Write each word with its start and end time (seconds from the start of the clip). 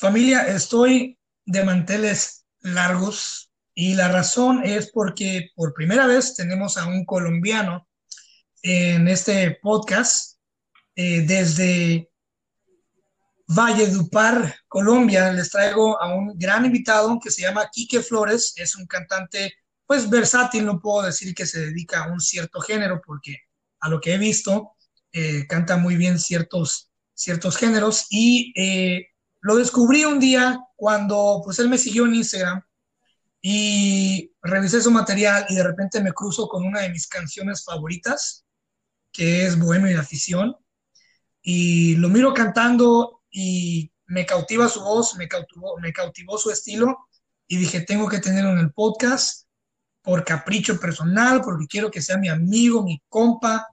Familia, 0.00 0.46
estoy 0.46 1.18
de 1.44 1.62
manteles 1.62 2.46
largos 2.60 3.52
y 3.74 3.92
la 3.92 4.08
razón 4.08 4.64
es 4.64 4.90
porque 4.92 5.50
por 5.54 5.74
primera 5.74 6.06
vez 6.06 6.34
tenemos 6.34 6.78
a 6.78 6.86
un 6.86 7.04
colombiano 7.04 7.86
en 8.62 9.08
este 9.08 9.58
podcast 9.60 10.38
eh, 10.96 11.20
desde 11.20 12.08
Valledupar, 13.46 14.54
Colombia. 14.68 15.34
Les 15.34 15.50
traigo 15.50 16.00
a 16.00 16.14
un 16.14 16.32
gran 16.38 16.64
invitado 16.64 17.20
que 17.22 17.30
se 17.30 17.42
llama 17.42 17.68
Quique 17.70 18.00
Flores. 18.00 18.54
Es 18.56 18.76
un 18.76 18.86
cantante, 18.86 19.52
pues 19.84 20.08
versátil, 20.08 20.64
no 20.64 20.80
puedo 20.80 21.02
decir 21.02 21.34
que 21.34 21.44
se 21.44 21.60
dedica 21.60 22.04
a 22.04 22.10
un 22.10 22.20
cierto 22.20 22.62
género 22.62 23.02
porque 23.04 23.36
a 23.80 23.90
lo 23.90 24.00
que 24.00 24.14
he 24.14 24.18
visto 24.18 24.76
eh, 25.12 25.46
canta 25.46 25.76
muy 25.76 25.96
bien 25.96 26.18
ciertos, 26.18 26.90
ciertos 27.12 27.58
géneros 27.58 28.06
y 28.08 28.54
eh, 28.56 29.09
lo 29.40 29.56
descubrí 29.56 30.04
un 30.04 30.20
día 30.20 30.60
cuando 30.76 31.40
pues 31.44 31.58
él 31.58 31.68
me 31.68 31.78
siguió 31.78 32.06
en 32.06 32.14
Instagram 32.14 32.62
y 33.42 34.32
revisé 34.42 34.82
su 34.82 34.90
material 34.90 35.46
y 35.48 35.54
de 35.54 35.62
repente 35.62 36.02
me 36.02 36.12
cruzo 36.12 36.48
con 36.48 36.64
una 36.64 36.80
de 36.80 36.90
mis 36.90 37.06
canciones 37.06 37.64
favoritas, 37.64 38.44
que 39.12 39.46
es 39.46 39.58
Bohemio 39.58 39.90
y 39.90 39.94
Afición, 39.94 40.56
y 41.42 41.96
lo 41.96 42.08
miro 42.08 42.34
cantando 42.34 43.22
y 43.30 43.90
me 44.06 44.26
cautiva 44.26 44.68
su 44.68 44.80
voz, 44.80 45.16
me 45.16 45.28
cautivó, 45.28 45.78
me 45.78 45.92
cautivó 45.92 46.36
su 46.36 46.50
estilo 46.50 46.98
y 47.46 47.56
dije, 47.56 47.80
tengo 47.80 48.08
que 48.08 48.20
tenerlo 48.20 48.50
en 48.50 48.58
el 48.58 48.72
podcast 48.72 49.46
por 50.02 50.24
capricho 50.24 50.78
personal, 50.78 51.40
porque 51.42 51.66
quiero 51.66 51.90
que 51.90 52.02
sea 52.02 52.16
mi 52.16 52.28
amigo, 52.28 52.82
mi 52.82 53.02
compa. 53.08 53.66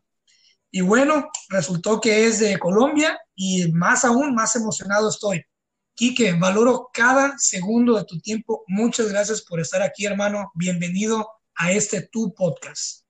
Y 0.71 0.81
bueno, 0.81 1.29
resultó 1.49 1.99
que 1.99 2.27
es 2.27 2.39
de 2.39 2.57
Colombia 2.59 3.17
y 3.35 3.71
más 3.71 4.05
aún, 4.05 4.35
más 4.35 4.55
emocionado 4.55 5.09
estoy. 5.09 5.43
Quique, 5.97 6.31
valoro 6.33 6.91
cada 6.93 7.33
segundo 7.39 7.97
de 7.97 8.05
tu 8.05 8.19
tiempo. 8.19 8.63
Muchas 8.67 9.09
gracias 9.09 9.41
por 9.41 9.59
estar 9.59 9.81
aquí, 9.81 10.05
hermano. 10.05 10.51
Bienvenido 10.53 11.27
a 11.55 11.71
este 11.71 12.07
Tu 12.11 12.35
Podcast. 12.35 13.03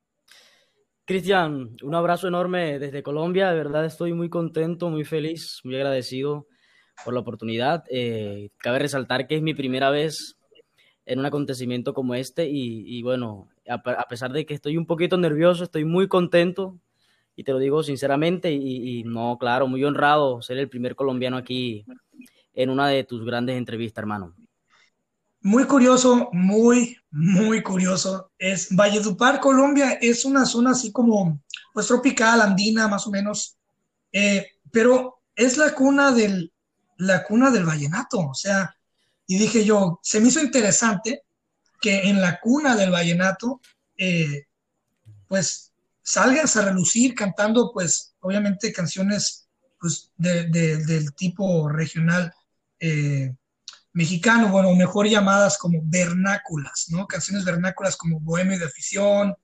Cristian, 1.04 1.76
un 1.84 1.96
abrazo 1.96 2.30
enorme 2.30 2.80
desde 2.80 3.04
Colombia. 3.04 3.50
De 3.50 3.58
verdad 3.58 3.84
estoy 3.84 4.14
muy 4.14 4.30
contento, 4.30 4.90
muy 4.90 5.04
feliz, 5.04 5.60
muy 5.66 5.76
agradecido 5.76 6.48
por 7.04 7.14
la 7.14 7.20
oportunidad. 7.20 7.84
Eh, 7.90 8.52
cabe 8.56 8.80
resaltar 8.80 9.28
que 9.28 9.36
es 9.36 9.42
mi 9.42 9.54
primera 9.54 9.90
vez 9.90 10.38
en 11.06 11.20
un 11.20 11.26
acontecimiento 11.26 11.94
como 11.94 12.16
este 12.16 12.48
y, 12.50 13.02
bueno, 13.04 13.50
a, 13.68 14.08
pesar 14.08 14.32
de 14.32 14.46
que 14.46 14.54
estoy 14.54 14.78
un 14.78 14.86
poquito 14.86 15.18
nervioso, 15.18 15.66
estoy 15.66 15.84
muy 15.84 16.08
contento 16.08 16.80
y 17.36 17.44
te 17.44 17.52
lo 17.52 17.60
digo 17.60 17.84
sinceramente 17.84 18.54
y, 18.54 19.00
y 19.00 19.04
no, 19.04 19.38
claro, 19.38 19.68
muy 19.68 19.84
honrado 19.84 20.42
ser 20.42 20.58
el 20.58 20.70
primer 20.70 20.96
colombiano 20.96 21.36
aquí 21.36 21.84
en 22.58 22.72
una 22.72 22.88
de 22.88 23.04
tus 23.04 23.24
grandes 23.24 23.56
entrevistas, 23.56 24.02
hermano. 24.02 24.36
Muy 25.42 25.66
curioso, 25.66 26.30
muy, 26.34 26.98
muy 27.12 27.62
curioso. 27.62 28.32
Es 28.38 28.76
Valledupar, 28.76 29.40
Colombia, 29.40 30.00
es 30.02 30.26
una 30.26 30.44
zona 30.44 30.72
así 30.72 30.92
como, 30.92 31.40
pues 31.72 31.86
tropical, 31.86 32.42
andina, 32.42 32.88
más 32.88 33.06
o 33.06 33.12
menos, 33.12 33.58
eh, 34.12 34.48
pero 34.72 35.22
es 35.36 35.58
la 35.58 35.76
cuna 35.76 36.12
del, 36.12 36.52
la 36.98 37.24
cuna 37.24 37.52
del 37.52 37.66
vallenato, 37.66 38.20
o 38.20 38.34
sea, 38.34 38.76
y 39.28 39.38
dije 39.38 39.64
yo, 39.64 40.00
se 40.02 40.20
me 40.20 40.30
hizo 40.30 40.42
interesante 40.42 41.22
que 41.80 42.10
en 42.10 42.20
la 42.20 42.40
cuna 42.40 42.76
del 42.76 42.90
vallenato, 42.90 43.62
eh, 43.98 44.48
pues 45.28 45.74
salgas 46.02 46.58
a 46.58 46.66
relucir 46.66 47.14
cantando, 47.14 47.72
pues 47.72 48.16
obviamente 48.22 48.74
canciones 48.74 49.48
pues, 49.80 50.12
del 50.18 51.14
tipo 51.14 51.70
regional 51.70 52.34
eh, 52.80 53.34
mexicano, 53.94 54.50
bueno, 54.50 54.74
mejor 54.76 55.08
llamadas 55.08 55.58
como 55.58 55.80
vernáculas, 55.84 56.86
¿no? 56.90 57.08
Canciones 57.08 57.46
vernáculas 57.46 57.98
como 57.98 58.20
Bohemio 58.20 58.60
de 58.60 58.66
Afición. 58.66 59.36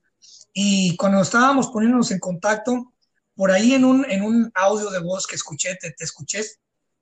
Y 0.53 0.95
cuando 0.95 1.21
estábamos 1.21 1.67
poniéndonos 1.69 2.11
en 2.11 2.19
contacto, 2.19 2.93
por 3.35 3.51
ahí 3.51 3.73
en 3.73 3.85
un, 3.85 4.05
en 4.09 4.23
un 4.23 4.51
audio 4.53 4.89
de 4.89 4.99
voz 4.99 5.25
que 5.25 5.35
escuché, 5.35 5.75
te, 5.75 5.91
te 5.91 6.03
escuché, 6.03 6.43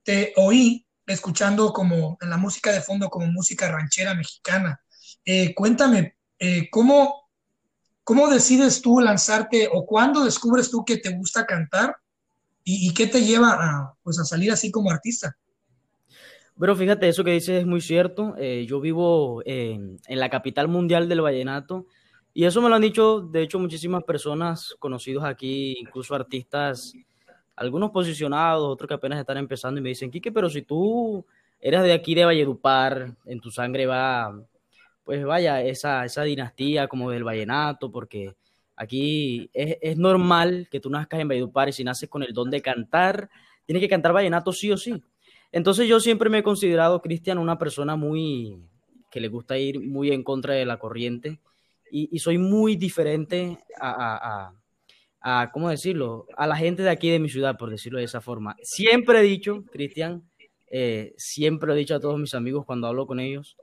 te 0.03 0.33
oí 0.37 0.85
escuchando 1.05 1.73
como 1.73 2.17
en 2.21 2.29
la 2.29 2.37
música 2.37 2.71
de 2.71 2.81
fondo 2.81 3.09
como 3.09 3.27
música 3.27 3.69
ranchera 3.71 4.13
mexicana. 4.13 4.81
Eh, 5.25 5.53
cuéntame, 5.53 6.15
eh, 6.39 6.69
¿cómo, 6.69 7.29
¿cómo 8.03 8.29
decides 8.29 8.81
tú 8.81 8.99
lanzarte 8.99 9.69
o 9.71 9.85
cuándo 9.85 10.23
descubres 10.23 10.71
tú 10.71 10.83
que 10.85 10.97
te 10.97 11.09
gusta 11.15 11.45
cantar 11.45 11.95
y, 12.63 12.93
qué 12.93 13.07
te 13.07 13.23
lleva 13.23 13.95
pues, 14.03 14.19
a 14.19 14.23
salir 14.23 14.51
así 14.51 14.71
como 14.71 14.91
artista? 14.91 15.35
Pero 16.61 16.75
fíjate, 16.75 17.09
eso 17.09 17.23
que 17.23 17.31
dices 17.31 17.61
es 17.61 17.65
muy 17.65 17.81
cierto. 17.81 18.35
Eh, 18.37 18.67
yo 18.69 18.79
vivo 18.79 19.41
en, 19.45 19.97
la 20.07 20.29
capital 20.29 20.67
mundial 20.67 21.09
del 21.09 21.21
vallenato 21.21 21.87
y 22.35 22.43
eso 22.45 22.61
me 22.61 22.69
lo 22.69 22.75
han 22.75 22.83
dicho, 22.83 23.19
de 23.19 23.41
hecho, 23.41 23.57
muchísimas 23.57 24.03
personas 24.03 24.75
conocidos 24.77 25.23
aquí, 25.23 25.75
incluso 25.79 26.13
artistas, 26.13 26.93
algunos 27.55 27.89
posicionados, 27.89 28.69
otros 28.69 28.87
que 28.87 28.93
apenas 28.93 29.19
están 29.19 29.37
empezando 29.37 29.79
y 29.79 29.83
me 29.83 29.89
dicen, 29.89 30.11
Quique, 30.11 30.31
pero 30.31 30.51
si 30.51 30.61
tú 30.61 31.25
eres 31.59 31.81
de 31.81 31.93
aquí 31.93 32.13
de 32.13 32.25
Valledupar, 32.25 33.15
en 33.25 33.39
tu 33.39 33.49
sangre 33.49 33.87
va, 33.87 34.39
pues 35.03 35.25
vaya, 35.25 35.63
esa, 35.63 36.05
esa 36.05 36.21
dinastía 36.21 36.87
como 36.87 37.09
del 37.09 37.23
vallenato, 37.23 37.91
porque 37.91 38.35
aquí 38.75 39.49
es, 39.51 39.77
es 39.81 39.97
normal 39.97 40.67
que 40.69 40.79
tú 40.79 40.91
nazcas 40.91 41.19
en 41.21 41.27
Valledupar 41.27 41.69
y 41.69 41.73
si 41.73 41.83
naces 41.83 42.07
con 42.07 42.21
el 42.21 42.33
don 42.33 42.51
de 42.51 42.61
cantar, 42.61 43.31
tienes 43.65 43.81
que 43.81 43.89
cantar 43.89 44.13
vallenato 44.13 44.53
sí 44.53 44.71
o 44.71 44.77
sí. 44.77 45.01
Entonces 45.51 45.87
yo 45.87 45.99
siempre 45.99 46.29
me 46.29 46.39
he 46.39 46.43
considerado, 46.43 47.01
Cristian, 47.01 47.37
una 47.37 47.57
persona 47.57 47.95
muy 47.95 48.57
que 49.11 49.19
le 49.19 49.27
gusta 49.27 49.57
ir 49.57 49.81
muy 49.81 50.11
en 50.11 50.23
contra 50.23 50.53
de 50.53 50.65
la 50.65 50.79
corriente 50.79 51.39
y, 51.91 52.17
soy 52.19 52.37
muy 52.37 52.77
diferente 52.77 53.57
a, 53.79 54.53
a, 55.19 55.51
¿cómo 55.51 55.69
decirlo? 55.69 56.25
A 56.37 56.47
la 56.47 56.55
gente 56.55 56.83
de 56.83 56.89
aquí 56.89 57.09
de 57.09 57.19
mi 57.19 57.27
ciudad, 57.27 57.57
por 57.57 57.69
decirlo 57.69 57.99
de 57.99 58.05
esa 58.05 58.21
forma. 58.21 58.55
Siempre 58.61 59.19
he 59.19 59.23
dicho, 59.23 59.65
Cristian, 59.71 60.23
eh, 60.67 61.13
siempre 61.17 61.73
he 61.73 61.75
dicho 61.75 61.95
a 61.95 61.99
todos 61.99 62.17
mis 62.17 62.33
amigos 62.33 62.65
cuando 62.65 62.87
hablo 62.87 63.05
con 63.05 63.19
ellos, 63.19 63.57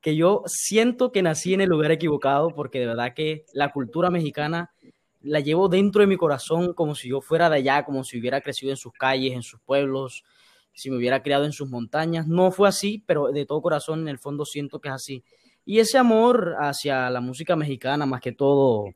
que 0.00 0.14
yo 0.14 0.44
siento 0.46 1.10
que 1.10 1.22
nací 1.22 1.54
en 1.54 1.60
el 1.60 1.68
lugar 1.68 1.90
equivocado 1.90 2.50
porque 2.54 2.78
de 2.78 2.86
verdad 2.86 3.14
que 3.14 3.44
la 3.52 3.72
cultura 3.72 4.10
mexicana 4.10 4.70
la 5.20 5.40
llevo 5.40 5.68
dentro 5.68 6.00
de 6.00 6.06
mi 6.06 6.16
corazón 6.16 6.72
como 6.74 6.94
si 6.94 7.08
yo 7.08 7.20
fuera 7.20 7.50
de 7.50 7.56
allá, 7.56 7.84
como 7.84 8.04
si 8.04 8.18
hubiera 8.18 8.40
crecido 8.40 8.70
en 8.70 8.76
sus 8.76 8.92
calles, 8.92 9.32
en 9.32 9.42
sus 9.42 9.60
pueblos, 9.60 10.24
si 10.72 10.90
me 10.90 10.96
hubiera 10.96 11.22
criado 11.22 11.44
en 11.44 11.52
sus 11.52 11.68
montañas. 11.68 12.26
No 12.26 12.50
fue 12.50 12.68
así, 12.68 13.02
pero 13.06 13.28
de 13.28 13.46
todo 13.46 13.62
corazón 13.62 14.00
en 14.00 14.08
el 14.08 14.18
fondo 14.18 14.44
siento 14.44 14.80
que 14.80 14.88
es 14.88 14.94
así. 14.94 15.24
Y 15.64 15.78
ese 15.78 15.98
amor 15.98 16.56
hacia 16.58 17.08
la 17.10 17.20
música 17.20 17.54
mexicana, 17.56 18.06
más 18.06 18.20
que 18.20 18.32
todo 18.32 18.86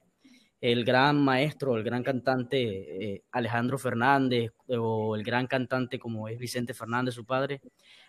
el 0.61 0.85
gran 0.85 1.23
maestro, 1.23 1.77
el 1.77 1.85
gran 1.85 2.03
cantante 2.03 3.15
eh, 3.15 3.23
Alejandro 3.31 3.78
Fernández 3.78 4.53
o 4.69 5.15
el 5.15 5.23
gran 5.23 5.47
cantante 5.47 5.99
como 5.99 6.28
es 6.28 6.39
Vicente 6.39 6.75
Fernández, 6.75 7.15
su 7.15 7.25
padre. 7.25 7.61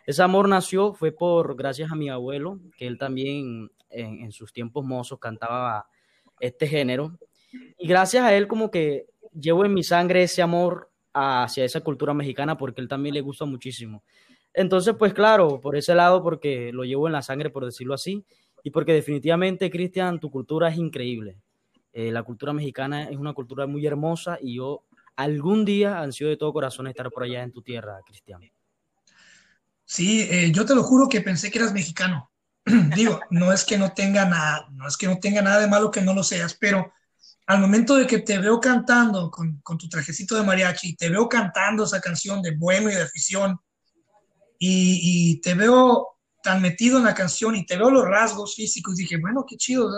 Ese 0.06 0.24
amor 0.24 0.48
nació, 0.48 0.94
fue 0.94 1.12
por 1.12 1.56
gracias 1.56 1.92
a 1.92 1.96
mi 1.96 2.10
abuelo, 2.10 2.60
que 2.78 2.88
él 2.88 2.98
también 2.98 3.70
en, 3.90 4.24
en 4.24 4.32
sus 4.32 4.54
tiempos 4.54 4.86
mozos 4.86 5.20
cantaba 5.20 5.88
este 6.40 6.68
género. 6.68 7.18
Y 7.78 7.88
gracias 7.88 8.24
a 8.24 8.36
él 8.36 8.48
como 8.48 8.72
que 8.72 9.06
llevo 9.34 9.66
en 9.66 9.74
mi 9.74 9.84
sangre 9.84 10.24
ese 10.24 10.42
amor 10.42 10.90
hacia 11.18 11.66
esa 11.66 11.82
cultura 11.82 12.14
mexicana 12.14 12.58
porque 12.58 12.82
él 12.82 12.88
también 12.88 13.16
le 13.16 13.22
gusta 13.22 13.46
muchísimo. 13.46 14.04
Entonces, 14.54 14.96
pues 14.98 15.14
claro, 15.14 15.62
por 15.62 15.76
ese 15.76 15.94
lado, 15.94 16.24
porque 16.24 16.72
lo 16.74 16.84
llevo 16.84 17.08
en 17.08 17.14
la 17.14 17.22
sangre, 17.22 17.50
por 17.50 17.66
decirlo 17.66 17.94
así, 17.94 18.26
y 18.64 18.72
porque 18.72 18.94
definitivamente, 18.94 19.70
Cristian, 19.70 20.20
tu 20.20 20.32
cultura 20.32 20.70
es 20.70 20.78
increíble. 20.78 21.38
Eh, 21.94 22.12
la 22.12 22.24
cultura 22.24 22.54
mexicana 22.54 23.10
es 23.10 23.18
una 23.18 23.34
cultura 23.34 23.66
muy 23.66 23.86
hermosa 23.86 24.38
y 24.42 24.56
yo 24.56 24.84
algún 25.16 25.66
día 25.66 26.00
ansío 26.00 26.28
de 26.28 26.38
todo 26.38 26.54
corazón 26.54 26.88
estar 26.88 27.10
por 27.10 27.24
allá 27.24 27.44
en 27.44 27.52
tu 27.52 27.62
tierra, 27.62 28.00
Cristian. 28.06 28.42
Sí, 29.84 30.28
eh, 30.30 30.52
yo 30.52 30.66
te 30.66 30.76
lo 30.76 30.84
juro 30.84 31.08
que 31.08 31.22
pensé 31.22 31.50
que 31.50 31.60
eras 31.60 31.74
mexicano. 31.74 32.32
Digo, 32.96 33.20
no 33.30 33.54
es 33.54 33.64
que 33.64 33.78
no 33.78 33.94
tenga 33.94 34.26
nada, 34.26 34.68
no 34.72 34.88
es 34.88 34.98
que 34.98 35.08
no 35.08 35.18
tenga 35.20 35.42
nada 35.42 35.60
de 35.62 35.68
malo 35.68 35.90
que 35.90 36.02
no 36.02 36.14
lo 36.14 36.24
seas, 36.24 36.54
pero 36.54 36.92
al 37.48 37.60
momento 37.60 37.96
de 37.96 38.06
que 38.06 38.20
te 38.20 38.38
veo 38.38 38.60
cantando 38.60 39.32
con, 39.32 39.62
tu 39.78 39.90
trajecito 39.90 40.36
de 40.36 40.44
mariachi, 40.44 40.96
te 40.96 41.10
veo 41.10 41.28
cantando 41.28 41.86
esa 41.86 42.02
canción 42.02 42.42
de 42.42 42.56
Bohemio 42.56 42.92
y 42.92 42.96
de 42.96 43.04
afición, 43.04 43.60
y, 44.60 45.40
te 45.42 45.54
veo 45.54 46.08
tan 46.44 46.62
metido 46.62 46.98
en 46.98 47.04
la 47.04 47.14
canción 47.14 47.56
y 47.56 47.66
te 47.66 47.78
veo 47.78 47.90
los 47.90 48.06
rasgos 48.06 48.56
físicos, 48.56 48.96
dije, 48.96 49.18
bueno, 49.18 49.46
qué 49.48 49.56
chido, 49.56 49.90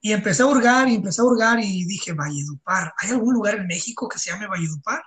y 0.00 0.12
empecé 0.12 0.42
a 0.42 0.46
hurgar 0.46 0.88
y 0.88 0.94
empecé 0.94 1.20
a 1.20 1.24
hurgar 1.24 1.58
y 1.60 1.84
dije, 1.84 2.12
Valledupar, 2.12 2.94
¿hay 2.98 3.10
algún 3.10 3.34
lugar 3.34 3.56
en 3.56 3.66
México 3.66 4.08
que 4.08 4.18
se 4.18 4.30
llame 4.30 4.46
Valledupar? 4.46 5.02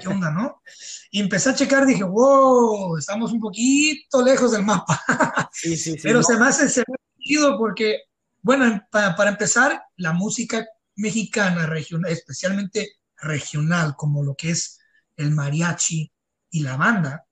¿Qué 0.00 0.08
onda, 0.08 0.30
no? 0.30 0.62
Y 1.10 1.20
empecé 1.20 1.50
a 1.50 1.54
checar, 1.54 1.86
dije, 1.86 2.04
wow, 2.04 2.96
estamos 2.96 3.32
un 3.32 3.40
poquito 3.40 4.22
lejos 4.22 4.52
del 4.52 4.64
mapa. 4.64 5.02
Sí, 5.52 5.76
sí, 5.76 5.92
sí, 5.92 6.00
Pero 6.02 6.22
se 6.22 6.36
me 6.36 6.46
hace, 6.46 6.68
se 6.68 6.84
chido 7.18 7.56
porque, 7.58 8.02
bueno, 8.42 8.82
para, 8.90 9.30
empezar, 9.30 9.82
la 9.96 10.12
música 10.12 10.66
mexicana 10.96 11.66
regional, 11.66 12.10
especialmente 12.10 12.96
regional, 13.16 13.94
como 13.96 14.22
lo 14.22 14.34
que 14.34 14.50
es 14.50 14.78
el 15.16 15.30
mariachi 15.30 16.10
y 16.50 16.60
la 16.60 16.76
banda, 16.76 17.26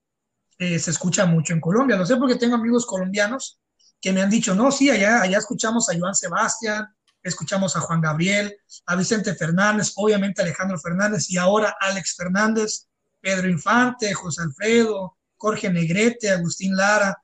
eh, 0.57 0.79
se 0.79 0.91
escucha 0.91 1.25
mucho 1.25 1.53
en 1.53 1.61
Colombia. 1.61 1.97
Lo 1.97 2.05
sé 2.05 2.15
porque 2.15 2.35
tengo 2.35 2.55
amigos 2.55 2.85
colombianos 2.85 3.59
que 4.01 4.13
me 4.13 4.21
han 4.21 4.29
dicho, 4.29 4.55
no, 4.55 4.71
sí, 4.71 4.89
allá, 4.89 5.21
allá 5.21 5.37
escuchamos 5.37 5.89
a 5.89 5.97
Joan 5.97 6.15
Sebastián, 6.15 6.87
escuchamos 7.23 7.75
a 7.75 7.81
Juan 7.81 8.01
Gabriel, 8.01 8.55
a 8.85 8.95
Vicente 8.95 9.33
Fernández, 9.35 9.93
obviamente 9.95 10.41
Alejandro 10.41 10.79
Fernández 10.79 11.29
y 11.29 11.37
ahora 11.37 11.75
Alex 11.79 12.15
Fernández, 12.15 12.87
Pedro 13.19 13.49
Infante, 13.49 14.13
José 14.13 14.43
Alfredo, 14.43 15.17
Jorge 15.35 15.69
Negrete, 15.71 16.29
Agustín 16.29 16.75
Lara, 16.75 17.17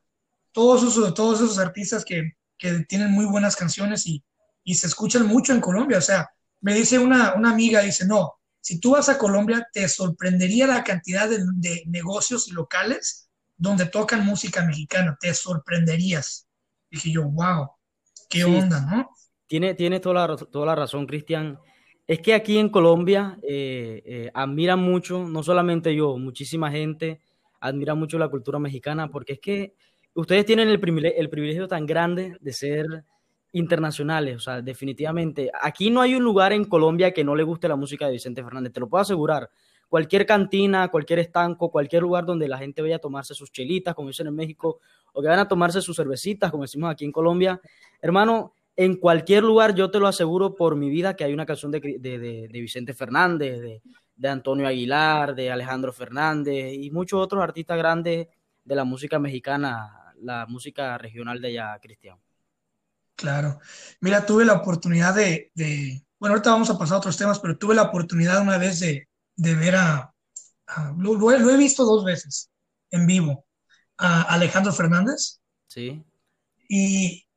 todos 0.51 0.83
esos, 0.83 1.13
todos 1.13 1.41
esos 1.41 1.59
artistas 1.59 2.03
que, 2.03 2.33
tienen 2.87 3.11
muy 3.11 3.25
buenas 3.25 3.55
canciones 3.55 4.05
y, 4.05 4.23
se 4.65 4.87
escuchan 4.87 5.27
mucho 5.27 5.53
en 5.53 5.61
Colombia. 5.61 5.97
O 5.97 6.01
sea, 6.01 6.29
me 6.61 6.73
dice 6.73 6.99
una, 6.99 7.33
una 7.33 7.51
amiga, 7.51 7.81
dice, 7.81 8.05
no, 8.05 8.35
si 8.61 8.79
tú 8.79 8.91
vas 8.91 9.09
a 9.09 9.17
Colombia, 9.17 9.67
te 9.73 9.87
sorprendería 9.89 10.67
la 10.67 10.83
cantidad 10.83 11.27
de, 11.27 11.83
negocios 11.87 12.47
y 12.47 12.51
locales 12.51 13.29
donde 13.57 13.85
tocan 13.85 14.25
música 14.25 14.63
mexicana, 14.65 15.17
te 15.19 15.33
sorprenderías. 15.33 16.47
Dije 16.89 17.11
yo, 17.11 17.23
wow, 17.23 17.71
qué 18.29 18.43
onda, 18.43 18.81
¿no? 18.81 19.09
Tiene, 19.47 19.73
tiene 19.73 19.99
toda, 19.99 20.27
la, 20.27 20.37
toda 20.37 20.65
la 20.65 20.75
razón, 20.75 21.05
Cristian. 21.05 21.59
Es 22.07 22.19
que 22.19 22.33
aquí 22.33 22.57
en 22.57 22.69
Colombia 22.69 23.37
eh, 23.43 24.01
eh, 24.05 24.31
admiran 24.33 24.79
mucho, 24.79 25.27
no 25.27 25.43
solamente 25.43 25.95
yo, 25.95 26.17
muchísima 26.17 26.71
gente 26.71 27.21
admira 27.59 27.93
mucho 27.93 28.17
la 28.17 28.29
cultura 28.29 28.59
mexicana, 28.59 29.09
porque 29.09 29.33
es 29.33 29.39
que 29.39 29.75
ustedes 30.15 30.45
tienen 30.45 30.67
el 30.67 30.79
privilegio, 30.79 31.19
el 31.19 31.29
privilegio 31.29 31.67
tan 31.67 31.85
grande 31.85 32.37
de 32.41 32.53
ser 32.53 33.05
internacionales, 33.53 34.38
o 34.38 34.39
sea, 34.39 34.62
definitivamente. 34.62 35.51
Aquí 35.62 35.89
no 35.89 36.01
hay 36.01 36.15
un 36.15 36.24
lugar 36.24 36.53
en 36.53 36.65
Colombia 36.65 37.12
que 37.12 37.24
no 37.24 37.36
le 37.36 37.44
guste 37.44 37.68
la 37.68 37.75
música 37.75 38.06
de 38.06 38.13
Vicente 38.13 38.44
Fernández, 38.44 38.74
te 38.74 38.80
lo 38.80 38.88
puedo 38.88 39.01
asegurar. 39.01 39.50
Cualquier 39.89 40.25
cantina, 40.25 40.88
cualquier 40.88 41.19
estanco, 41.19 41.69
cualquier 41.69 42.01
lugar 42.03 42.25
donde 42.25 42.48
la 42.48 42.57
gente 42.57 42.81
vaya 42.81 42.95
a 42.95 43.00
tomarse 43.00 43.33
sus 43.33 43.51
chelitas, 43.51 43.94
como 43.94 44.07
dicen 44.07 44.27
en 44.27 44.36
México, 44.36 44.80
o 45.12 45.21
que 45.21 45.27
vayan 45.27 45.42
a 45.42 45.48
tomarse 45.48 45.81
sus 45.81 45.98
cervecitas, 45.98 46.50
como 46.50 46.63
decimos 46.63 46.89
aquí 46.89 47.03
en 47.03 47.12
Colombia, 47.12 47.59
hermano, 48.01 48.53
en 48.77 48.95
cualquier 48.95 49.44
lugar, 49.44 49.75
yo 49.75 49.92
te 49.92 50.00
lo 50.00 50.07
aseguro 50.07 50.56
por 50.56 50.77
mi 50.77 50.89
vida, 50.89 51.15
que 51.15 51.25
hay 51.25 51.33
una 51.33 51.45
canción 51.45 51.71
de, 51.71 51.80
de, 51.80 52.47
Vicente 52.51 52.94
Fernández, 52.94 53.59
de, 54.15 54.30
Antonio 54.30 54.65
Aguilar, 54.65 55.36
de 55.36 55.51
Alejandro 55.51 55.92
Fernández 55.92 56.74
y 56.74 56.89
muchos 56.89 57.19
otros 57.19 57.44
artistas 57.44 57.77
grandes 57.77 58.27
de 58.63 58.75
la 58.75 58.86
música 58.86 59.19
mexicana, 59.19 60.13
la 60.21 60.45
música 60.47 60.97
regional 60.97 61.42
de 61.42 61.50
allá, 61.50 61.77
Cristian. 61.81 62.18
Claro. 63.21 63.59
Mira, 64.00 64.25
tuve 64.25 64.45
la 64.45 64.53
oportunidad 64.53 65.13
de, 65.13 65.51
bueno, 66.19 66.33
ahorita 66.33 66.50
vamos 66.50 66.71
a 66.71 66.77
pasar 66.77 66.95
a 66.95 66.97
otros 66.97 67.18
temas, 67.18 67.38
pero 67.38 67.56
tuve 67.56 67.75
la 67.75 67.83
oportunidad 67.83 68.41
una 68.41 68.57
vez 68.57 68.79
de, 68.79 69.07
ver 69.35 69.75
a, 69.75 70.12
lo, 70.97 71.31
he, 71.31 71.57
visto 71.57 71.85
dos 71.85 72.03
veces 72.03 72.50
en 72.89 73.06
vivo, 73.06 73.45
a 74.00 74.23
Alejandro 74.23 74.73
Fernández. 74.73 75.39
Sí. 75.68 76.03
Y 76.68 77.27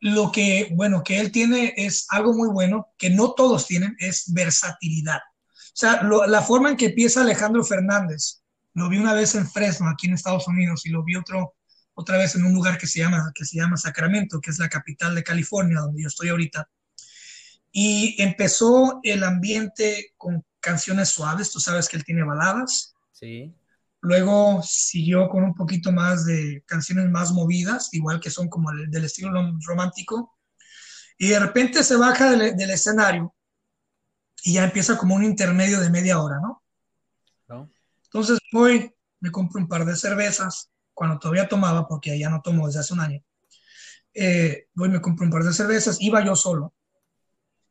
lo 0.00 0.32
que, 0.32 0.70
bueno, 0.72 1.02
que 1.04 1.20
él 1.20 1.30
tiene 1.30 1.74
es 1.76 2.06
algo 2.08 2.32
muy 2.32 2.48
bueno, 2.48 2.88
que 2.96 3.10
no 3.10 3.32
todos 3.34 3.66
tienen, 3.66 3.94
es 3.98 4.32
versatilidad. 4.32 5.18
O 5.18 5.76
sea, 5.76 6.02
la 6.02 6.40
forma 6.40 6.70
en 6.70 6.78
que 6.78 6.86
empieza 6.86 7.20
Alejandro 7.20 7.62
Fernández, 7.62 8.42
lo 8.72 8.88
vi 8.88 8.96
una 8.96 9.12
vez 9.12 9.34
en 9.34 9.46
Fresno, 9.46 9.90
aquí 9.90 10.06
en 10.06 10.14
Estados 10.14 10.48
Unidos, 10.48 10.86
y 10.86 10.88
lo 10.88 11.04
vi 11.04 11.16
otro, 11.16 11.54
otra 11.94 12.18
vez 12.18 12.34
en 12.34 12.44
un 12.44 12.52
lugar 12.52 12.76
que 12.76 12.86
se, 12.86 12.98
llama, 12.98 13.32
que 13.34 13.44
se 13.44 13.56
llama 13.56 13.76
Sacramento, 13.76 14.40
que 14.40 14.50
es 14.50 14.58
la 14.58 14.68
capital 14.68 15.14
de 15.14 15.22
California, 15.22 15.80
donde 15.80 16.02
yo 16.02 16.08
estoy 16.08 16.28
ahorita. 16.28 16.68
Y 17.70 18.20
empezó 18.22 19.00
el 19.02 19.24
ambiente 19.24 20.12
con 20.16 20.44
canciones 20.60 21.10
suaves, 21.10 21.50
tú 21.50 21.60
sabes 21.60 21.88
que 21.88 21.96
él 21.96 22.04
tiene 22.04 22.24
baladas. 22.24 22.94
Sí. 23.12 23.54
Luego 24.00 24.60
siguió 24.62 25.28
con 25.28 25.44
un 25.44 25.54
poquito 25.54 25.92
más 25.92 26.26
de 26.26 26.62
canciones 26.66 27.10
más 27.10 27.32
movidas, 27.32 27.88
igual 27.92 28.20
que 28.20 28.30
son 28.30 28.48
como 28.48 28.70
del 28.72 29.04
estilo 29.04 29.30
romántico. 29.66 30.36
Y 31.16 31.28
de 31.28 31.38
repente 31.38 31.82
se 31.84 31.96
baja 31.96 32.30
del, 32.32 32.70
escenario 32.70 33.34
y 34.42 34.54
ya 34.54 34.64
empieza 34.64 34.98
como 34.98 35.14
un 35.14 35.24
intermedio 35.24 35.80
de 35.80 35.90
media 35.90 36.20
hora, 36.20 36.38
¿no? 36.40 36.60
Entonces 38.04 38.38
voy, 38.52 38.94
me 39.20 39.30
compro 39.30 39.60
un 39.60 39.68
par 39.68 39.84
de 39.84 39.96
cervezas, 39.96 40.70
cuando 40.94 41.18
todavía 41.18 41.48
tomaba, 41.48 41.86
porque 41.86 42.18
ya 42.18 42.30
no 42.30 42.40
tomo 42.40 42.66
desde 42.66 42.80
hace 42.80 42.94
un 42.94 43.00
año. 43.00 43.22
Eh, 44.14 44.68
voy, 44.74 44.88
me 44.88 45.00
compro 45.00 45.26
un 45.26 45.32
par 45.32 45.42
de 45.42 45.52
cervezas, 45.52 46.00
iba 46.00 46.24
yo 46.24 46.36
solo. 46.36 46.72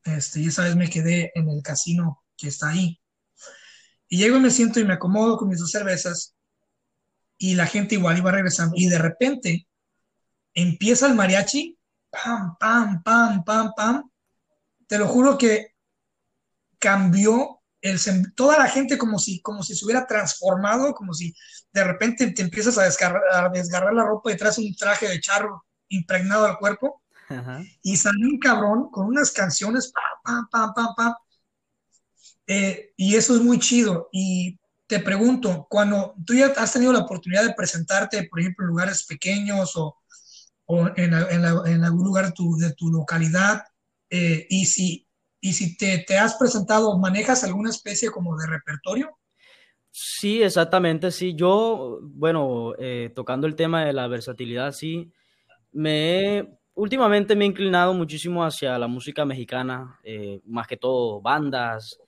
Este, 0.03 0.41
y 0.41 0.47
esa 0.47 0.63
vez 0.63 0.75
me 0.75 0.89
quedé 0.89 1.31
en 1.35 1.49
el 1.49 1.63
casino 1.63 2.23
que 2.37 2.49
está 2.49 2.69
ahí. 2.69 2.99
Y 4.09 4.17
llego 4.17 4.37
y 4.37 4.41
me 4.41 4.51
siento 4.51 4.79
y 4.79 4.85
me 4.85 4.93
acomodo 4.93 5.37
con 5.37 5.49
mis 5.49 5.59
dos 5.59 5.71
cervezas 5.71 6.35
y 7.37 7.55
la 7.55 7.65
gente 7.65 7.95
igual 7.95 8.17
iba 8.17 8.31
regresando 8.31 8.75
y 8.77 8.87
de 8.87 8.99
repente 8.99 9.67
empieza 10.53 11.07
el 11.07 11.15
mariachi, 11.15 11.77
pam, 12.09 12.57
pam, 12.59 13.01
pam, 13.01 13.43
pam, 13.43 13.73
pam. 13.75 14.11
Te 14.87 14.97
lo 14.97 15.07
juro 15.07 15.37
que 15.37 15.73
cambió 16.77 17.62
el, 17.83 18.33
toda 18.33 18.57
la 18.57 18.69
gente 18.69 18.97
como 18.97 19.19
si, 19.19 19.41
como 19.41 19.61
si 19.61 19.75
se 19.75 19.85
hubiera 19.85 20.07
transformado, 20.07 20.93
como 20.95 21.13
si 21.13 21.35
de 21.73 21.83
repente 21.83 22.31
te 22.31 22.41
empiezas 22.41 22.77
a 22.77 22.83
desgarrar, 22.83 23.21
a 23.31 23.49
desgarrar 23.49 23.93
la 23.93 24.05
ropa 24.05 24.31
y 24.31 24.37
traes 24.37 24.57
un 24.57 24.73
traje 24.75 25.07
de 25.07 25.19
charro 25.19 25.65
impregnado 25.89 26.45
al 26.45 26.57
cuerpo. 26.57 27.01
Y 27.81 27.97
salió 27.97 28.27
un 28.27 28.37
cabrón 28.37 28.91
con 28.91 29.07
unas 29.07 29.31
canciones, 29.31 29.91
pam, 30.23 30.47
pam, 30.51 30.73
pam, 30.75 30.93
pam, 30.95 31.13
eh, 32.45 32.93
y 32.95 33.15
eso 33.15 33.35
es 33.35 33.41
muy 33.41 33.57
chido. 33.59 34.09
Y 34.11 34.59
te 34.85 34.99
pregunto, 34.99 35.65
cuando 35.67 36.15
tú 36.25 36.35
ya 36.35 36.47
has 36.57 36.73
tenido 36.73 36.93
la 36.93 36.99
oportunidad 36.99 37.43
de 37.43 37.55
presentarte, 37.55 38.27
por 38.29 38.39
ejemplo, 38.39 38.65
en 38.65 38.69
lugares 38.69 39.05
pequeños 39.05 39.73
o, 39.75 39.97
en, 40.95 41.13
algún 41.13 42.05
lugar 42.05 42.27
de 42.27 42.31
tu, 42.33 42.55
de 42.57 42.73
tu 42.73 42.91
localidad, 42.91 43.63
eh, 44.09 44.45
y 44.49 44.67
si, 44.67 45.02
y 45.43 45.53
si 45.53 45.77
te, 45.77 45.99
te, 45.99 46.17
has 46.17 46.35
presentado, 46.35 46.97
¿manejas 46.97 47.43
alguna 47.43 47.69
especie 47.69 48.09
como 48.09 48.37
de 48.37 48.47
repertorio? 48.47 49.17
Sí, 49.91 50.41
exactamente, 50.41 51.11
sí. 51.11 51.35
Yo, 51.35 51.99
bueno, 52.01 52.73
eh, 52.79 53.11
tocando 53.13 53.45
el 53.45 53.55
tema 53.55 53.85
de 53.85 53.93
la 53.93 54.07
versatilidad, 54.07 54.71
sí, 54.71 55.11
me 55.71 56.47
últimamente 56.75 57.35
me 57.35 57.45
he 57.45 57.47
inclinado 57.49 57.93
muchísimo 57.93 58.43
hacia 58.43 58.79
la 58.79 58.87
música 58.87 59.25
mexicana, 59.25 59.99
más 60.45 60.65
que 60.65 60.77
todo 60.77 61.21
bandas, 61.21 61.99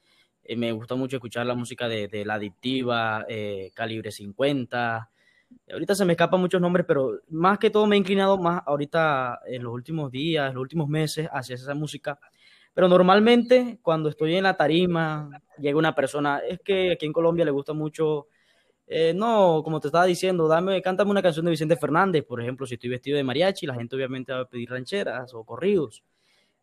eh, 0.46 0.56
me 0.56 0.72
gusta 0.72 0.96
mucho 0.96 1.18
escuchar 1.18 1.46
la 1.46 1.56
música 1.56 1.88
de, 1.88 2.24
La 2.24 2.36
Adictiva, 2.36 3.26
eh, 3.28 3.72
Calibre 3.74 4.12
50. 4.12 5.10
Ahorita 5.72 5.96
se 5.96 6.06
me 6.06 6.14
escapan 6.14 6.40
muchos 6.40 6.62
nombres, 6.62 6.86
pero 6.88 7.20
más 7.30 7.58
que 7.58 7.72
todo 7.72 7.88
me 7.88 7.96
he 7.96 8.00
inclinado 8.00 8.38
más 8.38 8.62
ahorita 8.66 9.40
en 9.48 9.64
los 9.64 9.74
últimos 9.74 10.12
días, 10.12 10.54
los 10.54 10.62
últimos 10.62 10.88
meses 10.88 11.28
hacia 11.32 11.56
esa 11.56 11.74
música. 11.74 12.20
Pero 12.76 12.90
normalmente 12.90 13.80
cuando 13.82 14.10
estoy 14.10 14.36
en 14.36 14.44
la 14.44 14.58
tarima, 14.58 15.32
llega 15.58 15.80
una 15.80 15.96
persona, 15.96 16.40
es 16.40 16.60
que 16.60 16.92
aquí 16.92 17.06
en 17.06 17.14
Colombia 17.14 17.46
le 17.46 17.52
gusta 17.52 17.72
mucho, 17.72 18.28
eh, 18.86 19.14
no, 19.16 19.62
como 19.64 19.80
te 19.80 19.88
estaba 19.88 20.06
diciendo, 20.06 20.46
dame, 20.50 20.82
cántame 20.82 21.10
una 21.10 21.22
canción 21.22 21.46
de 21.46 21.52
Vicente 21.52 21.78
Fernández, 21.78 22.26
por 22.26 22.42
ejemplo, 22.42 22.68
si 22.68 22.74
estoy 22.74 22.90
vestido 22.90 23.16
de 23.16 23.24
mariachi, 23.24 23.66
la 23.66 23.76
gente 23.76 23.96
obviamente 23.96 24.34
va 24.34 24.42
a 24.42 24.46
pedir 24.46 24.70
rancheras 24.70 25.34
o 25.34 25.46
corridos. 25.46 26.04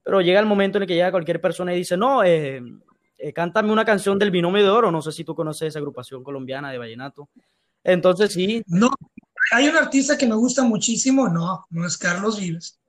Pero 0.03 0.21
llega 0.21 0.39
el 0.39 0.45
momento 0.45 0.77
en 0.77 0.83
el 0.83 0.89
que 0.89 0.95
llega 0.95 1.11
cualquier 1.11 1.41
persona 1.41 1.73
y 1.73 1.79
dice, 1.79 1.97
no, 1.97 2.23
eh, 2.23 2.61
eh, 3.17 3.33
cántame 3.33 3.73
una 3.73 3.87
canción 3.87 4.19
del 4.19 4.31
Binomio 4.31 4.63
de 4.63 4.69
Oro, 4.69 4.91
no 4.91 5.01
sé 5.01 5.13
si 5.13 5.25
tú 5.25 5.35
conoces 5.35 5.69
esa 5.69 5.79
agrupación 5.79 6.23
colombiana 6.23 6.71
de 6.71 6.77
vallenato. 6.77 7.31
Entonces 7.83 8.35
sí. 8.35 8.63
No, 8.67 8.91
hay 9.51 9.67
un 9.69 9.77
artista 9.77 10.19
que 10.19 10.27
me 10.27 10.35
gusta 10.35 10.63
muchísimo, 10.63 11.27
no, 11.31 11.67
no 11.71 11.87
es 11.87 11.97
Carlos 11.97 12.39
Vives. 12.39 12.82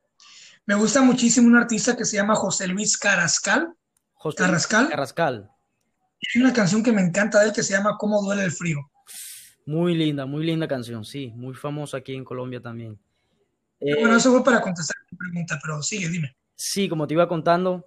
Me 0.66 0.76
gusta 0.76 1.02
muchísimo 1.02 1.48
un 1.48 1.58
artista 1.58 1.98
que 1.98 2.06
se 2.06 2.16
llama 2.16 2.36
José 2.36 2.68
Luis 2.68 2.98
Carrascal. 2.98 3.74
José 4.14 4.38
Carrascal. 4.38 4.90
Carrascal. 4.90 5.50
Hay 6.34 6.42
una 6.42 6.54
canción 6.54 6.82
que 6.82 6.94
me 6.94 7.02
encanta 7.02 7.40
de 7.42 7.48
él 7.48 7.54
que 7.54 7.64
se 7.64 7.74
llama 7.74 7.98
Cómo 7.98 8.22
duele 8.22 8.46
el 8.46 8.52
frío. 8.52 8.80
Muy 9.66 9.94
linda, 9.96 10.26
muy 10.26 10.46
linda 10.46 10.68
canción, 10.68 11.04
sí, 11.04 11.32
muy 11.36 11.54
famosa 11.54 11.98
aquí 11.98 12.16
en 12.16 12.24
Colombia 12.24 12.62
también. 12.62 12.98
bueno, 13.80 14.16
eso 14.16 14.32
fue 14.32 14.44
para 14.44 14.62
contestar 14.62 14.96
tu 15.10 15.18
pregunta, 15.18 15.60
pero 15.62 15.82
sigue, 15.82 16.10
dime. 16.10 16.36
Sí, 16.56 16.88
como 16.88 17.08
te 17.08 17.14
iba 17.14 17.28
contando, 17.28 17.86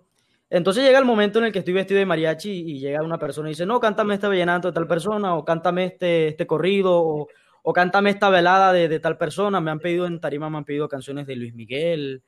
entonces 0.49 0.85
llega 0.85 0.99
el 0.99 1.04
momento 1.04 1.38
en 1.38 1.47
el 1.47 1.52
que 1.52 1.59
estoy 1.61 1.75
vestido 1.75 1.99
de 1.99 2.06
mariachi 2.06 2.50
y 2.50 2.78
llega 2.78 3.02
una 3.02 3.18
persona 3.18 3.49
y 3.49 3.52
dice, 3.52 3.66
no, 3.66 3.80
cántame 3.80 4.14
este 4.14 4.26
vallenato 4.26 4.68
de 4.68 4.75
tal 4.75 4.87
persona, 4.87 5.35
o 5.35 5.45
cántame 5.45 5.87
este, 5.87 6.28
este 6.28 6.47
corrido, 6.47 6.99
o, 6.99 7.28
o 7.62 7.73
cántame 7.73 8.11
esta 8.11 8.30
velada 8.30 8.73
de, 8.73 8.88
de, 8.88 9.00
tal 9.00 9.18
persona, 9.18 9.61
me 9.61 9.71
han 9.71 9.80
pedido 9.80 10.06
en 10.06 10.21
tarima, 10.21 10.49
me 10.49 10.59
han 10.59 10.64
pedido 10.64 10.88
canciones 10.88 11.26
de 11.26 11.37
Luis 11.37 11.54
Miguel, 11.54 12.23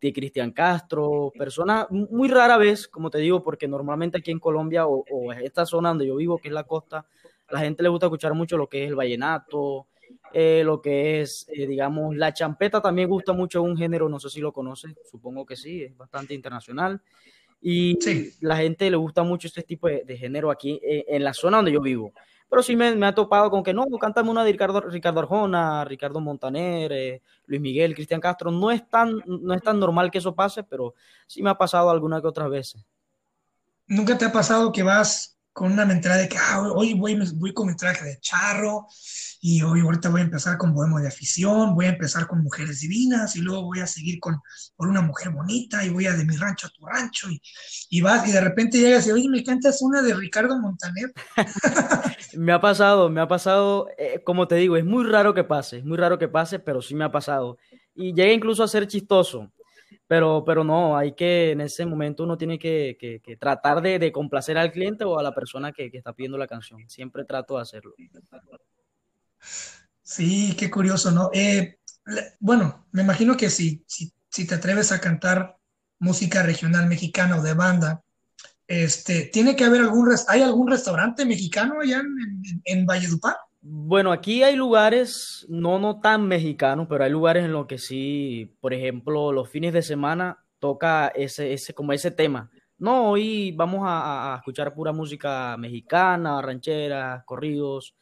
de 0.00 0.12
Cristian 0.12 0.52
Castro, 0.52 1.32
personas 1.36 1.86
muy 1.90 2.28
rara 2.28 2.58
vez, 2.58 2.86
como 2.86 3.10
te 3.10 3.18
digo, 3.18 3.42
porque 3.42 3.66
normalmente 3.66 4.18
aquí 4.18 4.30
en 4.30 4.38
Colombia 4.38 4.86
o, 4.86 5.04
o 5.10 5.32
en 5.32 5.40
esta 5.40 5.64
zona 5.64 5.90
donde 5.90 6.06
yo 6.06 6.16
vivo, 6.16 6.38
que 6.38 6.48
es 6.48 6.54
la 6.54 6.64
costa, 6.64 7.06
la 7.50 7.60
gente 7.60 7.82
le 7.82 7.88
gusta 7.88 8.06
escuchar 8.06 8.34
mucho 8.34 8.56
lo 8.56 8.68
que 8.68 8.84
es 8.84 8.88
el 8.90 8.96
vallenato, 8.96 9.86
eh, 10.32 10.62
lo 10.64 10.80
que 10.80 11.20
es, 11.20 11.46
eh, 11.48 11.66
digamos, 11.66 12.16
la 12.16 12.32
champeta 12.32 12.80
también 12.80 13.08
gusta 13.08 13.32
mucho 13.32 13.62
un 13.62 13.76
género, 13.76 14.08
no 14.08 14.18
sé 14.18 14.28
si 14.28 14.40
lo 14.40 14.52
conoces, 14.52 14.94
supongo 15.10 15.46
que 15.46 15.56
sí, 15.56 15.82
es 15.82 15.96
bastante 15.96 16.34
internacional. 16.34 17.00
Y 17.60 17.96
sí. 18.00 18.32
la 18.40 18.58
gente 18.58 18.90
le 18.90 18.96
gusta 18.96 19.22
mucho 19.22 19.48
este 19.48 19.62
tipo 19.62 19.88
de, 19.88 20.04
de 20.04 20.16
género 20.16 20.50
aquí 20.50 20.80
eh, 20.82 21.04
en 21.08 21.24
la 21.24 21.32
zona 21.32 21.58
donde 21.58 21.72
yo 21.72 21.80
vivo. 21.80 22.12
Pero 22.48 22.62
sí 22.62 22.76
me, 22.76 23.06
ha 23.06 23.14
topado 23.14 23.50
con 23.50 23.62
que 23.62 23.74
no, 23.74 23.86
cántame 24.00 24.30
una 24.30 24.44
de 24.44 24.52
Ricardo, 24.52 24.80
Ricardo 24.80 25.20
Arjona, 25.20 25.84
Ricardo 25.84 26.20
Montaner, 26.20 26.92
eh, 26.92 27.22
Luis 27.46 27.60
Miguel, 27.60 27.94
Cristian 27.94 28.20
Castro. 28.20 28.50
No 28.50 28.70
es, 28.70 28.88
tan, 28.88 29.22
no 29.26 29.52
es 29.52 29.62
tan 29.62 29.80
normal 29.80 30.10
que 30.10 30.18
eso 30.18 30.34
pase, 30.34 30.62
pero 30.62 30.94
sí 31.26 31.42
me 31.42 31.50
ha 31.50 31.58
pasado 31.58 31.90
alguna 31.90 32.20
que 32.20 32.28
otras 32.28 32.48
veces. 32.48 32.84
¿Nunca 33.88 34.16
te 34.16 34.24
ha 34.24 34.32
pasado 34.32 34.72
que 34.72 34.82
vas 34.82 35.35
con 35.56 35.72
una 35.72 35.86
mentalidad 35.86 36.20
de 36.20 36.28
que 36.28 36.36
ah, 36.36 36.70
hoy 36.74 36.92
voy, 36.92 37.18
voy 37.36 37.54
con 37.54 37.68
mi 37.68 37.74
traje 37.74 38.04
de 38.04 38.20
charro 38.20 38.88
y 39.40 39.62
hoy 39.62 39.80
ahorita 39.80 40.10
voy 40.10 40.20
a 40.20 40.24
empezar 40.24 40.58
con 40.58 40.74
Bohemo 40.74 41.00
de 41.00 41.08
afición, 41.08 41.74
voy 41.74 41.86
a 41.86 41.90
empezar 41.90 42.26
con 42.26 42.42
Mujeres 42.42 42.80
Divinas 42.80 43.36
y 43.36 43.40
luego 43.40 43.62
voy 43.62 43.80
a 43.80 43.86
seguir 43.86 44.20
con 44.20 44.36
por 44.76 44.86
una 44.86 45.00
mujer 45.00 45.30
bonita 45.30 45.82
y 45.82 45.88
voy 45.88 46.04
a 46.04 46.12
de 46.12 46.26
mi 46.26 46.36
rancho 46.36 46.66
a 46.66 46.70
tu 46.70 46.84
rancho 46.84 47.30
y, 47.30 47.40
y 47.88 48.02
vas 48.02 48.28
y 48.28 48.32
de 48.32 48.40
repente 48.42 48.78
llegas 48.78 49.06
y 49.06 49.12
oye, 49.12 49.30
me 49.30 49.42
cantas 49.42 49.80
una 49.80 50.02
de 50.02 50.12
Ricardo 50.12 50.60
Montaner. 50.60 51.10
me 52.36 52.52
ha 52.52 52.60
pasado, 52.60 53.08
me 53.08 53.22
ha 53.22 53.26
pasado, 53.26 53.88
eh, 53.96 54.20
como 54.22 54.46
te 54.48 54.56
digo, 54.56 54.76
es 54.76 54.84
muy 54.84 55.04
raro 55.04 55.32
que 55.32 55.44
pase, 55.44 55.78
es 55.78 55.86
muy 55.86 55.96
raro 55.96 56.18
que 56.18 56.28
pase, 56.28 56.58
pero 56.58 56.82
sí 56.82 56.94
me 56.94 57.04
ha 57.04 57.10
pasado. 57.10 57.56
Y 57.94 58.12
llega 58.12 58.30
incluso 58.30 58.62
a 58.62 58.68
ser 58.68 58.86
chistoso 58.86 59.50
pero, 60.08 60.44
pero 60.44 60.62
no, 60.62 60.96
hay 60.96 61.14
que, 61.14 61.50
en 61.50 61.60
ese 61.60 61.84
momento 61.84 62.24
uno 62.24 62.38
tiene 62.38 62.58
que, 62.58 62.96
que, 62.98 63.36
tratar 63.36 63.82
de, 63.82 64.12
complacer 64.12 64.56
al 64.56 64.72
cliente 64.72 65.04
o 65.04 65.18
a 65.18 65.22
la 65.22 65.34
persona 65.34 65.72
que, 65.72 65.90
que, 65.90 65.98
está 65.98 66.12
pidiendo 66.12 66.38
la 66.38 66.46
canción. 66.46 66.88
Siempre 66.88 67.24
trato 67.24 67.56
de 67.56 67.62
hacerlo. 67.62 67.94
Sí, 70.02 70.54
qué 70.56 70.70
curioso, 70.70 71.10
¿no? 71.10 71.30
Eh, 71.32 71.78
bueno, 72.38 72.86
me 72.92 73.02
imagino 73.02 73.36
que 73.36 73.50
si, 73.50 73.84
si, 73.86 74.12
si, 74.28 74.46
te 74.46 74.54
atreves 74.54 74.92
a 74.92 75.00
cantar 75.00 75.56
música 75.98 76.42
regional 76.42 76.86
mexicana 76.86 77.38
o 77.38 77.42
de 77.42 77.54
banda, 77.54 78.04
este, 78.68 79.30
¿tiene 79.32 79.56
que 79.56 79.64
haber 79.64 79.80
algún, 79.80 80.14
hay 80.28 80.42
algún 80.42 80.70
restaurante 80.70 81.24
mexicano 81.24 81.80
allá 81.80 81.98
en, 81.98 82.06
en, 82.44 82.62
en 82.64 82.86
Valledupar? 82.86 83.36
Bueno, 83.68 84.12
aquí 84.12 84.44
hay 84.44 84.54
lugares, 84.54 85.44
no, 85.48 85.80
no 85.80 85.98
tan 85.98 86.28
mexicanos, 86.28 86.86
pero 86.88 87.02
hay 87.02 87.10
lugares 87.10 87.44
en 87.44 87.52
los 87.52 87.66
que 87.66 87.78
sí, 87.78 88.54
por 88.60 88.72
ejemplo, 88.72 89.32
los 89.32 89.48
fines 89.48 89.72
de 89.72 89.82
semana 89.82 90.38
toca 90.60 91.08
ese, 91.08 91.52
ese, 91.52 91.74
como 91.74 91.92
ese 91.92 92.12
tema. 92.12 92.48
No, 92.78 93.10
hoy 93.10 93.50
vamos 93.56 93.80
a, 93.84 94.34
a 94.34 94.36
escuchar 94.36 94.72
pura 94.72 94.92
música 94.92 95.56
mexicana, 95.56 96.40
rancheras, 96.42 97.24
corridos. 97.24 97.96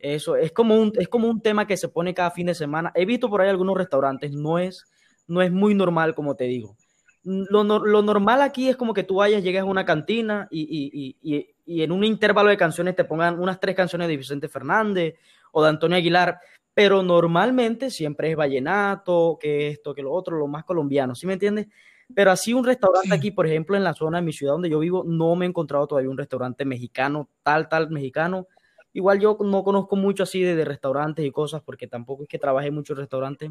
Eso 0.00 0.34
es 0.34 0.50
como, 0.50 0.74
un, 0.74 0.92
es 0.96 1.06
como 1.06 1.28
un 1.28 1.40
tema 1.40 1.64
que 1.64 1.76
se 1.76 1.88
pone 1.88 2.12
cada 2.12 2.32
fin 2.32 2.46
de 2.48 2.54
semana. 2.54 2.90
He 2.96 3.06
visto 3.06 3.30
por 3.30 3.40
ahí 3.40 3.48
algunos 3.48 3.76
restaurantes, 3.76 4.32
no 4.32 4.58
es, 4.58 4.84
no 5.28 5.42
es 5.42 5.52
muy 5.52 5.76
normal, 5.76 6.16
como 6.16 6.34
te 6.34 6.44
digo. 6.44 6.76
Lo, 7.22 7.62
lo 7.62 8.02
normal 8.02 8.42
aquí 8.42 8.68
es 8.68 8.76
como 8.76 8.92
que 8.92 9.04
tú 9.04 9.16
vayas, 9.16 9.44
llegues 9.44 9.62
a 9.62 9.64
una 9.64 9.84
cantina 9.84 10.48
y, 10.50 11.16
y, 11.22 11.53
en 11.66 11.92
un 11.92 12.04
intervalo 12.04 12.50
de 12.50 12.56
canciones 12.56 12.94
te 12.94 13.04
pongan 13.04 13.38
unas 13.40 13.60
tres 13.60 13.74
canciones 13.74 14.08
de 14.08 14.16
Vicente 14.16 14.48
Fernández 14.48 15.14
o 15.52 15.62
de 15.62 15.70
Antonio 15.70 15.96
Aguilar, 15.96 16.38
pero 16.74 17.02
normalmente 17.02 17.90
siempre 17.90 18.30
es 18.30 18.36
vallenato, 18.36 19.38
que 19.40 19.68
esto, 19.68 19.94
que 19.94 20.02
lo 20.02 20.12
otro, 20.12 20.36
lo 20.36 20.46
más 20.46 20.64
colombiano, 20.64 21.14
¿sí 21.14 21.26
me 21.26 21.34
entiendes? 21.34 21.68
Pero 22.14 22.30
así 22.30 22.52
un 22.52 22.64
restaurante 22.64 23.08
sí. 23.08 23.14
aquí, 23.14 23.30
por 23.30 23.46
ejemplo, 23.46 23.76
en 23.76 23.84
la 23.84 23.94
zona 23.94 24.18
de 24.18 24.24
mi 24.24 24.32
ciudad 24.32 24.52
donde 24.52 24.68
yo 24.68 24.78
vivo, 24.78 25.04
no 25.06 25.34
me 25.36 25.46
he 25.46 25.48
encontrado 25.48 25.86
todavía 25.86 26.10
un 26.10 26.18
restaurante 26.18 26.64
mexicano, 26.64 27.28
tal, 27.42 27.68
tal, 27.68 27.90
mexicano. 27.90 28.46
Igual 28.92 29.20
yo 29.20 29.38
no 29.40 29.64
conozco 29.64 29.96
mucho 29.96 30.24
así 30.24 30.42
de, 30.42 30.54
de 30.54 30.64
restaurantes 30.64 31.24
y 31.24 31.30
cosas, 31.30 31.62
porque 31.62 31.86
tampoco 31.86 32.24
es 32.24 32.28
que 32.28 32.38
trabajé 32.38 32.70
mucho 32.70 32.92
en 32.92 32.98
restaurantes, 32.98 33.50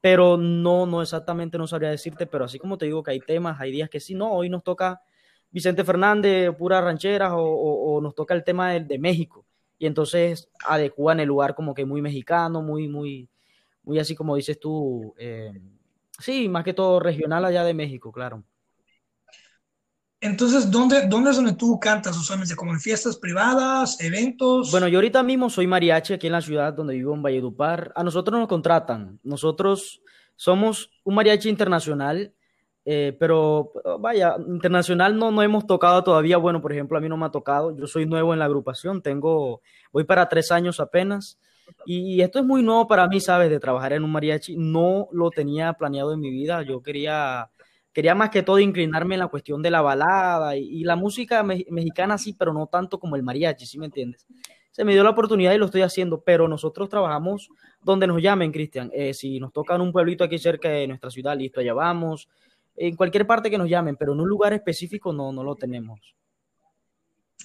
pero 0.00 0.36
no, 0.36 0.86
no 0.86 1.02
exactamente 1.02 1.58
no 1.58 1.66
sabría 1.66 1.90
decirte, 1.90 2.26
pero 2.26 2.44
así 2.44 2.58
como 2.58 2.78
te 2.78 2.86
digo 2.86 3.02
que 3.02 3.12
hay 3.12 3.20
temas, 3.20 3.60
hay 3.60 3.72
días 3.72 3.88
que 3.88 4.00
sí, 4.00 4.14
no, 4.14 4.32
hoy 4.32 4.48
nos 4.48 4.62
toca 4.62 5.00
Vicente 5.50 5.84
Fernández, 5.84 6.54
pura 6.56 6.80
rancheras, 6.80 7.32
o, 7.32 7.42
o, 7.42 7.94
o, 7.94 8.00
nos 8.00 8.14
toca 8.14 8.34
el 8.34 8.44
tema 8.44 8.72
de, 8.72 8.80
de, 8.80 8.98
México. 8.98 9.46
Y 9.78 9.86
entonces 9.86 10.48
adecúan 10.66 11.20
el 11.20 11.28
lugar 11.28 11.54
como 11.54 11.74
que 11.74 11.84
muy 11.84 12.02
mexicano, 12.02 12.62
muy, 12.62 12.88
muy, 12.88 13.28
muy 13.82 13.98
así 13.98 14.14
como 14.14 14.36
dices 14.36 14.58
tú. 14.60 15.14
Eh, 15.18 15.52
sí, 16.18 16.48
más 16.48 16.64
que 16.64 16.74
todo 16.74 17.00
regional 17.00 17.44
allá 17.44 17.64
de 17.64 17.74
México, 17.74 18.12
claro. 18.12 18.44
Entonces, 20.20 20.68
¿dónde, 20.68 21.06
¿dónde 21.06 21.30
es 21.30 21.36
donde 21.36 21.52
tú 21.52 21.78
cantas 21.78 22.16
usualmente? 22.16 22.56
¿Como 22.56 22.72
en 22.72 22.80
fiestas 22.80 23.16
privadas, 23.16 24.00
eventos? 24.00 24.72
Bueno, 24.72 24.88
yo 24.88 24.98
ahorita 24.98 25.22
mismo 25.22 25.48
soy 25.48 25.68
mariachi 25.68 26.14
aquí 26.14 26.26
en 26.26 26.32
la 26.32 26.40
ciudad 26.40 26.72
donde 26.72 26.94
vivo, 26.94 27.14
en 27.14 27.22
Valledupar. 27.22 27.92
A 27.94 28.02
nosotros 28.02 28.38
nos 28.38 28.48
contratan. 28.48 29.20
Nosotros 29.22 30.02
somos 30.34 30.90
un 31.04 31.14
mariachi 31.14 31.48
internacional 31.48 32.34
eh, 32.90 33.14
pero 33.18 33.70
vaya, 34.00 34.36
internacional 34.46 35.14
no, 35.18 35.30
no 35.30 35.42
hemos 35.42 35.66
tocado 35.66 36.02
todavía. 36.02 36.38
Bueno, 36.38 36.62
por 36.62 36.72
ejemplo, 36.72 36.96
a 36.96 37.02
mí 37.02 37.08
no 37.10 37.18
me 37.18 37.26
ha 37.26 37.30
tocado. 37.30 37.76
Yo 37.76 37.86
soy 37.86 38.06
nuevo 38.06 38.32
en 38.32 38.38
la 38.38 38.46
agrupación, 38.46 39.02
tengo, 39.02 39.60
voy 39.92 40.04
para 40.04 40.26
tres 40.26 40.50
años 40.50 40.80
apenas. 40.80 41.38
Y 41.84 42.22
esto 42.22 42.38
es 42.38 42.46
muy 42.46 42.62
nuevo 42.62 42.88
para 42.88 43.06
mí, 43.06 43.20
¿sabes? 43.20 43.50
De 43.50 43.60
trabajar 43.60 43.92
en 43.92 44.04
un 44.04 44.10
mariachi. 44.10 44.56
No 44.56 45.06
lo 45.12 45.28
tenía 45.28 45.74
planeado 45.74 46.14
en 46.14 46.20
mi 46.20 46.30
vida. 46.30 46.62
Yo 46.62 46.82
quería, 46.82 47.50
quería 47.92 48.14
más 48.14 48.30
que 48.30 48.42
todo 48.42 48.58
inclinarme 48.58 49.16
en 49.16 49.20
la 49.20 49.28
cuestión 49.28 49.60
de 49.60 49.70
la 49.70 49.82
balada 49.82 50.56
y, 50.56 50.82
la 50.82 50.96
música 50.96 51.42
me, 51.42 51.66
mexicana, 51.68 52.16
sí, 52.16 52.32
pero 52.32 52.54
no 52.54 52.68
tanto 52.68 52.98
como 52.98 53.16
el 53.16 53.22
mariachi, 53.22 53.66
¿sí 53.66 53.78
me 53.78 53.84
entiendes? 53.84 54.26
Se 54.70 54.82
me 54.82 54.94
dio 54.94 55.04
la 55.04 55.10
oportunidad 55.10 55.52
y 55.52 55.58
lo 55.58 55.66
estoy 55.66 55.82
haciendo, 55.82 56.22
pero 56.22 56.48
nosotros 56.48 56.88
trabajamos 56.88 57.50
donde 57.82 58.06
nos 58.06 58.22
llamen, 58.22 58.50
Cristian. 58.50 58.90
Eh, 58.94 59.12
si 59.12 59.40
nos 59.40 59.52
toca 59.52 59.74
en 59.74 59.82
un 59.82 59.92
pueblito 59.92 60.24
aquí 60.24 60.38
cerca 60.38 60.70
de 60.70 60.86
nuestra 60.86 61.10
ciudad, 61.10 61.36
listo, 61.36 61.60
allá 61.60 61.74
vamos 61.74 62.30
en 62.78 62.96
cualquier 62.96 63.26
parte 63.26 63.50
que 63.50 63.58
nos 63.58 63.68
llamen, 63.68 63.96
pero 63.96 64.12
en 64.12 64.20
un 64.20 64.28
lugar 64.28 64.52
específico 64.52 65.12
no, 65.12 65.32
no 65.32 65.42
lo 65.42 65.54
tenemos. 65.54 66.14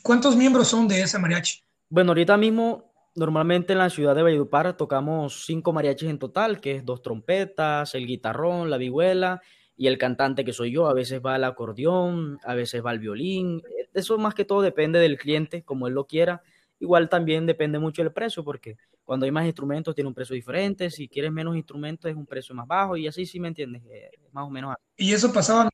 ¿Cuántos 0.02 0.36
miembros 0.36 0.68
son 0.68 0.88
de 0.88 1.02
ese 1.02 1.18
mariachi? 1.18 1.62
Bueno, 1.90 2.12
ahorita 2.12 2.38
mismo, 2.38 2.92
normalmente 3.16 3.74
en 3.74 3.80
la 3.80 3.90
ciudad 3.90 4.16
de 4.16 4.24
Valledupar 4.24 4.76
tocamos 4.76 5.46
cinco 5.46 5.72
mariachis 5.74 6.10
en 6.10 6.20
total, 6.20 6.60
que 6.60 6.78
es 6.78 6.86
dos 6.86 7.02
trompetas, 7.02 7.96
el 7.96 8.08
guitarrón, 8.08 8.70
la 8.70 8.78
vihuela 8.78 9.42
y 9.78 9.88
el 9.88 9.98
cantante 9.98 10.44
que 10.44 10.54
soy 10.54 10.72
yo. 10.72 10.88
A 10.88 10.94
veces 10.94 11.22
va 11.26 11.36
el 11.36 11.44
acordeón, 11.44 12.40
a 12.44 12.54
veces 12.54 12.84
va 12.84 12.92
el 12.92 13.00
violín. 13.00 13.62
Eso 13.94 14.18
más 14.18 14.34
que 14.34 14.46
todo 14.46 14.62
depende 14.62 15.00
del 15.00 15.18
cliente, 15.18 15.64
como 15.64 15.88
él 15.88 15.94
lo 15.94 16.06
quiera. 16.06 16.42
Igual 16.80 17.10
también 17.10 17.46
depende 17.46 17.80
mucho 17.80 18.02
del 18.04 18.12
precio, 18.12 18.44
porque 18.44 18.78
cuando 19.04 19.26
hay 19.26 19.32
más 19.32 19.46
instrumentos 19.46 19.96
tiene 19.96 20.08
un 20.08 20.14
precio 20.14 20.36
diferente, 20.36 20.90
si 20.90 21.08
quieres 21.08 21.32
menos 21.32 21.56
instrumentos 21.56 22.10
es 22.10 22.18
un 22.18 22.26
precio 22.26 22.56
más 22.56 22.68
bajo 22.68 22.98
y 22.98 23.08
así 23.08 23.26
sí 23.26 23.40
me 23.40 23.50
entiendes, 23.50 23.84
eh, 23.90 24.12
más 24.32 24.46
o 24.46 24.50
menos. 24.50 24.76
Y 24.98 25.14
eso 25.14 25.32
pasaba, 25.32 25.70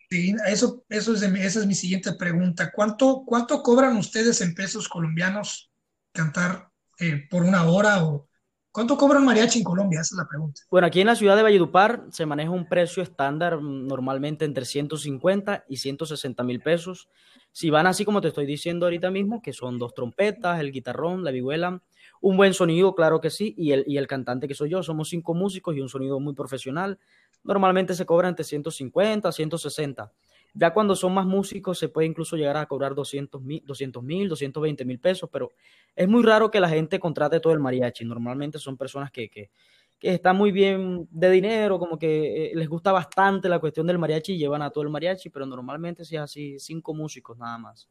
eso, 0.48 0.84
eso 0.89 1.13
es 1.13 1.22
de, 1.22 1.46
esa 1.46 1.60
es 1.60 1.68
mi 1.68 1.75
siguiente 1.75 2.13
pregunta. 2.13 2.72
¿Cuánto, 2.72 3.24
¿Cuánto 3.25 3.62
cobran 3.62 3.98
ustedes 3.98 4.41
en 4.41 4.56
pesos 4.56 4.88
colombianos 4.88 5.72
cantar 6.12 6.70
eh, 7.00 7.27
por 7.29 7.44
una 7.44 7.65
hora 7.65 8.03
o 8.03 8.27
cuánto 8.72 8.98
cobran 8.98 9.25
mariachi 9.25 9.60
en 9.60 9.65
Colombia? 9.65 10.01
Esa 10.01 10.15
es 10.15 10.20
la 10.20 10.27
pregunta. 10.27 10.62
Bueno, 10.70 10.88
aquí 10.88 11.01
en 11.01 11.08
la 11.08 11.15
ciudad 11.15 11.36
de 11.36 11.44
Valledupar 11.44 12.06
se 12.12 12.25
maneja 12.25 12.50
un 12.50 12.68
precio 12.68 13.03
estándar 13.03 13.60
mm, 13.62 13.88
normalmente 13.88 14.46
entre 14.46 14.65
150 14.65 15.65
y 15.68 15.77
160 15.77 16.44
mil 16.44 16.62
pesos. 16.62 17.10
Si 17.51 17.70
van 17.70 17.88
así 17.88 18.06
como 18.06 18.22
te 18.22 18.29
estoy 18.29 18.46
diciendo 18.46 18.86
ahorita 18.86 19.12
mismo, 19.12 19.41
que 19.41 19.53
son 19.53 19.79
dos 19.79 19.94
trompetas, 19.94 20.60
el 20.60 20.72
guitarrón, 20.72 21.24
la 21.24 21.32
vihuela, 21.32 21.82
un 22.22 22.38
buen 22.38 22.53
sonido, 22.53 22.96
claro 22.96 23.20
que 23.22 23.29
sí, 23.29 23.53
y 23.58 23.72
el, 23.72 23.84
y 23.88 23.98
el 23.98 24.08
cantante 24.08 24.48
que 24.48 24.53
soy 24.53 24.70
yo, 24.70 24.84
somos 24.84 25.10
cinco 25.10 25.34
músicos 25.34 25.75
y 25.75 25.82
un 25.82 25.89
sonido 25.89 26.20
muy 26.20 26.34
profesional. 26.34 27.00
Normalmente 27.44 27.94
se 27.94 28.06
cobra 28.06 28.29
entre 28.29 28.44
150 28.44 29.32
160. 29.32 30.12
Ya 30.53 30.74
cuando 30.74 30.96
son 30.96 31.13
más 31.13 31.25
músicos 31.25 31.77
se 31.77 31.89
puede 31.89 32.08
incluso 32.08 32.36
llegar 32.36 32.58
a 32.58 32.65
cobrar 32.65 32.96
200 32.96 33.41
mil, 33.41 33.63
200 33.65 34.03
mil, 34.03 34.27
220 34.27 34.84
mil 34.84 35.00
pesos, 35.00 35.29
pero 35.32 35.51
es 35.96 36.08
muy 36.08 36.24
raro 36.24 36.50
que 36.50 36.60
la 36.60 36.70
gente 36.70 37.00
contrate 37.00 37.39
todo 37.39 37.53
el 37.53 37.60
mariachi. 37.60 38.03
Normalmente 38.03 38.58
son 38.58 38.75
personas 38.75 39.12
que, 39.12 39.29
que, 39.29 39.51
que 40.00 40.13
están 40.13 40.38
muy 40.38 40.51
bien 40.51 41.08
de 41.12 41.29
dinero, 41.29 41.77
como 41.77 42.00
que 42.00 42.51
eh, 42.51 42.51
les 42.56 42.70
gusta 42.70 42.91
bastante 42.91 43.50
la 43.50 43.60
cuestión 43.60 43.86
del 43.86 44.00
mariachi 44.00 44.34
y 44.34 44.38
llevan 44.38 44.62
a 44.62 44.70
todo 44.70 44.84
el 44.84 44.89
mariachi, 44.89 45.29
pero 45.29 45.46
normalmente 45.46 46.06
si 46.06 46.15
es 46.15 46.22
así, 46.22 46.58
cinco 46.60 46.94
músicos 46.94 47.38
nada 47.38 47.58
más. 47.58 47.89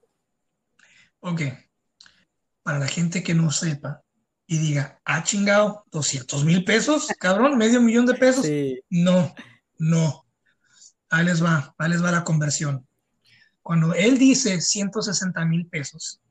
Ok. 1.20 1.42
Para 2.62 2.78
la 2.78 2.88
gente 2.88 3.22
que 3.22 3.34
no 3.34 3.50
sepa, 3.50 4.02
y 4.50 4.56
diga, 4.56 4.98
ah, 5.04 5.22
chingado, 5.22 5.84
200 5.90 6.42
mil 6.46 6.64
pesos, 6.64 7.08
cabrón, 7.18 7.58
medio 7.58 7.82
millón 7.82 8.06
de 8.06 8.14
pesos. 8.14 8.46
Sí. 8.46 8.80
No, 8.88 9.34
no. 9.78 10.24
Ahí 11.10 11.26
les 11.26 11.44
va, 11.44 11.74
ahí 11.76 11.90
les 11.90 12.02
va 12.02 12.10
la 12.10 12.24
conversión. 12.24 12.86
Cuando 13.62 13.92
él 13.92 14.16
dice 14.16 14.62
160 14.62 15.44
mil 15.44 15.66
pesos, 15.66 16.22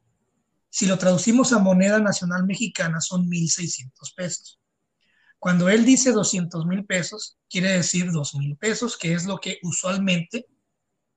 si 0.71 0.87
lo 0.87 0.97
traducimos 0.97 1.53
a 1.53 1.59
moneda 1.59 1.99
nacional 1.99 2.43
mexicana 2.45 3.01
son 3.01 3.27
1.600 3.29 3.91
pesos. 4.15 4.59
Cuando 5.39 5.69
él 5.69 5.85
dice 5.85 6.11
200 6.11 6.65
mil 6.65 6.85
pesos, 6.85 7.37
quiere 7.49 7.71
decir 7.71 8.11
2 8.11 8.35
mil 8.35 8.57
pesos, 8.57 8.97
que 8.97 9.13
es 9.13 9.25
lo 9.25 9.37
que 9.37 9.59
usualmente 9.63 10.47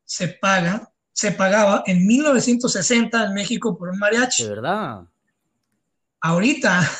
se 0.04 0.28
paga, 0.28 0.92
se 1.12 1.32
pagaba 1.32 1.82
en 1.86 2.06
1960 2.06 3.24
en 3.24 3.34
México 3.34 3.76
por 3.76 3.88
un 3.88 3.98
mariachi. 3.98 4.44
De 4.44 4.50
verdad. 4.50 5.00
Ahorita, 6.20 6.82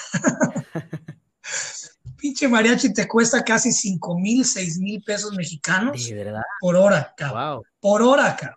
pinche 2.17 2.49
mariachi 2.49 2.95
te 2.95 3.07
cuesta 3.07 3.43
casi 3.43 3.71
5 3.71 4.19
mil, 4.19 4.45
6 4.45 4.79
mil 4.79 5.03
pesos 5.03 5.33
mexicanos 5.35 6.07
De 6.07 6.15
verdad. 6.15 6.43
por 6.61 6.77
hora, 6.77 7.13
cabrón. 7.17 7.57
Wow. 7.57 7.65
Por 7.81 8.03
hora, 8.03 8.37
cabrón. 8.37 8.57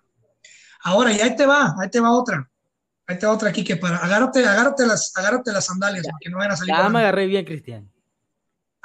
Ahora, 0.86 1.14
y 1.14 1.20
ahí 1.20 1.36
te 1.36 1.46
va, 1.46 1.76
ahí 1.80 1.90
te 1.90 2.00
va 2.00 2.12
otra. 2.12 2.50
Ahí 3.08 3.18
te 3.18 3.26
va 3.26 3.34
otra 3.34 3.50
aquí 3.50 3.64
que 3.64 3.76
para. 3.76 3.98
Agárrate, 3.98 4.46
agárrate 4.46 4.86
las, 4.86 5.12
agárrate 5.16 5.52
las 5.52 5.66
sandalias, 5.66 6.06
porque 6.10 6.30
no 6.30 6.38
vayan 6.38 6.54
a 6.54 6.58
salir. 6.58 6.76
Ya 6.76 6.90
me 6.90 7.00
agarré 7.00 7.28
bien, 7.28 7.46
Cristian. 7.46 7.90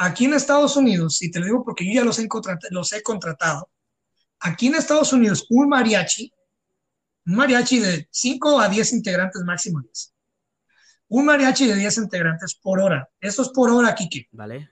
Aquí 0.00 0.26
en 0.26 0.34
Estados 0.34 0.76
Unidos, 0.76 1.20
y 1.22 1.30
te 1.30 1.40
lo 1.40 1.46
digo 1.46 1.64
porque 1.64 1.84
yo 1.84 1.92
ya 1.92 2.04
los 2.04 2.20
he, 2.20 2.28
los 2.70 2.92
he 2.92 3.02
contratado, 3.02 3.68
aquí 4.38 4.68
en 4.68 4.76
Estados 4.76 5.12
Unidos, 5.12 5.44
un 5.50 5.68
mariachi, 5.68 6.32
un 7.26 7.34
mariachi 7.34 7.80
de 7.80 8.08
5 8.10 8.60
a 8.60 8.68
10 8.68 8.92
integrantes 8.92 9.42
máximo 9.42 9.80
10. 9.80 10.14
Un 11.08 11.24
mariachi 11.24 11.66
de 11.66 11.74
10 11.74 11.98
integrantes 11.98 12.54
por 12.54 12.80
hora. 12.80 13.08
Esto 13.20 13.42
es 13.42 13.48
por 13.48 13.70
hora, 13.70 13.94
Kike. 13.94 14.28
¿Vale? 14.30 14.70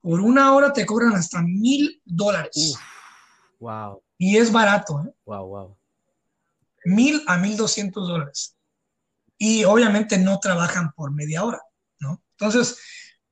Por 0.00 0.20
una 0.20 0.54
hora 0.54 0.72
te 0.72 0.86
cobran 0.86 1.14
hasta 1.14 1.42
mil 1.42 2.00
dólares. 2.04 2.78
Wow. 3.58 4.02
Y 4.16 4.36
es 4.36 4.52
barato, 4.52 5.02
¿eh? 5.04 5.12
Wow, 5.24 5.46
wow. 5.48 5.76
mil 6.84 7.22
a 7.26 7.36
mil 7.36 7.56
doscientos 7.56 8.06
dólares. 8.06 8.56
Y 9.38 9.64
obviamente 9.64 10.18
no 10.18 10.38
trabajan 10.38 10.92
por 10.92 11.12
media 11.12 11.42
hora, 11.42 11.60
¿no? 11.98 12.22
Entonces, 12.38 12.78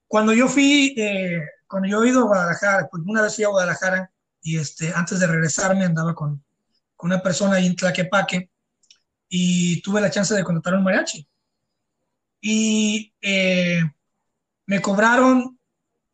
cuando 0.08 0.32
yo 0.32 0.48
fui, 0.48 0.94
eh, 0.96 1.40
cuando 1.66 1.88
yo 1.88 2.02
he 2.04 2.08
ido 2.08 2.20
a 2.20 2.26
Guadalajara, 2.26 2.88
pues 2.90 3.02
una 3.06 3.22
vez 3.22 3.34
fui 3.34 3.44
a 3.44 3.48
Guadalajara 3.48 4.10
y 4.42 4.58
este, 4.58 4.92
antes 4.94 5.18
de 5.20 5.26
regresarme 5.26 5.84
andaba 5.84 6.14
con, 6.14 6.44
con 6.96 7.10
una 7.10 7.22
persona 7.22 7.56
ahí 7.56 7.66
en 7.66 7.76
Tlaquepaque 7.76 8.50
y 9.28 9.80
tuve 9.82 10.00
la 10.00 10.10
chance 10.10 10.34
de 10.34 10.44
contratar 10.44 10.74
un 10.74 10.84
mariachi. 10.84 11.26
Y 12.40 13.12
eh, 13.20 13.80
me 14.66 14.80
cobraron 14.80 15.58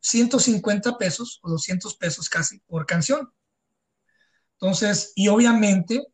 150 0.00 0.96
pesos 0.96 1.40
o 1.42 1.50
200 1.50 1.96
pesos 1.96 2.28
casi 2.28 2.60
por 2.60 2.86
canción. 2.86 3.30
Entonces, 4.54 5.12
y 5.14 5.28
obviamente 5.28 6.09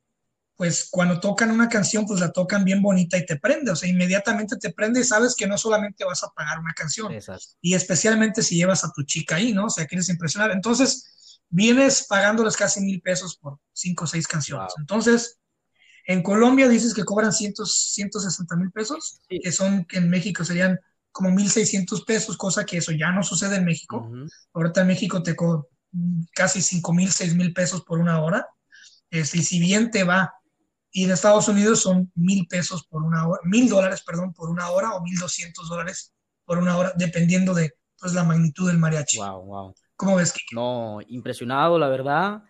pues 0.57 0.89
cuando 0.91 1.21
tocan 1.21 1.51
una 1.51 1.69
canción, 1.69 2.07
pues 2.07 2.21
la 2.21 2.33
tocan 2.33 2.65
bien 2.65 2.81
bonita 2.83 3.19
y 3.19 3.27
te 3.27 3.37
prende, 3.37 3.71
o 3.71 3.77
sea, 3.77 3.89
inmediatamente 3.89 4.57
te 4.57 4.73
prende 4.73 5.01
y 5.01 5.05
sabes 5.05 5.35
que 5.37 5.47
no 5.47 5.59
solamente 5.59 6.05
vas 6.05 6.25
a 6.25 6.29
pagar 6.31 6.59
una 6.59 6.73
canción, 6.73 7.13
Exacto. 7.13 7.45
y 7.61 7.75
especialmente 7.75 8.43
si 8.43 8.57
llevas 8.57 8.83
a 8.85 8.91
tu 8.93 9.03
chica 9.03 9.37
ahí, 9.37 9.53
¿no? 9.53 9.67
O 9.67 9.71
sea, 9.71 9.87
quieres 9.87 10.09
impresionar. 10.09 10.51
Entonces, 10.53 11.41
vienes 11.51 12.07
pagándoles 12.09 12.57
casi 12.57 12.81
mil 12.81 13.01
pesos 13.03 13.37
por 13.37 13.59
cinco 13.73 14.05
o 14.05 14.07
seis 14.07 14.27
canciones. 14.27 14.69
Wow. 14.77 14.81
Entonces, 14.83 15.39
en 16.07 16.23
Colombia 16.23 16.69
dices 16.69 16.95
que 16.95 17.05
cobran 17.05 17.33
cientos, 17.33 17.91
160 17.93 18.57
mil 18.57 18.71
pesos, 18.71 19.21
Sí. 19.29 19.41
que 19.41 19.53
son, 19.53 19.85
que 19.85 19.99
en 19.99 20.09
México 20.09 20.45
serían 20.45 20.81
como 21.13 21.31
1.600 21.31 22.05
pesos, 22.05 22.37
cosa 22.37 22.65
que 22.65 22.79
eso 22.79 22.93
ya 22.93 23.11
no 23.13 23.23
sucede 23.23 23.57
en 23.57 23.65
México. 23.65 23.99
Ujú. 23.99 24.27
Ahorita 24.55 24.81
en 24.83 24.87
México 24.87 25.23
te 25.23 25.35
cobran 25.37 25.65
casi 26.35 26.63
5 26.63 26.93
mil, 26.95 27.11
6 27.11 27.35
mil 27.35 27.53
pesos 27.53 27.83
por 27.83 27.99
una 27.99 28.23
hora. 28.23 28.47
Este, 29.11 29.39
y 29.39 29.43
si 29.43 29.59
bien 29.61 29.91
te 29.91 30.05
va, 30.05 30.33
y 30.97 31.05
en 31.05 31.11
Estados 31.11 31.47
Unidos 31.47 31.81
son 31.81 32.11
mil 32.15 32.47
pesos 32.47 32.87
por 32.87 33.03
una 33.03 33.29
hora, 33.29 33.43
mil 33.45 33.69
dólares, 33.69 34.03
perdón, 34.03 34.33
por 34.33 34.49
una 34.49 34.71
hora 34.71 34.95
o 34.95 35.03
mil 35.03 35.19
doscientos 35.19 35.69
dólares 35.69 36.15
por 36.47 36.57
una 36.57 36.75
hora, 36.79 36.95
dependiendo 36.97 37.53
de 37.53 37.75
pues, 38.01 38.15
la 38.15 38.25
magnitud 38.25 38.67
del 38.67 38.79
mariachi. 38.79 39.19
Wow, 39.19 39.45
wow. 39.45 39.75
¿Cómo 39.95 40.17
ves, 40.17 40.33
Kike? 40.33 40.55
No, 40.55 41.01
impresionado, 41.09 41.79
la 41.79 41.89
verdad. 41.89 42.45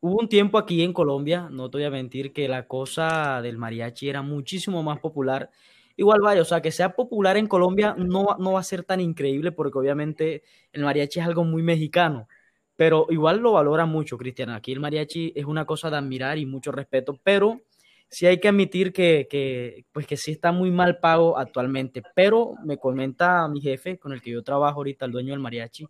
Hubo 0.00 0.18
un 0.18 0.28
tiempo 0.28 0.58
aquí 0.58 0.82
en 0.82 0.92
Colombia, 0.92 1.46
no 1.52 1.70
te 1.70 1.78
voy 1.78 1.84
a 1.84 1.90
mentir, 1.90 2.32
que 2.32 2.48
la 2.48 2.66
cosa 2.66 3.40
del 3.42 3.58
mariachi 3.58 4.08
era 4.08 4.22
muchísimo 4.22 4.82
más 4.82 4.98
popular. 4.98 5.52
Igual 5.96 6.20
vaya, 6.20 6.42
o 6.42 6.44
sea, 6.44 6.60
que 6.60 6.72
sea 6.72 6.96
popular 6.96 7.36
en 7.36 7.46
Colombia 7.46 7.94
no, 7.96 8.36
no 8.40 8.52
va 8.54 8.58
a 8.58 8.64
ser 8.64 8.82
tan 8.82 9.00
increíble 9.00 9.52
porque 9.52 9.78
obviamente 9.78 10.42
el 10.72 10.82
mariachi 10.82 11.20
es 11.20 11.26
algo 11.26 11.44
muy 11.44 11.62
mexicano, 11.62 12.26
pero 12.74 13.06
igual 13.10 13.38
lo 13.38 13.52
valora 13.52 13.86
mucho, 13.86 14.18
Cristian. 14.18 14.50
Aquí 14.50 14.72
el 14.72 14.80
mariachi 14.80 15.32
es 15.36 15.44
una 15.44 15.64
cosa 15.64 15.90
de 15.90 15.98
admirar 15.98 16.38
y 16.38 16.44
mucho 16.44 16.72
respeto, 16.72 17.20
pero 17.22 17.60
sí 18.14 18.26
hay 18.26 18.38
que 18.38 18.46
admitir 18.46 18.92
que, 18.92 19.84
pues 19.90 20.06
que 20.06 20.16
sí 20.16 20.30
está 20.30 20.52
muy 20.52 20.70
mal 20.70 21.00
pago 21.00 21.36
actualmente. 21.36 22.00
Pero 22.14 22.54
me 22.64 22.78
comenta 22.78 23.48
mi 23.48 23.60
jefe, 23.60 23.98
con 23.98 24.12
el 24.12 24.22
que 24.22 24.30
yo 24.30 24.42
trabajo 24.44 24.78
ahorita, 24.78 25.04
el 25.04 25.10
dueño 25.10 25.32
del 25.32 25.40
mariachi, 25.40 25.88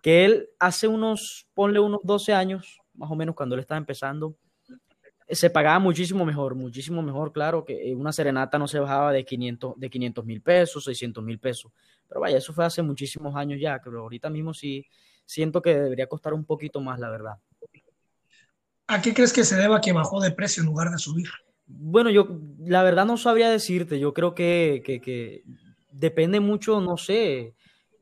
que 0.00 0.24
él 0.24 0.48
hace 0.58 0.88
unos, 0.88 1.46
ponle 1.54 1.78
unos 1.78 2.00
12 2.04 2.32
años, 2.32 2.80
más 2.94 3.10
o 3.10 3.16
menos 3.16 3.34
cuando 3.34 3.54
él 3.54 3.60
estaba 3.60 3.78
empezando, 3.78 4.34
se 5.28 5.50
pagaba 5.50 5.78
muchísimo 5.78 6.24
mejor, 6.24 6.54
muchísimo 6.54 7.02
mejor, 7.02 7.32
claro, 7.32 7.64
que 7.66 7.90
eh, 7.90 7.94
una 7.94 8.12
serenata 8.12 8.58
no 8.58 8.66
se 8.66 8.80
bajaba 8.80 9.12
de 9.12 9.24
500 9.24 9.74
de 9.76 9.90
500 9.90 10.24
mil 10.24 10.40
pesos, 10.40 10.84
600 10.84 11.22
mil 11.22 11.38
pesos. 11.38 11.70
Pero 12.08 12.20
vaya, 12.22 12.38
eso 12.38 12.54
fue 12.54 12.64
hace 12.64 12.80
muchísimos 12.82 13.36
años 13.36 13.60
ya, 13.60 13.78
pero 13.84 14.00
ahorita 14.00 14.30
mismo 14.30 14.54
sí 14.54 14.86
siento 15.26 15.60
que 15.60 15.74
debería 15.74 16.06
costar 16.06 16.32
un 16.32 16.46
poquito 16.46 16.80
más, 16.80 16.98
la 16.98 17.10
verdad. 17.10 17.34
¿A 18.92 19.00
qué 19.00 19.14
crees 19.14 19.32
que 19.32 19.42
se 19.42 19.56
deba 19.56 19.80
que 19.80 19.92
bajó 19.92 20.20
de 20.20 20.32
precio 20.32 20.62
en 20.62 20.66
lugar 20.66 20.90
de 20.90 20.98
subir? 20.98 21.26
Bueno, 21.66 22.10
yo 22.10 22.28
la 22.58 22.82
verdad 22.82 23.06
no 23.06 23.16
sabría 23.16 23.48
decirte, 23.48 23.98
yo 23.98 24.12
creo 24.12 24.34
que, 24.34 24.82
que, 24.84 25.44
depende 25.90 26.40
mucho, 26.40 26.78
no 26.82 26.98
sé, 26.98 27.54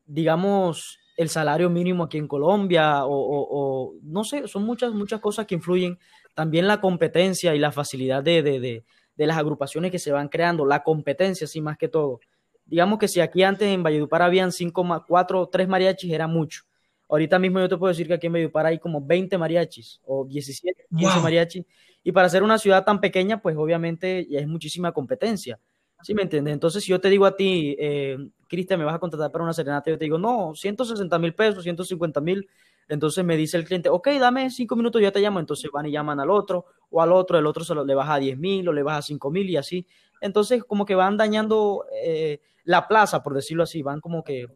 digamos, 0.05 0.99
el 1.15 1.29
salario 1.29 1.69
mínimo 1.69 2.03
aquí 2.03 2.17
en 2.17 2.27
Colombia 2.27 3.05
o, 3.05 3.93
no 4.03 4.25
sé, 4.25 4.49
son 4.49 4.63
muchas, 4.65 4.91
muchas 4.91 5.21
cosas 5.21 5.45
que 5.45 5.55
influyen. 5.55 5.97
También 6.35 6.67
la 6.67 6.81
competencia 6.81 7.55
y 7.55 7.59
la 7.59 7.71
facilidad 7.71 8.21
de, 8.21 8.43
de, 8.43 8.59
de, 8.59 8.83
las 9.25 9.37
agrupaciones 9.37 9.91
que 9.91 9.99
se 9.99 10.11
van 10.11 10.27
creando, 10.27 10.65
la 10.65 10.83
competencia, 10.83 11.47
sí, 11.47 11.61
más 11.61 11.77
que 11.77 11.87
todo. 11.87 12.19
Digamos 12.65 12.99
que 12.99 13.07
si 13.07 13.21
aquí 13.21 13.43
antes 13.43 13.69
en 13.69 13.81
Valledupar 13.81 14.23
habían 14.23 14.51
cinco, 14.51 14.85
cuatro, 15.07 15.47
tres 15.47 15.69
mariachis, 15.69 16.11
era 16.11 16.27
mucho. 16.27 16.63
Ahorita 17.11 17.37
mismo 17.39 17.59
yo 17.59 17.67
te 17.67 17.75
puedo 17.77 17.89
decir 17.91 18.07
que 18.07 18.13
aquí 18.13 18.27
en 18.27 18.33
Valledupar 18.33 18.65
hay 18.65 18.79
como 18.79 19.05
20 19.05 19.37
mariachis 19.37 19.99
o 20.05 20.25
17, 20.25 20.85
15 20.97 21.13
Wow. 21.15 21.23
mariachis. 21.23 21.65
Y 22.03 22.13
para 22.13 22.29
ser 22.29 22.41
una 22.41 22.57
ciudad 22.57 22.85
tan 22.85 23.01
pequeña, 23.01 23.41
pues 23.41 23.57
obviamente 23.57 24.25
ya 24.29 24.39
es 24.39 24.47
muchísima 24.47 24.93
competencia. 24.93 25.59
¿Sí 26.03 26.13
me 26.13 26.21
entiendes? 26.23 26.53
Entonces, 26.53 26.83
si 26.85 26.89
yo 26.89 27.01
te 27.01 27.09
digo 27.09 27.25
a 27.25 27.35
ti, 27.35 27.75
eh, 27.77 28.17
Cristian, 28.47 28.79
me 28.79 28.85
vas 28.85 28.95
a 28.95 28.99
contratar 28.99 29.29
para 29.29 29.43
una 29.43 29.53
serenata, 29.53 29.91
yo 29.91 29.97
te 29.97 30.05
digo, 30.05 30.17
no, 30.17 30.55
160 30.55 31.19
mil 31.19 31.35
pesos, 31.35 31.63
150 31.63 32.21
mil. 32.21 32.47
Entonces 32.87 33.23
me 33.23 33.37
dice 33.37 33.57
el 33.57 33.65
cliente, 33.65 33.89
ok, 33.89 34.07
dame 34.19 34.49
cinco 34.49 34.75
minutos, 34.77 35.01
yo 35.01 35.11
te 35.11 35.19
llamo. 35.19 35.39
Entonces 35.39 35.69
van 35.71 35.85
y 35.85 35.91
llaman 35.91 36.19
al 36.21 36.29
otro, 36.29 36.65
o 36.89 37.01
al 37.01 37.11
otro, 37.11 37.37
el 37.37 37.45
otro 37.45 37.63
se 37.65 37.75
lo, 37.75 37.85
le 37.85 37.93
baja 37.93 38.15
a 38.15 38.19
10 38.19 38.37
mil, 38.37 38.67
o 38.67 38.73
le 38.73 38.83
baja 38.83 38.97
a 38.99 39.01
5 39.01 39.29
mil 39.29 39.49
y 39.49 39.57
así. 39.57 39.85
Entonces, 40.21 40.63
como 40.63 40.85
que 40.85 40.95
van 40.95 41.17
dañando 41.17 41.85
eh, 42.03 42.39
la 42.63 42.87
plaza, 42.87 43.21
por 43.21 43.33
decirlo 43.33 43.63
así, 43.63 43.81
van 43.81 43.99
como 43.99 44.23
que 44.23 44.47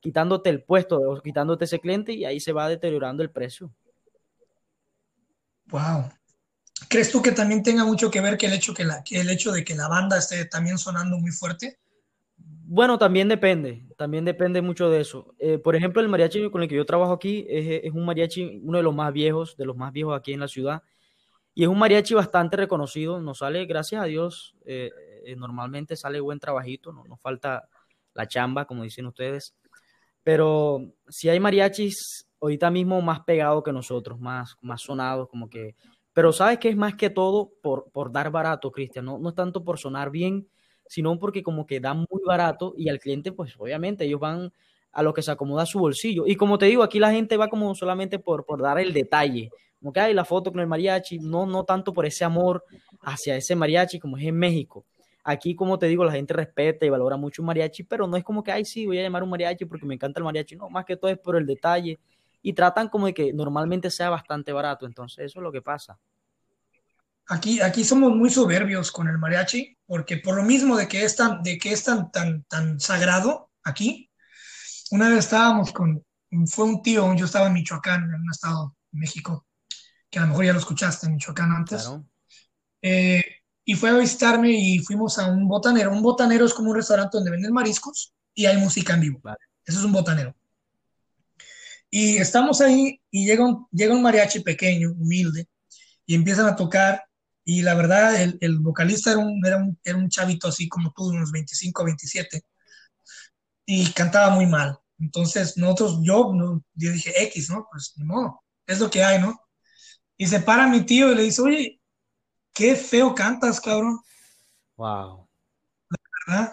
quitándote 0.00 0.50
el 0.50 0.62
puesto, 0.62 0.98
o 0.98 1.20
quitándote 1.20 1.64
ese 1.64 1.80
cliente 1.80 2.12
y 2.12 2.24
ahí 2.24 2.40
se 2.40 2.52
va 2.52 2.68
deteriorando 2.68 3.22
el 3.22 3.30
precio. 3.30 3.74
Wow. 5.66 6.10
¿Crees 6.88 7.10
tú 7.10 7.22
que 7.22 7.32
también 7.32 7.62
tenga 7.62 7.84
mucho 7.84 8.10
que 8.10 8.20
ver 8.20 8.36
que 8.36 8.46
el 8.46 8.52
hecho, 8.52 8.74
que 8.74 8.84
la, 8.84 9.02
que 9.02 9.20
el 9.20 9.30
hecho 9.30 9.52
de 9.52 9.64
que 9.64 9.74
la 9.74 9.88
banda 9.88 10.18
esté 10.18 10.44
también 10.44 10.78
sonando 10.78 11.18
muy 11.18 11.30
fuerte? 11.30 11.78
Bueno, 12.36 12.98
también 12.98 13.28
depende, 13.28 13.86
también 13.96 14.24
depende 14.24 14.62
mucho 14.62 14.90
de 14.90 15.00
eso. 15.00 15.34
Eh, 15.38 15.58
por 15.58 15.76
ejemplo, 15.76 16.00
el 16.00 16.08
mariachi 16.08 16.50
con 16.50 16.62
el 16.62 16.68
que 16.68 16.76
yo 16.76 16.86
trabajo 16.86 17.12
aquí 17.12 17.46
es, 17.48 17.84
es 17.84 17.92
un 17.92 18.04
mariachi, 18.04 18.60
uno 18.62 18.78
de 18.78 18.84
los 18.84 18.94
más 18.94 19.12
viejos, 19.12 19.56
de 19.56 19.66
los 19.66 19.76
más 19.76 19.92
viejos 19.92 20.16
aquí 20.16 20.32
en 20.32 20.40
la 20.40 20.48
ciudad, 20.48 20.82
y 21.54 21.62
es 21.62 21.68
un 21.68 21.78
mariachi 21.78 22.14
bastante 22.14 22.56
reconocido, 22.56 23.20
nos 23.20 23.38
sale, 23.38 23.64
gracias 23.66 24.02
a 24.02 24.06
Dios, 24.06 24.56
eh, 24.66 24.90
eh, 25.24 25.36
normalmente 25.36 25.94
sale 25.94 26.18
buen 26.20 26.40
trabajito, 26.40 26.92
no 26.92 27.04
nos 27.04 27.20
falta 27.20 27.68
la 28.12 28.26
chamba, 28.26 28.64
como 28.64 28.82
dicen 28.82 29.06
ustedes, 29.06 29.54
pero 30.24 30.92
si 31.08 31.28
hay 31.28 31.38
mariachis 31.38 32.26
ahorita 32.40 32.70
mismo 32.70 33.00
más 33.00 33.20
pegados 33.20 33.62
que 33.62 33.72
nosotros, 33.72 34.18
más, 34.18 34.56
más 34.60 34.82
sonados, 34.82 35.28
como 35.28 35.48
que, 35.48 35.76
pero 36.12 36.32
sabes 36.32 36.58
que 36.58 36.70
es 36.70 36.76
más 36.76 36.94
que 36.94 37.10
todo 37.10 37.52
por, 37.62 37.90
por 37.92 38.10
dar 38.10 38.30
barato, 38.30 38.72
Cristian, 38.72 39.04
no, 39.04 39.18
no 39.18 39.28
es 39.28 39.34
tanto 39.34 39.62
por 39.62 39.78
sonar 39.78 40.10
bien, 40.10 40.48
sino 40.86 41.18
porque 41.18 41.42
como 41.42 41.66
que 41.66 41.80
dan 41.80 42.06
muy 42.10 42.22
barato 42.24 42.74
y 42.76 42.88
al 42.88 42.98
cliente, 42.98 43.32
pues 43.32 43.54
obviamente 43.58 44.04
ellos 44.04 44.20
van 44.20 44.52
a 44.92 45.02
lo 45.02 45.12
que 45.12 45.22
se 45.22 45.30
acomoda 45.30 45.66
su 45.66 45.78
bolsillo. 45.78 46.24
Y 46.26 46.36
como 46.36 46.58
te 46.58 46.66
digo, 46.66 46.82
aquí 46.82 46.98
la 46.98 47.10
gente 47.10 47.36
va 47.36 47.48
como 47.48 47.74
solamente 47.74 48.18
por, 48.18 48.44
por 48.44 48.62
dar 48.62 48.78
el 48.78 48.92
detalle, 48.92 49.50
como 49.78 49.92
que 49.92 50.14
la 50.14 50.24
foto 50.24 50.50
con 50.50 50.60
el 50.60 50.66
mariachi, 50.66 51.18
no, 51.18 51.44
no 51.46 51.64
tanto 51.64 51.92
por 51.92 52.06
ese 52.06 52.24
amor 52.24 52.64
hacia 53.02 53.36
ese 53.36 53.54
mariachi 53.54 53.98
como 53.98 54.16
es 54.16 54.24
en 54.24 54.36
México. 54.36 54.86
Aquí, 55.24 55.56
como 55.56 55.78
te 55.78 55.86
digo, 55.86 56.04
la 56.04 56.12
gente 56.12 56.34
respeta 56.34 56.84
y 56.84 56.90
valora 56.90 57.16
mucho 57.16 57.40
un 57.40 57.46
mariachi, 57.46 57.84
pero 57.84 58.06
no 58.06 58.16
es 58.16 58.22
como 58.22 58.44
que, 58.44 58.52
ay, 58.52 58.66
sí, 58.66 58.84
voy 58.84 58.98
a 58.98 59.02
llamar 59.02 59.22
un 59.22 59.30
mariachi 59.30 59.64
porque 59.64 59.86
me 59.86 59.94
encanta 59.94 60.20
el 60.20 60.24
mariachi. 60.24 60.54
No, 60.56 60.68
más 60.68 60.84
que 60.84 60.96
todo 60.96 61.10
es 61.10 61.18
por 61.18 61.36
el 61.36 61.46
detalle. 61.46 61.98
Y 62.42 62.52
tratan 62.52 62.88
como 62.88 63.06
de 63.06 63.14
que 63.14 63.32
normalmente 63.32 63.90
sea 63.90 64.10
bastante 64.10 64.52
barato. 64.52 64.84
Entonces, 64.84 65.24
eso 65.24 65.38
es 65.38 65.42
lo 65.42 65.50
que 65.50 65.62
pasa. 65.62 65.98
Aquí, 67.26 67.62
aquí 67.62 67.84
somos 67.84 68.14
muy 68.14 68.28
soberbios 68.28 68.92
con 68.92 69.08
el 69.08 69.16
mariachi, 69.16 69.78
porque 69.86 70.18
por 70.18 70.36
lo 70.36 70.42
mismo 70.42 70.76
de 70.76 70.86
que 70.86 71.04
es 71.04 71.16
tan, 71.16 71.42
de 71.42 71.56
que 71.56 71.72
es 71.72 71.82
tan, 71.82 72.12
tan, 72.12 72.44
tan 72.44 72.78
sagrado 72.78 73.50
aquí, 73.62 74.10
una 74.90 75.08
vez 75.08 75.20
estábamos 75.20 75.72
con, 75.72 76.04
fue 76.46 76.66
un 76.66 76.82
tío, 76.82 77.14
yo 77.14 77.24
estaba 77.24 77.46
en 77.46 77.54
Michoacán, 77.54 78.04
en 78.04 78.14
un 78.14 78.30
estado 78.30 78.76
de 78.90 79.00
México, 79.00 79.46
que 80.10 80.18
a 80.18 80.22
lo 80.22 80.28
mejor 80.28 80.44
ya 80.44 80.52
lo 80.52 80.58
escuchaste 80.58 81.06
en 81.06 81.14
Michoacán 81.14 81.50
antes. 81.50 81.82
Claro. 81.82 82.04
Eh, 82.82 83.24
y 83.64 83.74
fue 83.74 83.90
a 83.90 83.94
visitarme 83.94 84.52
y 84.52 84.78
fuimos 84.80 85.18
a 85.18 85.30
un 85.30 85.48
botanero. 85.48 85.90
Un 85.90 86.02
botanero 86.02 86.44
es 86.44 86.52
como 86.52 86.70
un 86.70 86.76
restaurante 86.76 87.16
donde 87.16 87.30
venden 87.30 87.52
mariscos 87.52 88.12
y 88.34 88.46
hay 88.46 88.56
música 88.58 88.94
en 88.94 89.00
vivo. 89.00 89.20
Vale. 89.22 89.38
Eso 89.64 89.78
es 89.78 89.84
un 89.84 89.92
botanero. 89.92 90.34
Y 91.90 92.16
estamos 92.16 92.60
ahí 92.60 93.00
y 93.10 93.24
llega 93.24 93.44
un, 93.44 93.66
llega 93.70 93.94
un 93.94 94.02
mariachi 94.02 94.40
pequeño, 94.40 94.92
humilde, 94.92 95.48
y 96.04 96.14
empiezan 96.14 96.46
a 96.46 96.56
tocar. 96.56 97.04
Y 97.44 97.62
la 97.62 97.74
verdad, 97.74 98.20
el, 98.20 98.36
el 98.40 98.58
vocalista 98.58 99.12
era 99.12 99.20
un, 99.20 99.40
era, 99.46 99.58
un, 99.58 99.78
era 99.84 99.96
un 99.96 100.08
chavito 100.08 100.48
así 100.48 100.68
como 100.68 100.92
tú, 100.92 101.04
unos 101.04 101.30
25, 101.30 101.84
27, 101.84 102.42
y 103.66 103.90
cantaba 103.92 104.34
muy 104.34 104.46
mal. 104.46 104.78
Entonces, 104.98 105.56
nosotros, 105.56 106.00
yo, 106.02 106.32
no, 106.34 106.64
yo 106.74 106.92
dije, 106.92 107.12
X, 107.24 107.50
¿no? 107.50 107.68
Pues 107.70 107.92
ni 107.96 108.04
modo, 108.04 108.42
es 108.66 108.80
lo 108.80 108.90
que 108.90 109.04
hay, 109.04 109.20
¿no? 109.20 109.38
Y 110.16 110.26
se 110.26 110.40
para 110.40 110.66
mi 110.66 110.82
tío 110.82 111.12
y 111.12 111.14
le 111.14 111.22
dice, 111.22 111.42
oye, 111.42 111.80
qué 112.54 112.74
feo 112.76 113.14
cantas, 113.14 113.60
cabrón, 113.60 114.00
Wow. 114.76 115.28
¿verdad? 116.26 116.52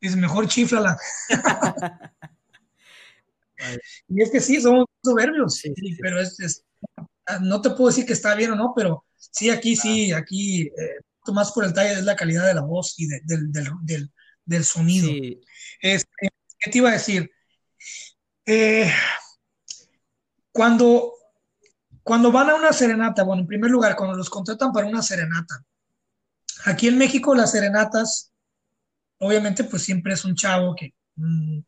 Dice, 0.00 0.16
mejor 0.16 0.46
chiflala. 0.48 0.96
Y 4.08 4.20
es 4.20 4.30
que 4.32 4.40
sí, 4.40 4.60
somos 4.60 4.86
soberbios, 5.04 5.54
Sí, 5.54 5.72
sí, 5.76 5.94
sí. 5.94 5.98
pero 6.02 6.20
es, 6.20 6.38
es- 6.40 6.64
no 7.42 7.60
te 7.62 7.70
puedo 7.70 7.90
decir 7.90 8.04
que 8.04 8.12
está 8.12 8.34
bien 8.34 8.50
o 8.50 8.56
no, 8.56 8.72
pero 8.74 9.04
sí, 9.16 9.50
aquí 9.50 9.76
sí, 9.76 10.12
aquí, 10.12 10.62
eh, 10.62 10.96
más 11.32 11.52
por 11.52 11.64
el 11.64 11.72
talle 11.72 11.92
es 11.92 12.02
la 12.02 12.16
calidad 12.16 12.44
de 12.48 12.54
la 12.54 12.62
voz 12.62 12.94
y 12.98 13.06
de- 13.06 13.20
del, 13.24 13.52
del, 13.52 13.68
del, 13.82 14.12
del 14.44 14.64
sonido. 14.64 15.08
Este, 15.80 16.28
¿qué 16.58 16.70
te 16.72 16.78
iba 16.78 16.88
a 16.88 16.94
decir? 16.94 17.30
Eh, 18.46 18.90
cuando, 20.50 21.12
cuando 22.02 22.32
van 22.32 22.50
a 22.50 22.54
una 22.54 22.72
serenata, 22.72 23.22
bueno, 23.22 23.42
en 23.42 23.46
primer 23.46 23.70
lugar, 23.70 23.96
cuando 23.96 24.16
los 24.16 24.30
contratan 24.30 24.72
para 24.72 24.86
una 24.86 25.02
serenata, 25.02 25.64
aquí 26.64 26.88
en 26.88 26.98
México 26.98 27.34
las 27.34 27.52
serenatas, 27.52 28.32
obviamente, 29.18 29.64
pues 29.64 29.82
siempre 29.82 30.14
es 30.14 30.24
un 30.24 30.34
chavo 30.34 30.74
que, 30.74 30.94
un, 31.16 31.64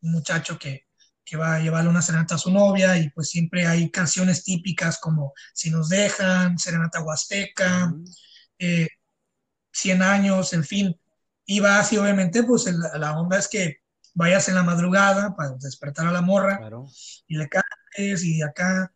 muchacho 0.00 0.58
que, 0.58 0.86
que 1.24 1.36
va 1.36 1.54
a 1.54 1.60
llevarle 1.60 1.88
una 1.88 2.02
serenata 2.02 2.34
a 2.34 2.38
su 2.38 2.50
novia 2.50 2.98
y 2.98 3.08
pues 3.10 3.30
siempre 3.30 3.66
hay 3.66 3.90
canciones 3.90 4.44
típicas 4.44 4.98
como 4.98 5.32
Si 5.54 5.70
nos 5.70 5.88
dejan, 5.88 6.58
Serenata 6.58 7.02
Huasteca, 7.02 7.86
ujú, 7.86 8.04
eh, 8.58 8.88
100 9.72 10.02
años, 10.02 10.52
en 10.52 10.64
fin. 10.64 11.00
Y 11.46 11.60
va 11.60 11.78
así, 11.78 11.96
obviamente, 11.96 12.42
pues 12.42 12.66
el- 12.66 12.80
la 12.80 13.18
onda 13.18 13.38
es 13.38 13.48
que 13.48 13.78
vayas 14.14 14.48
en 14.48 14.54
la 14.54 14.62
madrugada 14.62 15.34
para 15.34 15.50
despertar 15.58 16.06
a 16.06 16.12
la 16.12 16.22
morra 16.22 16.58
claro. 16.58 16.86
y 17.26 17.36
le 17.36 17.48
cantes 17.48 18.24
y 18.24 18.42
acá. 18.42 18.92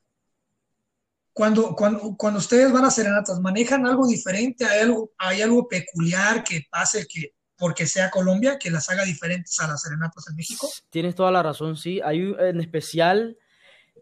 Cuando, 1.38 1.76
cuando, 1.76 2.16
cuando 2.16 2.40
ustedes 2.40 2.72
van 2.72 2.84
a 2.84 2.90
serenatas, 2.90 3.38
¿manejan 3.38 3.86
algo 3.86 4.08
diferente? 4.08 4.64
¿Hay 4.64 4.80
algo, 4.80 5.12
hay 5.18 5.40
algo 5.40 5.68
peculiar 5.68 6.42
que 6.42 6.62
pase 6.68 7.06
que, 7.06 7.32
porque 7.56 7.86
sea 7.86 8.10
Colombia, 8.10 8.58
que 8.58 8.72
las 8.72 8.90
haga 8.90 9.04
diferentes 9.04 9.60
a 9.60 9.68
las 9.68 9.82
serenatas 9.82 10.28
en 10.28 10.34
México? 10.34 10.68
Tienes 10.90 11.14
toda 11.14 11.30
la 11.30 11.40
razón, 11.44 11.76
sí. 11.76 12.00
Hay 12.04 12.34
en 12.40 12.60
especial, 12.60 13.38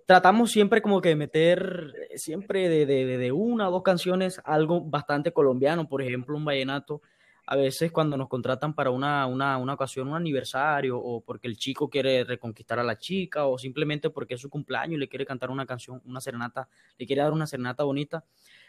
tratamos 0.07 0.51
siempre 0.51 0.81
como 0.81 1.03
que 1.03 1.15
meter, 1.15 1.93
eh, 2.11 2.17
siempre 2.17 2.71
de, 2.71 2.87
de- 2.87 3.19
de 3.19 3.33
una 3.33 3.69
o 3.69 3.71
dos 3.71 3.83
canciones, 3.83 4.41
algo 4.43 4.81
bastante 4.81 5.31
colombiano, 5.35 5.87
por 5.91 6.01
ejemplo, 6.01 6.39
un 6.39 6.45
vallenato. 6.47 7.03
A 7.49 7.55
veces 7.57 7.93
cuando 7.93 8.17
nos 8.17 8.29
contratan 8.29 8.75
para 8.75 8.91
una, 8.91 9.25
una, 9.27 9.57
una 9.59 9.75
ocasión, 9.75 10.09
un 10.09 10.17
aniversario, 10.17 10.99
o 10.99 11.21
porque 11.21 11.47
el 11.47 11.57
chico 11.57 11.89
quiere 11.89 12.25
reconquistar 12.25 12.79
a 12.81 12.83
la 12.83 12.99
chica, 12.99 13.47
o 13.47 13.57
simplemente 13.57 14.11
porque 14.11 14.35
es 14.35 14.41
su 14.41 14.51
cumpleaños 14.51 14.97
y 14.97 14.99
le 14.99 15.09
quiere 15.09 15.25
cantar 15.25 15.51
una 15.51 15.65
canción, 15.65 16.03
una 16.05 16.21
serenata, 16.21 16.69
le 16.99 17.07
quiere 17.07 17.23
dar 17.23 17.33
una 17.33 17.47
serenata 17.47 17.85
bonita. 17.85 18.25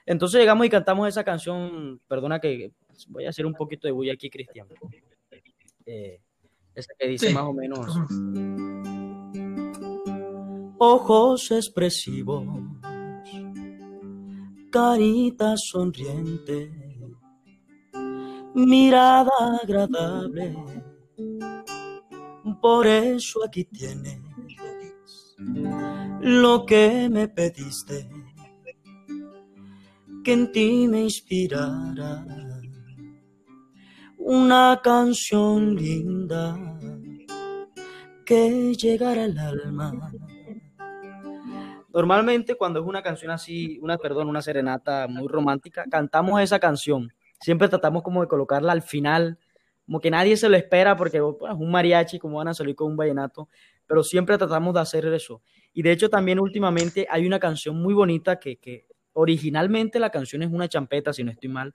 Entonces 0.05 0.39
llegamos 0.39 0.65
y 0.65 0.69
cantamos 0.69 1.07
esa 1.07 1.23
canción, 1.23 1.99
perdona 2.07 2.39
que 2.39 2.71
voy 3.07 3.25
a 3.25 3.29
hacer 3.29 3.45
un 3.47 3.55
poquito 3.55 3.87
de 3.87 3.91
bulla 3.91 4.13
aquí, 4.13 4.29
Cristian. 4.29 4.67
Eh, 5.85 6.21
esa 6.75 6.93
que 6.99 7.07
dice 7.07 7.29
Sí. 7.29 7.33
más 7.33 7.43
o 7.45 7.53
menos 7.53 7.87
ojos 10.79 11.49
expresivos, 11.51 12.45
carita 14.71 15.55
sonriente, 15.57 16.86
mirada 18.57 19.31
agradable. 19.61 20.55
Por 22.59 22.87
eso 22.87 23.43
aquí 23.45 23.65
tienes 23.65 24.19
lo 26.21 26.65
que 26.65 27.07
me 27.09 27.27
pediste, 27.27 28.09
que 30.23 30.33
en 30.33 30.51
ti 30.51 30.87
me 30.87 31.01
inspirara 31.01 32.25
una 34.17 34.81
canción 34.83 35.75
linda 35.75 36.57
que 38.25 38.73
llegara 38.73 39.25
al 39.25 39.37
alma. 39.37 40.11
Normalmente 41.93 42.55
cuando 42.55 42.79
es 42.79 42.85
una 42.85 43.01
canción 43.01 43.31
así, 43.31 43.79
una, 43.81 43.97
perdón, 43.97 44.27
una 44.27 44.41
serenata 44.41 45.07
muy 45.07 45.27
romántica, 45.27 45.85
cantamos 45.89 46.41
esa 46.41 46.59
canción. 46.59 47.13
Siempre 47.39 47.69
tratamos 47.69 48.03
como 48.03 48.21
de 48.21 48.27
colocarla 48.27 48.71
al 48.71 48.81
final, 48.81 49.37
como 49.85 49.99
que 49.99 50.11
nadie 50.11 50.35
se 50.37 50.49
lo 50.49 50.57
espera 50.57 50.95
porque 50.97 51.21
pues, 51.21 51.53
un 51.57 51.71
mariachi, 51.71 52.19
como 52.19 52.37
van 52.37 52.49
a 52.49 52.53
salir 52.53 52.75
con 52.75 52.91
un 52.91 52.97
vallenato, 52.97 53.49
pero 53.85 54.03
siempre 54.03 54.37
tratamos 54.37 54.73
de 54.73 54.81
hacer 54.81 55.05
eso. 55.07 55.41
Y 55.73 55.81
de 55.81 55.91
hecho 55.91 56.09
también 56.09 56.39
últimamente 56.39 57.07
hay 57.09 57.25
una 57.25 57.39
canción 57.39 57.81
muy 57.81 57.93
bonita 57.93 58.39
que, 58.39 58.57
que 58.57 58.87
originalmente 59.13 59.99
la 59.99 60.09
canción 60.09 60.43
es 60.43 60.51
una 60.51 60.67
champeta, 60.67 61.13
si 61.13 61.23
no 61.23 61.31
estoy 61.31 61.49
mal, 61.49 61.73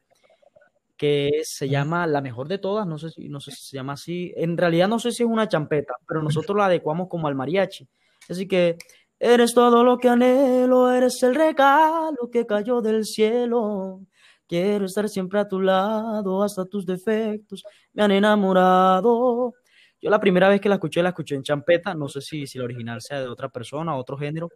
que 0.97 1.41
se 1.43 1.69
llama 1.69 2.07
La 2.07 2.21
Mejor 2.21 2.47
de 2.47 2.59
Todas, 2.59 2.87
no 2.87 2.99
sé 2.99 3.11
si, 3.11 3.29
no 3.29 3.41
sé 3.41 3.51
si 3.51 3.65
se 3.65 3.77
llama 3.77 3.95
así, 3.95 4.33
en 4.37 4.57
realidad 4.57 4.87
no 4.87 4.99
sé 4.99 5.11
si 5.11 5.25
es 5.25 5.29
una 5.29 5.49
champeta, 5.49 5.95
pero 6.07 6.23
nosotros 6.23 6.57
la 6.57 6.67
adecuamos 6.67 7.09
como 7.09 7.27
al 7.27 7.35
mariachi. 7.35 7.89
Así 8.29 8.47
que 8.47 8.77
eres 9.19 9.55
todo 9.55 9.83
lo 9.83 9.99
que 9.99 10.09
anhelo, 10.09 10.93
eres 10.93 11.21
el 11.25 11.35
regalo 11.35 12.31
que 12.31 12.47
cayó 12.47 12.81
del 12.81 13.05
cielo. 13.05 14.03
Quiero 14.53 14.85
estar 14.85 15.09
siempre 15.09 15.41
a 15.41 15.49
tu 15.49 15.63
lado, 15.63 16.43
hasta 16.43 16.67
tus 16.67 16.85
defectos 16.85 17.65
me 17.95 18.03
han 18.03 18.11
enamorado. 18.11 19.55
Yo 19.99 20.11
la 20.11 20.21
primera 20.21 20.51
vez 20.51 20.61
que 20.61 20.69
la 20.69 20.75
escuché, 20.75 21.03
la 21.03 21.09
escuché 21.09 21.37
en 21.37 21.43
champeta, 21.43 21.95
no 21.95 22.07
sé 22.07 22.21
si, 22.21 22.47
si 22.47 22.59
la 22.59 22.65
original 22.65 23.01
sea 23.01 23.21
de 23.21 23.29
otra 23.29 23.49
persona, 23.49 23.97
otro 23.97 24.19
género, 24.19 24.51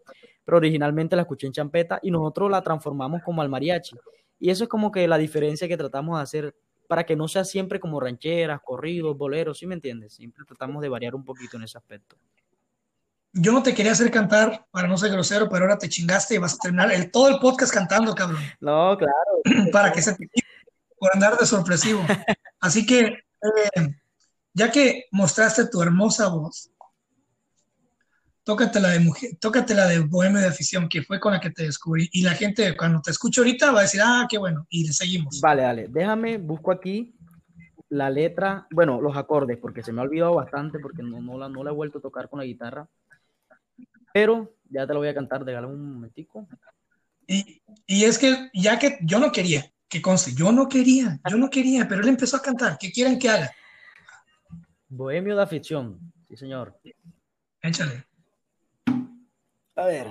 pero 0.45 0.59
originalmente 0.59 1.17
la 1.17 1.23
escuché 1.23 1.47
en 1.47 1.55
champeta 1.55 1.99
y 2.03 2.11
nosotros 2.11 2.51
la 2.51 2.61
transformamos 2.61 3.23
como 3.23 3.41
al 3.41 3.49
mariachi. 3.49 3.97
Y 4.39 4.51
eso 4.51 4.65
es 4.65 4.69
como 4.69 4.93
que 4.93 5.09
la 5.09 5.17
diferencia 5.17 5.67
que 5.67 5.79
tratamos 5.79 6.19
de 6.19 6.23
hacer 6.25 6.55
para 6.89 7.05
que 7.07 7.17
no 7.17 7.27
sea 7.27 7.47
siempre 7.47 7.81
como 7.81 7.99
rancheras, 7.99 8.61
corridos, 8.63 9.17
boleros, 9.17 9.57
¿sí 9.57 9.67
me 9.67 9.77
entiendes? 9.77 10.13
Siempre 10.13 10.45
tratamos 10.47 10.83
de 10.83 10.91
variar 10.91 11.15
un 11.15 11.25
poquito 11.25 11.57
en 11.57 11.63
ese 11.63 11.79
aspecto. 11.79 12.17
Yo 13.39 13.53
no 13.53 13.63
te 13.63 13.75
quería 13.75 13.93
hacer 13.93 14.11
cantar 14.11 14.67
para 14.71 14.89
no 14.89 14.97
ser 14.97 15.13
grosero, 15.13 15.49
pero 15.49 15.65
ahora 15.65 15.79
te 15.79 15.89
chingaste 15.89 16.35
y 16.35 16.39
vas 16.39 16.55
a 16.55 16.59
terminar 16.59 16.91
el, 16.91 17.11
todo 17.11 17.29
el 17.29 17.39
podcast 17.39 17.73
cantando, 17.73 18.15
cabrón, 18.15 18.43
No, 18.61 18.97
claro. 18.97 19.13
para 19.73 19.93
que 19.93 20.01
se 20.03 20.15
te 20.15 20.29
por 20.99 21.11
andar 21.15 21.37
de 21.37 21.47
sorpresivo. 21.47 22.01
Así 22.61 22.87
que, 22.87 23.01
eh, 23.01 23.95
ya 24.55 24.71
que 24.71 25.05
mostraste 25.13 25.69
tu 25.69 25.83
hermosa 25.83 26.29
voz, 26.29 26.71
tócate 28.45 28.81
la 28.81 28.91
de 28.91 29.01
mujer, 29.01 29.31
tócate 29.41 29.75
la 29.75 29.87
de 29.87 30.01
Bohemio 30.01 30.41
de 30.41 30.49
Afición, 30.49 30.89
que 30.89 31.03
fue 31.03 31.21
con 31.21 31.33
la 31.33 31.41
que 31.41 31.51
te 31.51 31.65
descubrí. 31.65 32.09
Y 32.13 32.23
la 32.23 32.33
gente, 32.33 32.77
cuando 32.77 33.01
te 33.03 33.11
escuche 33.11 33.41
ahorita, 33.41 33.73
va 33.73 33.81
a 33.81 33.83
decir, 33.83 34.01
ah, 34.03 34.27
qué 34.29 34.39
bueno, 34.39 34.67
y 34.71 34.87
le 34.87 34.93
seguimos. 34.93 35.41
Vale, 35.41 35.63
dale. 35.63 35.89
Déjame, 35.89 36.39
busco 36.39 36.73
aquí 36.73 37.15
la 37.89 38.11
letra, 38.11 38.67
bueno, 38.71 39.01
los 39.01 39.17
acordes, 39.17 39.59
porque 39.59 39.83
se 39.83 39.93
me 39.93 40.01
ha 40.01 40.05
olvidado 40.05 40.35
bastante, 40.35 40.79
porque 40.79 41.03
no, 41.03 41.21
no, 41.21 41.39
la, 41.39 41.49
no 41.49 41.63
la 41.63 41.71
he 41.71 41.75
vuelto 41.75 41.99
a 41.99 42.03
tocar 42.03 42.29
con 42.29 42.39
la 42.41 42.45
guitarra. 42.45 42.89
Pero 44.17 44.55
ya 44.71 44.87
te 44.87 44.95
lo 44.95 45.01
voy 45.01 45.09
a 45.09 45.15
cantar, 45.15 45.45
déjame 45.45 45.67
un 45.67 45.93
momentico. 45.93 46.49
Y, 47.27 47.61
y 47.87 48.05
es 48.05 48.17
que, 48.19 48.49
ya 48.55 48.79
que 48.79 48.99
yo 49.03 49.19
no 49.19 49.31
quería, 49.31 49.71
que 49.91 50.01
conste, 50.01 50.33
yo 50.35 50.51
no 50.53 50.71
quería, 50.71 51.21
yo 51.29 51.37
no 51.37 51.51
quería, 51.51 51.87
pero 51.87 52.01
él 52.01 52.09
empezó 52.09 52.39
a 52.39 52.43
cantar. 52.43 52.79
¿Qué 52.81 52.91
quieren 52.91 53.19
que 53.19 53.29
haga? 53.29 53.51
Bohemio 54.89 55.37
de 55.37 55.43
afición, 55.43 56.01
sí 56.27 56.35
señor. 56.35 56.75
Échale. 57.61 58.07
A 59.75 59.85
ver. 59.85 60.07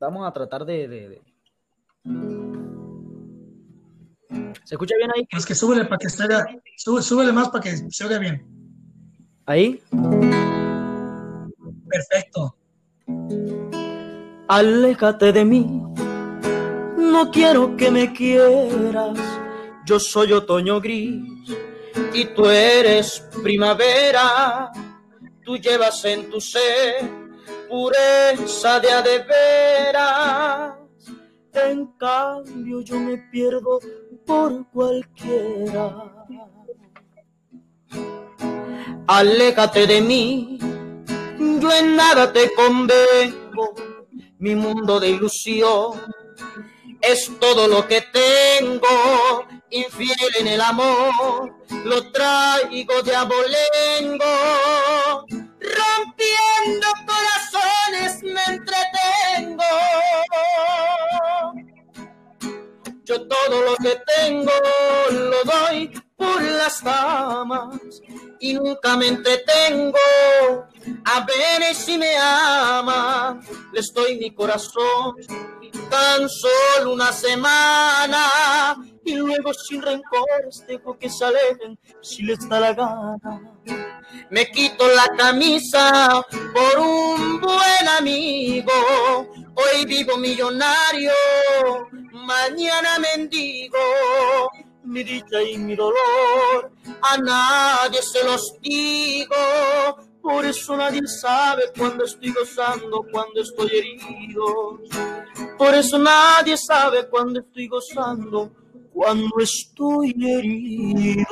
Vamos 0.00 0.26
a 0.26 0.32
tratar 0.32 0.64
de, 0.64 0.88
de- 0.88 1.08
de- 1.10 1.22
¿Se 4.64 4.74
escucha 4.74 4.94
bien 4.96 5.10
ahí? 5.14 5.28
Más 5.34 5.44
que 5.44 5.54
súbele 5.54 5.84
para 5.84 5.98
que 5.98 6.08
se 6.08 6.22
oiga, 6.22 6.46
sube- 6.78 7.02
súbele 7.02 7.32
más 7.34 7.50
para 7.50 7.62
que 7.62 7.76
se 7.76 8.04
oiga 8.04 8.18
bien. 8.18 8.42
Ahí. 9.44 9.82
Perfecto. 11.96 12.54
Aléjate 14.48 15.32
de 15.32 15.44
mí, 15.46 15.82
no 16.98 17.30
quiero 17.30 17.74
que 17.74 17.90
me 17.90 18.12
quieras. 18.12 19.18
Yo 19.86 19.98
soy 19.98 20.32
otoño 20.32 20.78
gris 20.78 21.24
y 22.12 22.26
tú 22.34 22.46
eres 22.50 23.26
primavera. 23.42 24.70
tú 25.42 25.56
llevas 25.56 26.04
en 26.04 26.28
tu 26.28 26.38
ser 26.40 27.08
pureza 27.70 28.80
de 28.80 28.90
a 28.90 29.00
de 29.00 29.18
veras. 29.20 30.74
En 31.54 31.86
cambio 31.98 32.82
yo 32.82 33.00
me 33.00 33.16
pierdo 33.32 33.80
por 34.26 34.68
cualquiera. 34.70 36.26
Aléjate 39.06 39.86
de 39.86 40.00
mí, 40.00 40.58
yo 41.60 41.72
en 41.72 41.96
nada 41.96 42.32
te 42.32 42.52
convengo, 42.54 43.74
mi 44.38 44.54
mundo 44.54 45.00
de 45.00 45.10
ilusión 45.10 46.14
es 47.00 47.30
todo 47.38 47.68
lo 47.68 47.86
que 47.86 48.02
tengo, 48.02 49.46
infiel 49.70 50.36
en 50.40 50.48
el 50.48 50.60
amor, 50.60 51.54
lo 51.84 52.10
traigo 52.12 53.02
de 53.02 53.16
abolengo, 53.16 54.24
rompiendo 55.60 56.86
corazones 57.06 58.22
me 58.22 58.44
entretengo. 58.44 59.64
Yo 63.04 63.26
todo 63.28 63.62
lo 63.62 63.76
que 63.76 63.96
tengo 64.16 64.50
lo 65.12 65.44
doy 65.44 65.92
por 66.16 66.42
las 66.42 66.82
damas 66.82 68.02
y 68.46 68.54
nunca 68.54 68.96
me 68.96 69.08
entretengo 69.08 69.98
a 71.04 71.26
ver 71.26 71.74
si 71.74 71.98
me 71.98 72.16
ama. 72.16 73.40
Le 73.72 73.80
estoy 73.80 74.16
mi 74.16 74.32
corazón 74.32 75.16
tan 75.90 76.28
solo 76.28 76.92
una 76.92 77.12
semana 77.12 78.76
y 79.04 79.14
luego 79.14 79.52
sin 79.52 79.82
rencores 79.82 80.64
dejo 80.66 80.96
que 80.96 81.10
se 81.10 81.24
alejen 81.24 81.78
si 82.00 82.22
les 82.22 82.48
da 82.48 82.60
la 82.60 82.72
gana. 82.72 83.40
Me 84.30 84.48
quito 84.50 84.86
la 84.88 85.08
camisa 85.16 86.24
por 86.54 86.78
un 86.78 87.40
buen 87.40 87.88
amigo. 87.98 88.72
Hoy 89.54 89.86
vivo 89.86 90.16
millonario, 90.18 91.12
mañana 92.12 92.98
mendigo 92.98 93.78
mi 94.86 95.02
dicha 95.02 95.42
y 95.42 95.58
mi 95.58 95.74
dolor, 95.74 96.70
a 97.02 97.18
nadie 97.18 98.00
se 98.02 98.24
los 98.24 98.58
digo, 98.60 99.34
por 100.22 100.44
eso 100.44 100.76
nadie 100.76 101.02
sabe 101.06 101.64
cuando 101.76 102.04
estoy 102.04 102.32
gozando, 102.32 103.04
cuando 103.10 103.40
estoy 103.40 103.70
herido. 103.72 104.80
Por 105.58 105.74
eso 105.74 105.98
nadie 105.98 106.56
sabe 106.56 107.08
cuando 107.08 107.40
estoy 107.40 107.68
gozando, 107.68 108.52
cuando 108.92 109.38
estoy 109.40 110.14
herido. 110.18 111.26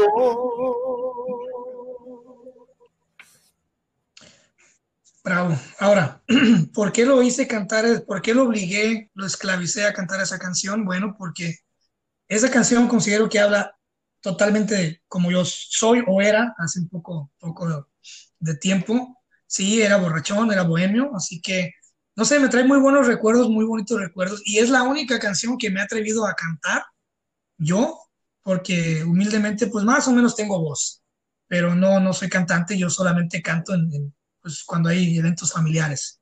Bravo. 5.25 5.57
Ahora, 5.79 6.23
¿por 6.75 6.93
qué 6.93 7.07
lo 7.07 7.23
hice 7.23 7.49
cantar? 7.49 8.05
¿Por 8.05 8.21
qué 8.21 8.35
lo 8.35 8.43
obligué, 8.45 9.11
lo 9.15 9.25
esclavicé 9.27 9.87
a 9.87 9.95
cantar 9.95 10.21
esa 10.21 10.39
canción? 10.39 10.85
Bueno, 10.85 11.17
porque 11.19 11.64
esa 12.29 12.51
canción 12.51 12.89
considero 12.89 13.29
que 13.29 13.41
habla 13.41 13.77
totalmente 14.21 15.03
como 15.07 15.31
yo 15.31 15.45
soy 15.45 16.03
o 16.07 16.23
era 16.23 16.55
hace 16.59 16.81
un 16.81 16.89
poco, 16.89 17.31
poco 17.39 17.87
de, 18.39 18.57
tiempo. 18.57 19.23
Sí, 19.47 19.83
era 19.83 19.99
borrachón, 19.99 20.51
era 20.51 20.63
bohemio, 20.63 21.15
así 21.15 21.41
que, 21.41 21.73
no 22.17 22.25
sé, 22.25 22.41
me 22.41 22.49
trae 22.49 22.65
muy 22.65 22.81
buenos 22.81 23.07
recuerdos, 23.07 23.51
muy 23.51 23.65
bonitos 23.65 24.01
recuerdos. 24.01 24.41
Y 24.45 24.59
es 24.59 24.71
la 24.71 24.83
única 24.83 25.19
canción 25.19 25.59
que 25.59 25.71
me 25.71 25.81
ha 25.81 25.85
atrevido 25.85 26.27
a 26.27 26.35
cantar 26.35 26.83
yo, 27.59 27.99
porque 28.43 29.05
humildemente, 29.05 29.67
pues 29.67 29.85
más 29.85 30.09
o 30.09 30.13
menos 30.13 30.35
tengo 30.35 30.59
voz, 30.59 31.03
pero 31.47 31.75
no, 31.75 32.01
no 32.01 32.13
soy 32.13 32.29
cantante, 32.29 32.79
yo 32.79 32.89
solamente 32.89 33.43
canto 33.43 33.75
pues, 34.41 34.65
cuando 34.65 34.89
hay 34.89 35.19
eventos 35.19 35.53
familiares. 35.53 36.21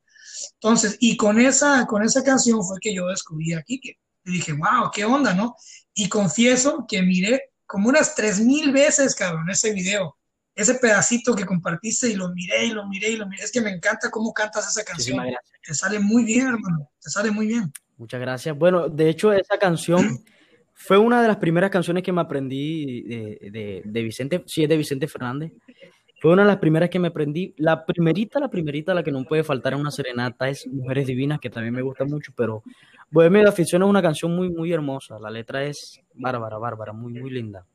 Entonces, 0.54 0.96
y 0.98 1.16
con 1.16 1.40
esa, 1.40 1.86
con 1.86 2.02
esa 2.02 2.24
canción 2.24 2.64
fue 2.64 2.78
que 2.80 2.94
yo 2.94 3.06
descubrí 3.06 3.52
aquí 3.54 3.80
que 3.80 3.96
y 4.24 4.32
dije, 4.32 4.52
wow, 4.52 4.90
qué 4.92 5.04
onda, 5.04 5.34
¿no? 5.34 5.56
Y 5.94 6.08
confieso 6.08 6.86
que 6.88 7.02
miré 7.02 7.50
como 7.66 7.88
unas 7.88 8.14
tres 8.14 8.40
mil 8.40 8.72
veces, 8.72 9.14
cabrón, 9.14 9.48
ese 9.50 9.72
video. 9.72 10.16
Ese 10.54 10.74
pedacito 10.74 11.34
que 11.34 11.46
compartiste 11.46 12.10
y 12.10 12.14
lo 12.14 12.28
miré 12.34 12.66
y 12.66 12.70
lo 12.70 12.86
miré 12.86 13.10
y 13.10 13.16
lo 13.16 13.26
miré. 13.26 13.44
Es 13.44 13.50
que 13.50 13.62
me 13.62 13.70
encanta 13.70 14.10
cómo 14.10 14.34
cantas 14.34 14.68
esa 14.68 14.84
canción. 14.84 15.24
Te 15.64 15.74
sale 15.74 15.98
muy 15.98 16.24
bien, 16.24 16.48
hermano. 16.48 16.90
Te 17.00 17.08
sale 17.08 17.30
muy 17.30 17.46
bien. 17.46 17.72
Muchas 17.96 18.20
gracias. 18.20 18.58
Bueno, 18.58 18.88
de 18.88 19.08
hecho, 19.08 19.32
esa 19.32 19.56
canción 19.58 20.22
fue 20.74 20.98
una 20.98 21.22
de 21.22 21.28
las 21.28 21.38
primeras 21.38 21.70
canciones 21.70 22.02
que 22.02 22.12
me 22.12 22.20
aprendí 22.20 23.02
de, 23.02 23.82
de, 23.84 24.02
Vicente, 24.02 24.44
sí 24.46 24.64
es 24.64 24.68
de 24.68 24.76
Vicente 24.76 25.08
Fernández. 25.08 25.52
Fue 26.22 26.34
una 26.34 26.42
de 26.42 26.48
las 26.48 26.58
primeras 26.58 26.88
que 26.88 27.00
me 27.00 27.08
aprendí. 27.08 27.52
La 27.58 27.84
primerita, 27.84 28.38
la 28.38 28.48
primerita, 28.48 28.94
la 28.94 29.02
que 29.02 29.10
no 29.10 29.24
puede 29.24 29.42
faltar 29.42 29.72
en 29.72 29.80
una 29.80 29.90
serenata 29.90 30.48
es 30.48 30.68
Mujeres 30.68 31.08
Divinas, 31.08 31.40
que 31.40 31.50
también 31.50 31.74
me 31.74 31.82
gusta 31.82 32.04
mucho, 32.04 32.32
pero 32.36 32.62
Bohemia 33.10 33.42
de 33.42 33.48
Afición 33.48 33.82
es 33.82 33.88
una 33.88 34.00
canción 34.00 34.36
muy, 34.36 34.48
muy 34.48 34.72
hermosa. 34.72 35.18
La 35.18 35.30
letra 35.30 35.64
es 35.64 36.00
bárbara, 36.14 36.58
bárbara, 36.58 36.92
muy, 36.92 37.12
muy 37.12 37.28
linda. 37.28 37.66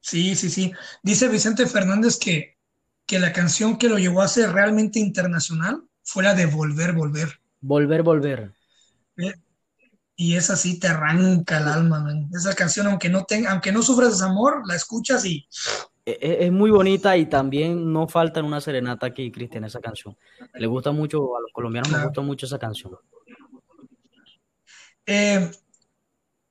Sí, 0.00 0.34
sí, 0.34 0.50
sí. 0.50 0.72
Dice 1.04 1.28
Vicente 1.28 1.66
Fernández 1.66 2.18
que, 2.18 2.58
que 3.06 3.20
la 3.20 3.32
canción 3.32 3.78
que 3.78 3.88
lo 3.88 3.98
llevó 3.98 4.20
a 4.20 4.26
ser 4.26 4.50
realmente 4.50 4.98
internacional 4.98 5.84
fue 6.02 6.24
la 6.24 6.34
de 6.34 6.46
Volver, 6.46 6.94
Volver. 6.94 7.40
Volver, 7.60 8.02
Volver. 8.02 8.52
Eh, 9.18 9.34
y 10.16 10.34
esa 10.34 10.56
sí 10.56 10.80
te 10.80 10.88
arranca 10.88 11.58
el 11.58 11.68
alma, 11.68 12.04
Esa 12.34 12.56
canción, 12.56 12.88
aunque 12.88 13.08
no, 13.08 13.22
tenga, 13.22 13.52
aunque 13.52 13.70
no 13.70 13.82
sufras 13.84 14.20
amor, 14.20 14.66
la 14.66 14.74
escuchas 14.74 15.24
y... 15.24 15.46
E, 16.04 16.18
e, 16.20 16.46
es, 16.46 16.52
muy 16.52 16.70
bonita 16.70 17.16
y 17.16 17.26
también 17.26 17.92
no 17.92 18.08
falta 18.08 18.40
en 18.40 18.46
una 18.46 18.60
serenata 18.60 19.06
aquí, 19.06 19.30
Cristian, 19.30 19.64
esa 19.64 19.80
canción. 19.80 20.16
Le 20.54 20.66
gusta 20.66 20.90
mucho, 20.90 21.36
a 21.36 21.40
los 21.40 21.52
colombianos 21.52 21.92
les 21.92 22.02
gusta 22.02 22.20
mucho 22.22 22.46
esa 22.46 22.58
canción. 22.58 22.96
Eh, 25.06 25.50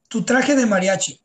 tu 0.08 0.24
traje 0.24 0.56
de 0.56 0.66
mariachi. 0.66 1.20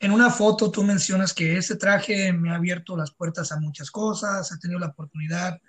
En 0.00 0.12
una 0.12 0.30
foto 0.30 0.70
tú 0.70 0.82
mencionas 0.82 1.32
que 1.32 1.56
ese 1.56 1.76
traje 1.76 2.32
me 2.32 2.50
ha 2.50 2.56
abierto 2.56 2.96
las 2.96 3.12
puertas 3.12 3.52
a 3.52 3.60
muchas 3.60 3.90
cosas, 3.90 4.50
he 4.52 4.58
tenido 4.58 4.80
la 4.80 4.88
oportunidad. 4.88 5.60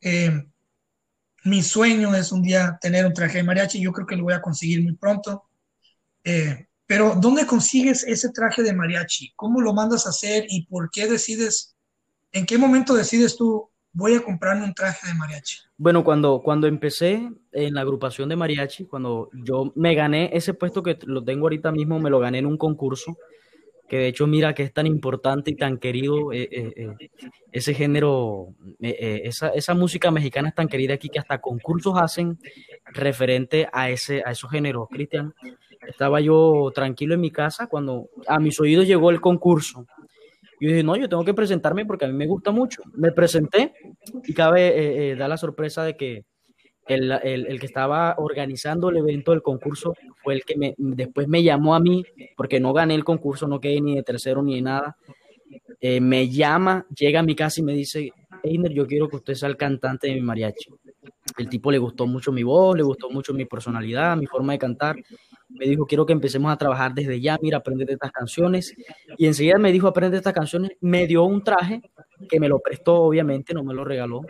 Eh, 0.00 0.44
mi 1.44 1.62
sueño 1.62 2.14
es 2.14 2.32
un 2.32 2.42
día 2.42 2.78
tener 2.80 3.06
un 3.06 3.12
traje 3.12 3.38
de 3.38 3.44
mariachi, 3.44 3.80
yo 3.80 3.92
creo 3.92 4.06
que 4.06 4.16
lo 4.16 4.24
voy 4.24 4.34
a 4.34 4.42
conseguir 4.42 4.82
muy 4.82 4.94
pronto. 4.94 5.48
Eh, 6.22 6.68
pero 6.90 7.14
¿dónde 7.14 7.46
consigues 7.46 8.02
ese 8.02 8.30
traje 8.30 8.64
de 8.64 8.72
mariachi? 8.72 9.32
¿Cómo 9.36 9.60
lo 9.60 9.72
mandas 9.72 10.06
a 10.06 10.08
hacer 10.08 10.46
y 10.48 10.66
por 10.66 10.90
qué 10.90 11.06
decides, 11.06 11.76
en 12.32 12.44
qué 12.44 12.58
momento 12.58 12.94
decides 12.94 13.36
tú, 13.36 13.70
voy 13.92 14.14
a 14.14 14.22
comprarme 14.24 14.64
un 14.64 14.74
traje 14.74 15.06
de 15.06 15.14
mariachi? 15.14 15.58
Bueno, 15.76 16.02
cuando, 16.02 16.42
cuando 16.42 16.66
empecé 16.66 17.30
en 17.52 17.74
la 17.74 17.82
agrupación 17.82 18.28
de 18.28 18.34
mariachi, 18.34 18.86
cuando 18.86 19.30
yo 19.32 19.72
me 19.76 19.94
gané 19.94 20.30
ese 20.32 20.52
puesto 20.52 20.82
que 20.82 20.98
lo 21.04 21.22
tengo 21.22 21.42
ahorita 21.42 21.70
mismo, 21.70 22.00
me 22.00 22.10
lo 22.10 22.18
gané 22.18 22.38
en 22.38 22.46
un 22.46 22.58
concurso, 22.58 23.16
que 23.88 23.98
de 23.98 24.08
hecho 24.08 24.26
mira 24.26 24.52
que 24.52 24.64
es 24.64 24.72
tan 24.72 24.88
importante 24.88 25.52
y 25.52 25.54
tan 25.54 25.78
querido 25.78 26.32
eh, 26.32 26.48
eh, 26.50 26.72
eh, 26.74 27.10
ese 27.52 27.72
género, 27.72 28.48
esa, 28.80 29.50
esa, 29.50 29.74
música 29.74 30.10
mexicana 30.10 30.48
es 30.48 30.56
tan 30.56 30.66
querida 30.66 30.94
aquí 30.94 31.08
que 31.08 31.20
hasta 31.20 31.40
concursos 31.40 31.94
hacen 32.00 32.36
referente 32.84 33.68
a, 33.72 33.90
ese, 33.90 34.24
a 34.26 34.32
esos 34.32 34.50
géneros, 34.50 34.88
Cristian. 34.90 35.32
Estaba 35.90 36.20
yo 36.20 36.70
tranquilo 36.74 37.14
en 37.14 37.20
mi 37.20 37.30
casa 37.30 37.66
cuando 37.66 38.08
a 38.26 38.38
mis 38.38 38.58
oídos 38.60 38.86
llegó 38.86 39.10
el 39.10 39.20
concurso 39.20 39.86
yo 40.60 40.68
dije, 40.68 40.82
no, 40.82 40.94
yo 40.94 41.08
tengo 41.08 41.24
que 41.24 41.32
presentarme 41.32 41.86
porque 41.86 42.04
a 42.04 42.08
mí 42.08 42.14
me 42.14 42.26
gusta 42.26 42.50
mucho. 42.50 42.82
Me 42.92 43.12
presenté 43.12 43.72
y 44.24 44.34
cabe 44.34 44.68
eh, 44.68 45.12
eh, 45.12 45.16
dar 45.16 45.30
la 45.30 45.38
sorpresa 45.38 45.82
de 45.84 45.96
que 45.96 46.26
el, 46.86 47.10
el, 47.10 47.46
el, 47.46 47.58
que 47.58 47.66
estaba 47.66 48.16
organizando 48.18 48.90
el 48.90 48.98
evento 48.98 49.30
del 49.30 49.40
concurso 49.40 49.94
fue 50.22 50.34
el 50.34 50.44
que 50.44 50.58
me, 50.58 50.74
después 50.76 51.28
me 51.28 51.42
llamó 51.42 51.74
a 51.74 51.80
mí, 51.80 52.04
porque 52.36 52.60
no 52.60 52.74
gané 52.74 52.94
el 52.94 53.04
concurso, 53.04 53.48
no 53.48 53.58
quedé 53.58 53.80
ni 53.80 53.96
de 53.96 54.02
tercero 54.02 54.42
ni 54.42 54.56
de 54.56 54.62
nada. 54.62 54.96
Eh, 55.80 56.00
me 56.00 56.28
llama, 56.28 56.84
llega 56.94 57.20
a 57.20 57.22
mi 57.24 57.34
casa 57.34 57.60
y 57.60 57.64
me 57.64 57.72
dice, 57.72 58.12
Einer, 58.42 58.72
yo 58.72 58.86
quiero 58.86 59.08
que 59.08 59.16
usted 59.16 59.34
sea 59.34 59.48
el 59.48 59.56
cantante 59.56 60.08
de 60.08 60.14
mi 60.14 60.20
mariachi. 60.20 60.68
El 61.38 61.48
tipo 61.48 61.70
le 61.70 61.78
gustó 61.78 62.06
mucho 62.06 62.32
mi 62.32 62.42
voz, 62.42 62.76
le 62.76 62.82
gustó 62.82 63.08
mucho 63.08 63.32
mi 63.32 63.46
personalidad, 63.46 64.14
mi 64.14 64.26
forma 64.26 64.52
de 64.52 64.58
cantar 64.58 64.96
me 65.60 65.66
dijo, 65.66 65.84
quiero 65.84 66.06
que 66.06 66.14
empecemos 66.14 66.50
a 66.50 66.56
trabajar 66.56 66.94
desde 66.94 67.20
ya, 67.20 67.38
mira, 67.42 67.58
aprende 67.58 67.84
estas 67.86 68.10
canciones. 68.10 68.74
Y 69.18 69.26
enseguida 69.26 69.58
me 69.58 69.70
dijo, 69.70 69.88
aprende 69.88 70.16
estas 70.16 70.32
canciones, 70.32 70.70
me 70.80 71.06
dio 71.06 71.24
un 71.24 71.44
traje 71.44 71.82
que 72.30 72.40
me 72.40 72.48
lo 72.48 72.60
prestó, 72.60 72.94
obviamente, 72.94 73.52
no 73.52 73.62
me 73.62 73.74
lo 73.74 73.84
regaló. 73.84 74.22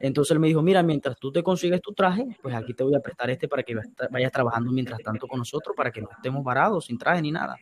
Entonces 0.00 0.30
él 0.32 0.40
me 0.40 0.46
dijo, 0.46 0.62
mira, 0.62 0.82
mientras 0.82 1.18
tú 1.18 1.30
te 1.30 1.42
consigues 1.42 1.82
tu 1.82 1.92
traje, 1.92 2.26
pues 2.40 2.54
aquí 2.54 2.72
te 2.72 2.84
voy 2.84 2.94
a 2.94 3.00
prestar 3.00 3.28
este 3.28 3.48
para 3.48 3.62
que 3.62 3.76
vayas 4.10 4.32
trabajando 4.32 4.72
mientras 4.72 4.98
tanto 5.00 5.26
con 5.26 5.40
nosotros, 5.40 5.76
para 5.76 5.90
que 5.90 6.00
no 6.00 6.08
estemos 6.10 6.42
varados, 6.42 6.86
sin 6.86 6.96
traje 6.96 7.20
ni 7.20 7.32
nada. 7.32 7.58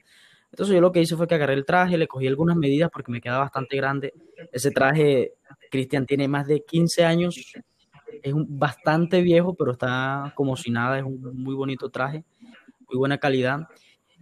Entonces 0.53 0.73
yo 0.73 0.81
lo 0.81 0.93
que 0.93 1.01
hice 1.01 1.17
fue 1.17 1.27
que 1.27 1.35
agarré 1.35 1.55
el 1.55 1.65
traje, 1.65 1.99
le 1.99 2.07
cogí 2.07 2.29
algunas 2.29 2.57
medidas 2.57 2.91
porque 2.93 3.11
me 3.11 3.21
queda 3.21 3.39
bastante 3.39 3.77
grande. 3.77 4.15
Ese 4.53 4.71
traje, 4.71 5.33
Cristian, 5.69 6.07
tiene 6.07 6.29
más 6.29 6.47
de 6.47 6.65
15 6.65 7.05
años, 7.05 7.55
es 8.23 8.35
bastante 8.37 9.21
viejo, 9.21 9.55
pero 9.55 9.73
está 9.73 10.33
como 10.37 10.57
si 10.57 10.71
nada, 10.71 10.97
es 10.97 11.05
un 11.05 11.21
muy 11.35 11.57
bonito 11.57 11.91
traje 11.91 12.25
muy 12.91 12.99
buena 12.99 13.19
calidad. 13.19 13.69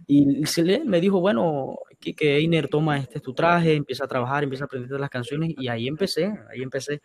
Y 0.07 0.45
se 0.45 0.63
le, 0.63 0.83
me 0.85 1.01
dijo, 1.01 1.19
bueno, 1.19 1.77
que, 1.99 2.15
que 2.15 2.37
Einer 2.37 2.67
toma 2.69 2.97
este 2.97 3.19
tu 3.19 3.33
traje, 3.33 3.75
empieza 3.75 4.05
a 4.05 4.07
trabajar, 4.07 4.43
empieza 4.43 4.63
a 4.63 4.67
aprender 4.67 4.99
las 4.99 5.09
canciones 5.09 5.53
y 5.57 5.67
ahí 5.67 5.87
empecé, 5.87 6.33
ahí 6.49 6.61
empecé. 6.61 7.01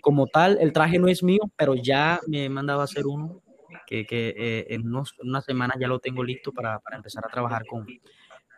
Como 0.00 0.26
tal, 0.26 0.58
el 0.60 0.72
traje 0.72 0.98
no 0.98 1.08
es 1.08 1.22
mío, 1.22 1.40
pero 1.56 1.74
ya 1.74 2.20
me 2.26 2.48
mandaba 2.48 2.82
a 2.82 2.84
hacer 2.84 3.06
uno 3.06 3.42
que, 3.86 4.06
eh, 4.10 4.66
en 4.70 4.86
unos, 4.86 5.14
unas 5.20 5.44
semanas 5.44 5.76
ya 5.80 5.88
lo 5.88 5.98
tengo 5.98 6.24
listo 6.24 6.52
para, 6.52 6.78
para 6.78 6.96
empezar 6.96 7.24
a 7.26 7.30
trabajar 7.30 7.64
con, 7.66 7.86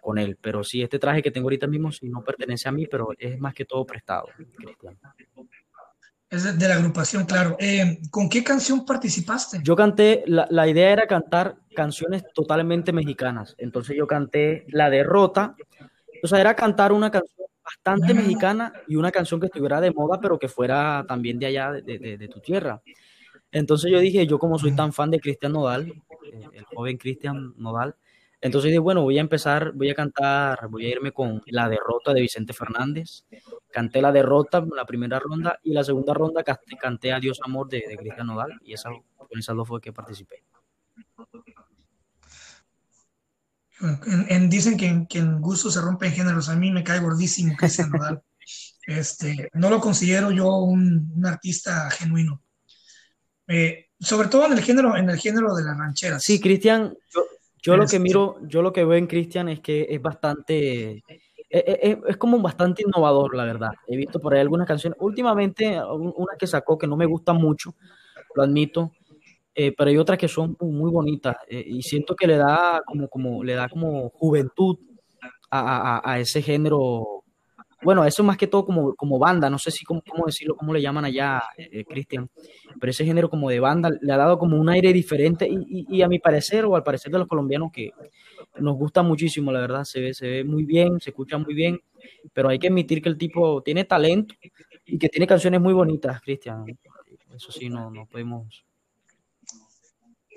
con 0.00 0.18
él. 0.18 0.36
Pero 0.40 0.64
sí, 0.64 0.82
este 0.82 0.98
traje 0.98 1.22
que 1.22 1.30
tengo 1.30 1.46
ahorita 1.46 1.66
mismo 1.66 1.92
sí 1.92 2.08
no 2.08 2.22
pertenece 2.22 2.68
a 2.68 2.72
mí, 2.72 2.86
pero 2.86 3.10
es 3.18 3.38
más 3.38 3.54
que 3.54 3.64
todo 3.64 3.84
prestado, 3.84 4.28
Cristian. 4.56 4.98
Es 6.30 6.58
de 6.58 6.68
la 6.68 6.76
agrupación, 6.76 7.24
claro. 7.26 7.56
Eh, 7.58 7.98
¿Con 8.08 8.28
qué 8.28 8.44
canción 8.44 8.86
participaste? 8.86 9.58
Yo 9.64 9.74
canté, 9.74 10.22
la, 10.26 10.46
la, 10.48 10.68
idea 10.68 10.90
era 10.92 11.08
cantar 11.08 11.56
canciones 11.74 12.22
totalmente 12.32 12.92
mexicanas. 12.92 13.56
Entonces 13.58 13.96
yo 13.96 14.06
canté 14.06 14.64
La 14.68 14.90
Derrota. 14.90 15.56
O 16.22 16.28
sea, 16.28 16.40
era 16.40 16.54
cantar 16.54 16.92
una 16.92 17.10
canción 17.10 17.48
bastante 17.64 18.14
mexicana 18.14 18.72
y 18.86 18.94
una 18.94 19.10
canción 19.10 19.40
que 19.40 19.46
estuviera 19.46 19.80
de 19.80 19.90
moda, 19.90 20.20
pero 20.20 20.38
que 20.38 20.48
fuera 20.48 21.04
también 21.08 21.38
de 21.40 21.46
allá, 21.46 21.72
de, 21.72 21.98
de, 21.98 22.16
de 22.16 22.28
tu 22.28 22.38
tierra. 22.38 22.80
Entonces 23.50 23.90
yo 23.90 23.98
dije, 23.98 24.24
yo 24.26 24.38
como 24.38 24.58
soy 24.58 24.72
tan 24.76 24.92
fan 24.92 25.10
de 25.10 25.18
Cristian 25.18 25.52
Nodal, 25.52 25.88
eh, 26.32 26.48
el 26.52 26.64
joven 26.64 26.96
Cristian 26.96 27.54
Nodal, 27.56 27.96
entonces 28.40 28.70
dije, 28.70 28.78
bueno, 28.78 29.02
voy 29.02 29.18
a 29.18 29.20
empezar, 29.20 29.72
voy 29.72 29.90
a 29.90 29.94
cantar, 29.94 30.68
voy 30.68 30.86
a 30.86 30.88
irme 30.88 31.12
con 31.12 31.42
La 31.46 31.68
Derrota 31.68 32.14
de 32.14 32.22
Vicente 32.22 32.54
Fernández. 32.54 33.24
Canté 33.70 34.00
La 34.00 34.12
Derrota 34.12 34.58
en 34.58 34.70
la 34.70 34.86
primera 34.86 35.18
ronda 35.18 35.58
y 35.62 35.72
la 35.72 35.84
segunda 35.84 36.14
ronda 36.14 36.42
canté, 36.42 36.76
canté 36.76 37.12
Adiós 37.12 37.40
Amor 37.44 37.68
de, 37.68 37.84
de 37.86 37.96
Cristian 37.96 38.26
Nodal 38.26 38.58
y 38.64 38.72
esa, 38.72 38.90
con 39.16 39.38
esas 39.38 39.54
dos 39.54 39.68
fue 39.68 39.80
que 39.80 39.92
participé. 39.92 40.42
En, 43.80 44.26
en, 44.28 44.50
dicen 44.50 44.76
que 44.76 44.86
en, 44.86 45.06
que 45.06 45.18
en, 45.18 45.40
gusto 45.40 45.70
se 45.70 45.80
rompen 45.80 46.12
géneros. 46.12 46.48
A 46.48 46.56
mí 46.56 46.70
me 46.70 46.84
cae 46.84 47.00
gordísimo 47.00 47.54
Cristian 47.56 47.90
Nodal. 47.90 48.22
Este, 48.86 49.50
no 49.52 49.70
lo 49.70 49.78
considero 49.78 50.32
yo 50.32 50.56
un, 50.56 51.12
un 51.14 51.26
artista 51.26 51.88
genuino. 51.90 52.42
Eh, 53.46 53.90
sobre 54.00 54.26
todo 54.26 54.46
en 54.46 54.52
el 54.54 54.62
género, 54.62 54.96
en 54.96 55.10
el 55.10 55.18
género 55.18 55.54
de 55.54 55.62
las 55.62 55.76
rancheras. 55.76 56.24
Sí, 56.24 56.40
Cristian, 56.40 56.96
yo, 57.14 57.22
yo 57.62 57.76
lo 57.76 57.86
que 57.86 57.98
miro, 57.98 58.38
yo 58.42 58.62
lo 58.62 58.72
que 58.72 58.84
veo 58.84 58.98
en 58.98 59.06
Cristian 59.06 59.48
es 59.48 59.60
que 59.60 59.86
es 59.88 60.00
bastante, 60.00 61.02
es, 61.08 61.22
es, 61.48 61.98
es, 62.08 62.16
como 62.16 62.38
bastante 62.40 62.82
innovador, 62.86 63.36
la 63.36 63.44
verdad. 63.44 63.70
He 63.86 63.96
visto 63.96 64.18
por 64.18 64.34
ahí 64.34 64.40
algunas 64.40 64.66
canciones, 64.66 64.98
últimamente 65.00 65.80
una 65.82 66.36
que 66.38 66.46
sacó 66.46 66.78
que 66.78 66.86
no 66.86 66.96
me 66.96 67.06
gusta 67.06 67.32
mucho, 67.32 67.74
lo 68.34 68.42
admito, 68.42 68.92
eh, 69.54 69.74
pero 69.76 69.90
hay 69.90 69.98
otras 69.98 70.18
que 70.18 70.28
son 70.28 70.56
muy 70.60 70.90
bonitas 70.90 71.36
eh, 71.48 71.62
y 71.66 71.82
siento 71.82 72.14
que 72.14 72.26
le 72.26 72.36
da 72.36 72.82
como, 72.86 73.08
como, 73.08 73.44
le 73.44 73.54
da 73.54 73.68
como 73.68 74.08
juventud 74.10 74.78
a, 75.50 75.98
a, 75.98 76.12
a 76.12 76.18
ese 76.18 76.40
género. 76.40 77.19
Bueno, 77.82 78.04
eso 78.04 78.22
más 78.22 78.36
que 78.36 78.46
todo 78.46 78.64
como, 78.64 78.94
como 78.94 79.18
banda, 79.18 79.48
no 79.48 79.58
sé 79.58 79.70
si 79.70 79.84
cómo, 79.84 80.02
decirlo, 80.26 80.56
cómo 80.56 80.74
le 80.74 80.82
llaman 80.82 81.04
allá, 81.06 81.42
eh, 81.56 81.84
Cristian, 81.84 82.28
pero 82.78 82.90
ese 82.90 83.04
género 83.04 83.30
como 83.30 83.48
de 83.48 83.60
banda 83.60 83.90
le 84.00 84.12
ha 84.12 84.16
dado 84.16 84.38
como 84.38 84.58
un 84.58 84.68
aire 84.68 84.92
diferente 84.92 85.48
y, 85.48 85.54
y, 85.68 85.86
y, 85.96 86.02
a 86.02 86.08
mi 86.08 86.18
parecer 86.18 86.64
o 86.66 86.76
al 86.76 86.82
parecer 86.82 87.10
de 87.10 87.18
los 87.18 87.28
colombianos 87.28 87.70
que 87.72 87.90
nos 88.58 88.76
gusta 88.76 89.02
muchísimo, 89.02 89.50
la 89.50 89.60
verdad, 89.60 89.84
se 89.84 90.00
ve, 90.00 90.14
se 90.14 90.28
ve 90.28 90.44
muy 90.44 90.64
bien, 90.64 91.00
se 91.00 91.10
escucha 91.10 91.38
muy 91.38 91.54
bien, 91.54 91.80
pero 92.32 92.48
hay 92.48 92.58
que 92.58 92.68
admitir 92.68 93.02
que 93.02 93.08
el 93.08 93.16
tipo 93.16 93.62
tiene 93.62 93.84
talento 93.84 94.34
y 94.84 94.98
que 94.98 95.08
tiene 95.08 95.26
canciones 95.26 95.60
muy 95.60 95.72
bonitas, 95.72 96.20
Cristian. 96.20 96.64
Eso 97.34 97.52
sí, 97.52 97.68
no, 97.68 97.90
no 97.90 98.06
podemos 98.06 98.64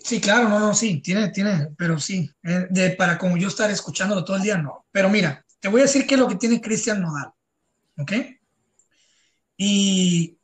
Sí, 0.04 0.20
claro, 0.20 0.50
no, 0.50 0.60
no, 0.60 0.74
sí, 0.74 1.00
tiene, 1.00 1.30
tiene, 1.30 1.70
pero 1.78 1.98
sí, 1.98 2.30
eh, 2.44 2.68
de, 2.70 2.90
para 2.92 3.18
como 3.18 3.38
yo 3.38 3.48
estar 3.48 3.72
escuchándolo 3.72 4.26
todo 4.26 4.36
el 4.36 4.44
día, 4.44 4.58
no. 4.58 4.86
Pero 4.92 5.10
mira, 5.10 5.46
te 5.64 5.70
voy 5.70 5.80
a 5.80 5.86
decir 5.86 6.06
qué 6.06 6.16
es 6.16 6.20
lo 6.20 6.28
que 6.28 6.36
tiene 6.36 6.60
Cristian 6.60 7.02
Nodal, 7.02 7.32
¿ok? 7.98 8.12
Y 9.56 10.38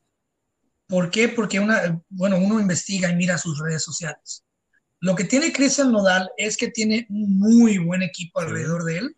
¿por 0.87 1.11
qué? 1.11 1.27
Porque 1.27 1.59
una, 1.59 2.01
bueno, 2.07 2.37
uno 2.37 2.57
investiga 2.57 3.09
y 3.09 3.17
mira 3.17 3.37
sus 3.37 3.59
redes 3.59 3.83
sociales. 3.83 4.45
Lo 5.01 5.17
que 5.17 5.25
tiene 5.25 5.51
Cristian 5.51 5.91
Nodal 5.91 6.31
es 6.37 6.55
que 6.55 6.69
tiene 6.69 7.05
un 7.09 7.37
muy 7.37 7.79
buen 7.79 8.01
equipo 8.01 8.39
alrededor 8.39 8.85
de 8.85 8.99
él. 8.99 9.17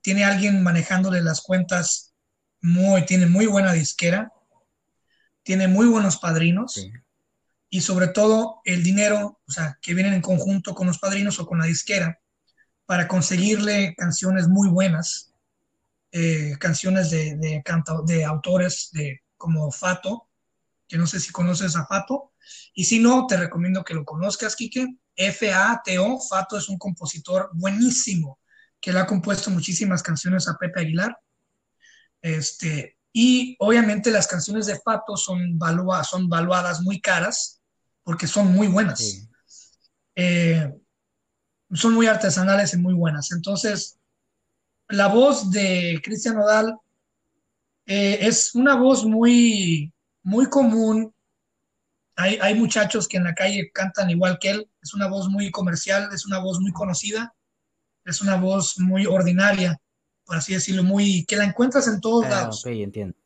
Tiene 0.00 0.24
alguien 0.24 0.60
manejándole 0.60 1.20
las 1.20 1.40
cuentas 1.40 2.12
muy, 2.60 3.06
tiene 3.06 3.26
muy 3.26 3.46
buena 3.46 3.72
disquera, 3.72 4.32
tiene 5.44 5.68
muy 5.68 5.86
buenos 5.86 6.16
padrinos. 6.16 6.74
Sí 6.74 6.90
y 7.72 7.82
sobre 7.82 8.08
todo 8.08 8.60
el 8.64 8.82
dinero, 8.82 9.40
o 9.46 9.52
sea, 9.52 9.78
que 9.80 9.94
vienen 9.94 10.14
en 10.14 10.20
conjunto 10.20 10.74
con 10.74 10.88
los 10.88 10.98
padrinos 10.98 11.38
o 11.38 11.46
con 11.46 11.60
la 11.60 11.66
disquera 11.66 12.19
para 12.90 13.06
conseguirle 13.06 13.94
canciones 13.96 14.48
muy 14.48 14.68
buenas, 14.68 15.32
eh, 16.10 16.56
canciones 16.58 17.08
de, 17.10 17.36
de, 17.36 17.62
canta, 17.64 17.94
de 18.04 18.24
autores 18.24 18.90
de, 18.90 19.20
como 19.36 19.70
Fato, 19.70 20.28
que 20.88 20.98
no 20.98 21.06
sé 21.06 21.20
si 21.20 21.30
conoces 21.30 21.76
a 21.76 21.86
Fato, 21.86 22.32
y 22.74 22.82
si 22.82 22.98
no, 22.98 23.28
te 23.28 23.36
recomiendo 23.36 23.84
que 23.84 23.94
lo 23.94 24.04
conozcas, 24.04 24.56
Quique. 24.56 24.88
F-A-T-O, 25.14 26.20
Fato 26.20 26.58
es 26.58 26.68
un 26.68 26.78
compositor 26.78 27.50
buenísimo, 27.52 28.40
que 28.80 28.92
le 28.92 28.98
ha 28.98 29.06
compuesto 29.06 29.52
muchísimas 29.52 30.02
canciones 30.02 30.48
a 30.48 30.56
Pepe 30.56 30.80
Aguilar. 30.80 31.16
Este, 32.20 32.98
y 33.12 33.54
obviamente 33.60 34.10
las 34.10 34.26
canciones 34.26 34.66
de 34.66 34.80
Fato 34.80 35.16
son, 35.16 35.56
valua, 35.60 36.02
son 36.02 36.28
valuadas 36.28 36.80
muy 36.80 37.00
caras, 37.00 37.62
porque 38.02 38.26
son 38.26 38.52
muy 38.52 38.66
buenas. 38.66 38.98
Sí. 38.98 39.28
Eh, 40.16 40.74
son 41.72 41.94
muy 41.94 42.06
artesanales 42.06 42.74
y 42.74 42.78
muy 42.78 42.94
buenas. 42.94 43.32
Entonces, 43.32 43.98
la 44.88 45.08
voz 45.08 45.50
de 45.50 46.00
Cristian 46.02 46.36
Nodal 46.36 46.76
eh, 47.86 48.18
es 48.22 48.54
una 48.54 48.74
voz 48.74 49.04
muy, 49.04 49.92
muy 50.22 50.46
común. 50.46 51.14
Hay, 52.16 52.38
hay, 52.40 52.54
muchachos 52.54 53.08
que 53.08 53.16
en 53.16 53.24
la 53.24 53.34
calle 53.34 53.70
cantan 53.72 54.10
igual 54.10 54.38
que 54.40 54.50
él. 54.50 54.70
Es 54.82 54.94
una 54.94 55.08
voz 55.08 55.28
muy 55.28 55.50
comercial, 55.50 56.08
es 56.12 56.26
una 56.26 56.38
voz 56.38 56.60
muy 56.60 56.72
conocida, 56.72 57.34
es 58.04 58.20
una 58.20 58.36
voz 58.36 58.78
muy 58.78 59.06
ordinaria, 59.06 59.80
por 60.24 60.36
así 60.36 60.52
decirlo, 60.52 60.82
muy 60.82 61.24
que 61.24 61.36
la 61.36 61.44
encuentras 61.44 61.86
en 61.86 62.00
todos 62.00 62.26
ah, 62.26 62.30
lados. 62.30 62.66
Ok, 62.66 62.72
entiendo. 62.72 63.16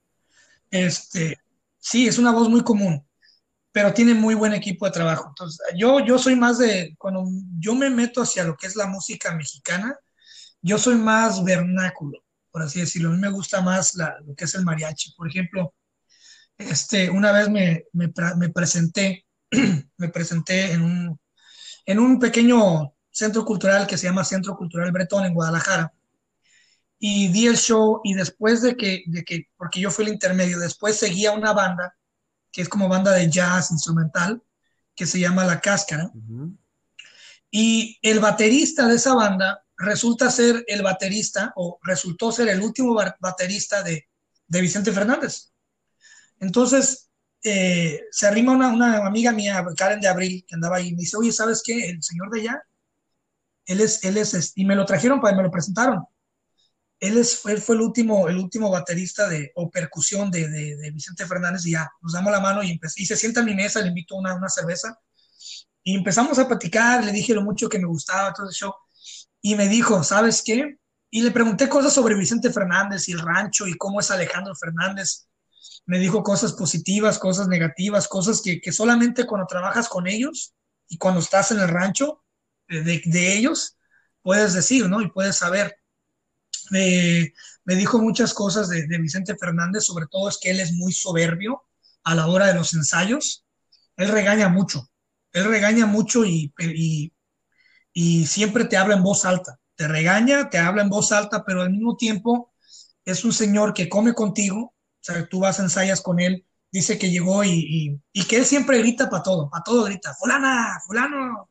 Este, 0.71 1.39
sí, 1.79 2.07
es 2.07 2.19
una 2.19 2.33
voz 2.33 2.49
muy 2.49 2.63
común 2.63 3.05
pero 3.75 3.93
tiene 3.93 4.15
muy 4.15 4.37
buen 4.37 4.53
equipo 4.53 4.87
de 4.87 4.93
trabajo. 4.93 5.27
Entonces, 5.31 5.59
yo, 5.77 5.99
yo 5.99 6.17
soy 6.17 6.37
más 6.37 6.59
de, 6.59 6.95
cuando 6.97 7.25
yo 7.59 7.75
me 7.75 7.91
meto 7.91 8.23
hacia 8.23 8.45
lo 8.45 8.57
que 8.57 8.69
es 8.69 8.77
la 8.77 8.87
música 8.87 9.35
mexicana, 9.35 9.99
yo 10.63 10.79
soy 10.79 10.95
más 10.95 11.43
vernáculo, 11.43 12.21
por 12.53 12.63
así 12.63 12.79
decirlo. 12.79 13.09
A 13.09 13.13
mí 13.15 13.19
me 13.19 13.31
gusta 13.31 13.63
más 13.63 13.97
la, 13.97 14.17
lo 14.25 14.37
que 14.37 14.45
es 14.45 14.55
el 14.55 14.65
mariachi. 14.65 15.15
Por 15.17 15.29
ejemplo, 15.29 15.75
este, 16.57 17.11
una 17.11 17.33
vez 17.33 17.49
me, 17.51 17.87
me, 17.93 18.11
presenté, 18.51 19.27
me 19.99 20.09
presenté 20.09 20.71
en 20.71 20.81
un, 20.81 21.21
en 21.85 21.99
un 21.99 22.21
pequeño 22.21 22.95
centro 23.11 23.45
cultural 23.45 23.89
que 23.89 23.99
se 23.99 24.07
llama 24.07 24.23
Centro 24.23 24.57
Cultural 24.57 24.93
Bretón 24.93 25.25
en 25.25 25.35
Guadalajara. 25.35 25.93
Y 27.01 27.27
di 27.27 27.49
el 27.49 27.57
show 27.57 28.03
y 28.05 28.15
después 28.15 28.63
de 28.63 28.77
que, 28.77 29.03
de 29.07 29.25
que, 29.25 29.49
porque 29.57 29.81
yo 29.81 29.91
fui 29.91 30.05
el 30.05 30.13
intermedio, 30.13 30.61
después 30.61 30.97
seguía 30.97 31.33
una 31.33 31.53
banda 31.53 31.97
que 32.55 32.63
es 32.63 32.69
como 32.69 32.89
banda 32.89 33.11
de 33.11 33.29
jazz 33.29 33.73
instrumental, 33.73 34.41
que 34.95 35.07
se 35.07 35.19
llama 35.19 35.45
La 35.45 35.61
Cáscara. 35.61 36.09
Uh 36.15 36.21
-huh. 36.21 36.57
Y 37.51 37.99
el 38.01 38.21
baterista 38.21 38.87
de 38.87 38.95
esa 38.95 39.13
banda 39.13 39.65
resulta 39.77 40.31
ser 40.31 40.65
el 40.69 40.83
baterista, 40.83 41.53
o 41.57 41.81
resultó 41.83 42.31
ser 42.31 42.49
el 42.49 42.63
último 42.63 42.95
baterista 43.19 43.83
de, 43.83 44.09
de 44.47 44.61
Vicente 44.61 44.93
Fernández. 44.93 45.53
Entonces, 46.39 47.11
eh, 47.43 48.03
se 48.13 48.29
arrima 48.29 48.53
una, 48.53 48.69
una, 48.69 49.05
amiga 49.05 49.33
mía, 49.33 49.65
Karen 49.77 50.01
de 50.01 50.07
Abril, 50.07 50.45
que 50.47 50.55
andaba 50.55 50.77
ahí, 50.77 50.89
y 50.89 50.93
me 50.93 51.01
dice, 51.01 51.17
oye, 51.17 51.33
¿sabes 51.33 51.61
qué? 51.65 51.91
El 51.91 52.05
señor 52.05 52.31
de 52.31 52.41
allá, 52.41 52.63
él 53.67 53.81
es, 53.81 54.05
él 54.05 54.17
es, 54.17 54.53
y 54.55 54.65
me 54.65 54.77
lo 54.77 54.85
trajeron 54.85 55.21
para, 55.21 55.37
me 55.37 55.43
lo 55.43 55.51
presentaron 55.51 56.07
él, 57.07 57.19
es, 57.19 57.45
él 57.47 57.59
fue 57.59 57.77
el 57.77 57.83
último, 57.83 58.29
el 58.29 58.37
último 58.37 58.71
baterista 58.71 59.29
de, 59.29 59.53
o 59.55 59.71
percusión 59.71 60.31
de, 60.31 60.91
Vicente 60.93 61.27
Fernández 61.27 61.67
y 61.67 61.73
ya, 61.73 61.91
nos 62.03 62.13
damos 62.13 62.33
la 62.33 62.41
mano 62.41 62.63
y, 62.63 62.81
y 62.97 63.07
se 63.07 63.17
sienta 63.17 63.41
en 63.41 63.47
mi 63.47 63.55
mesa, 63.55 63.81
le 63.81 63.89
invito 63.89 64.17
una, 64.17 64.35
una 64.35 64.49
cerveza 64.49 64.99
y 65.85 65.95
empezamos 65.97 66.39
a 66.39 66.49
platicar, 66.49 67.05
le 67.05 67.13
dije 67.13 67.35
lo 67.35 67.43
mucho 67.43 67.69
que 67.69 67.79
me 67.79 67.87
gustaba, 67.87 68.33
todo 68.33 68.49
el 68.49 68.57
y 69.43 69.55
me 69.55 69.69
dijo, 69.69 70.03
¿sabes 70.03 70.43
qué? 70.43 70.79
Y 71.11 71.21
le 71.21 71.31
pregunté 71.31 71.69
cosas 71.69 71.93
sobre 71.93 72.17
Vicente 72.17 72.51
Fernández 72.51 73.07
y 73.09 73.13
el 73.13 73.21
rancho 73.21 73.67
y 73.67 73.77
cómo 73.77 74.01
es 74.01 74.11
Alejandro 74.11 74.55
Fernández. 74.57 75.29
Me 75.85 75.99
dijo 75.99 76.23
cosas 76.23 76.55
positivas, 76.55 77.19
cosas 77.19 77.47
negativas, 77.47 78.09
cosas 78.09 78.41
que, 78.41 78.63
que 78.63 78.73
solamente 78.73 79.27
cuando 79.27 79.47
trabajas 79.47 79.91
con 79.91 80.07
ellos 80.07 80.55
y 80.89 80.97
cuando 80.97 81.21
estás 81.21 81.51
en 81.51 81.61
el 81.61 81.69
rancho 81.69 82.25
de, 82.67 83.03
de 83.05 83.37
ellos, 83.37 83.77
puedes 84.23 84.55
decir, 84.55 84.89
¿no? 84.89 85.03
Y 85.03 85.11
puedes 85.11 85.37
saber 85.37 85.77
me, 86.71 87.33
me 87.65 87.75
dijo 87.77 87.99
muchas 87.99 88.35
cosas 88.35 88.69
de, 88.69 88.87
Vicente 88.99 89.37
Fernández, 89.37 89.85
sobre 89.85 90.07
todo 90.07 90.29
es 90.29 90.39
que 90.39 90.51
él 90.51 90.61
es 90.61 90.73
muy 90.73 90.93
soberbio 90.93 91.63
a 92.05 92.15
la 92.15 92.27
hora 92.27 92.47
de 92.47 92.55
los 92.55 92.75
ensayos. 92.75 93.45
Él 93.97 94.09
regaña 94.09 94.49
mucho, 94.49 94.91
él 95.33 95.45
regaña 95.45 95.87
mucho 95.87 96.25
y, 96.25 96.53
y, 96.59 97.13
y 97.93 98.27
siempre 98.27 98.65
te 98.65 98.77
habla 98.77 98.95
en 98.95 99.03
voz 99.03 99.25
alta. 99.25 99.59
te 99.77 99.89
regaña, 99.89 100.51
te 100.51 100.59
habla 100.59 100.83
en 100.83 100.91
voz 100.91 101.11
alta, 101.13 101.45
pero 101.45 101.63
al 101.63 101.71
mismo 101.71 101.97
tiempo 101.97 102.53
es 103.05 103.25
un 103.25 103.33
señor 103.33 103.75
que 103.75 103.89
come 103.89 104.15
contigo, 104.15 104.61
o 104.61 104.75
sea, 105.01 105.27
tú 105.29 105.41
vas 105.41 105.59
ensayas 105.59 106.01
con 106.01 106.21
él, 106.21 106.47
dice 106.71 106.99
que 106.99 107.11
llegó 107.11 107.45
y, 107.45 108.01
que 108.29 108.37
él 108.37 108.45
siempre 108.45 108.79
grita 108.79 109.09
para 109.09 109.23
todo, 109.23 109.49
para 109.51 109.63
todo 109.63 109.85
grita, 109.85 110.15
fulana, 110.15 110.81
fulano. 110.87 111.51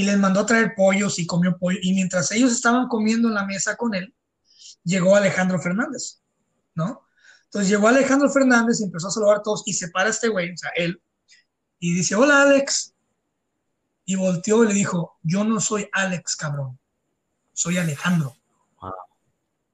Y 0.00 0.04
les 0.04 0.18
mandó 0.18 0.40
a 0.40 0.46
traer 0.46 0.72
pollos 0.74 1.18
y 1.18 1.26
comió 1.26 1.58
pollo. 1.58 1.78
Y 1.82 1.92
mientras 1.92 2.32
ellos 2.32 2.52
estaban 2.52 2.88
comiendo 2.88 3.28
en 3.28 3.34
la 3.34 3.44
mesa 3.44 3.76
con 3.76 3.94
él, 3.94 4.14
llegó 4.82 5.14
Alejandro 5.14 5.60
Fernández, 5.60 6.22
¿no? 6.74 7.06
Entonces 7.44 7.68
llegó 7.68 7.88
Alejandro 7.88 8.30
Fernández 8.30 8.80
y 8.80 8.84
empezó 8.84 9.08
a 9.08 9.10
saludar 9.10 9.36
a 9.36 9.42
todos 9.42 9.62
y 9.66 9.74
se 9.74 9.88
para 9.88 10.08
este 10.08 10.28
güey, 10.28 10.52
o 10.52 10.56
sea, 10.56 10.70
él, 10.74 11.02
y 11.78 11.92
dice, 11.94 12.14
hola 12.14 12.40
Alex. 12.42 12.94
Y 14.06 14.16
volteó 14.16 14.64
y 14.64 14.68
le 14.68 14.74
dijo, 14.74 15.18
yo 15.22 15.44
no 15.44 15.60
soy 15.60 15.88
Alex, 15.92 16.34
cabrón, 16.34 16.78
soy 17.52 17.76
Alejandro. 17.76 18.36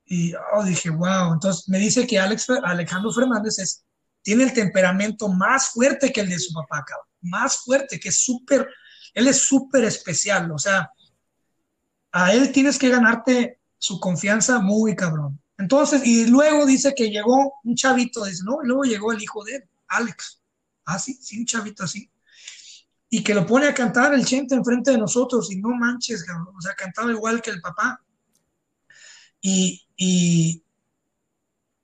Y 0.09 0.35
oh, 0.53 0.65
dije, 0.65 0.91
wow. 0.91 1.33
Entonces 1.35 1.69
me 1.69 1.79
dice 1.79 2.07
que 2.07 2.19
Alex, 2.19 2.49
Alejandro 2.65 3.13
Fernández 3.13 3.59
es, 3.59 3.85
tiene 4.23 4.45
el 4.45 4.53
temperamento 4.53 5.29
más 5.29 5.71
fuerte 5.71 6.13
que 6.13 6.21
el 6.21 6.29
de 6.29 6.39
su 6.39 6.53
papá, 6.53 6.85
cabrón. 6.85 7.07
Más 7.23 7.59
fuerte, 7.59 7.99
que 8.01 8.11
es 8.11 8.25
súper, 8.25 8.69
él 9.17 9.29
es 9.29 9.39
súper 9.43 9.85
especial. 9.85 10.53
O 10.53 10.59
sea, 10.59 10.93
a 12.13 12.33
él 12.35 12.53
tienes 12.53 12.79
que 12.79 12.91
ganarte 12.91 13.61
su 13.79 13.99
confianza 13.99 14.61
muy 14.61 14.95
cabrón. 14.95 15.41
Entonces, 15.57 16.07
y 16.07 16.27
luego 16.27 16.67
dice 16.67 16.95
que 16.95 17.11
llegó 17.11 17.55
un 17.65 17.75
chavito, 17.75 18.25
dice, 18.27 18.43
no, 18.45 18.63
y 18.63 18.67
luego 18.67 18.85
llegó 18.85 19.13
el 19.13 19.23
hijo 19.23 19.43
de 19.43 19.57
él, 19.57 19.65
Alex. 19.89 20.43
Ah, 20.85 20.99
sí, 20.99 21.15
sí, 21.15 21.39
un 21.39 21.47
chavito 21.47 21.85
así. 21.85 22.11
Y 23.09 23.25
que 23.25 23.35
lo 23.35 23.47
pone 23.47 23.67
a 23.67 23.75
cantar 23.75 24.13
el 24.13 24.27
chente 24.27 24.55
enfrente 24.55 24.91
de 24.91 24.99
nosotros, 24.99 25.51
y 25.51 25.57
no 25.57 25.71
manches, 25.71 26.25
cabrón. 26.25 26.55
o 26.55 26.61
sea, 26.61 26.75
cantaba 26.75 27.11
igual 27.11 27.41
que 27.41 27.51
el 27.51 27.63
papá. 27.63 28.05
Y, 29.41 29.83
y, 29.97 30.63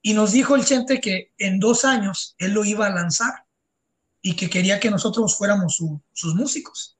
y 0.03 0.13
nos 0.13 0.33
dijo 0.33 0.55
el 0.55 0.67
Chente 0.67 1.01
que 1.01 1.33
en 1.39 1.61
dos 1.61 1.85
años 1.85 2.35
él 2.39 2.53
lo 2.53 2.65
iba 2.65 2.87
a 2.87 2.91
lanzar 2.91 3.47
y 4.21 4.35
que 4.37 4.51
quería 4.51 4.81
que 4.81 4.91
nosotros 4.91 5.39
fuéramos 5.39 5.81
sus 6.13 6.35
músicos. 6.35 6.99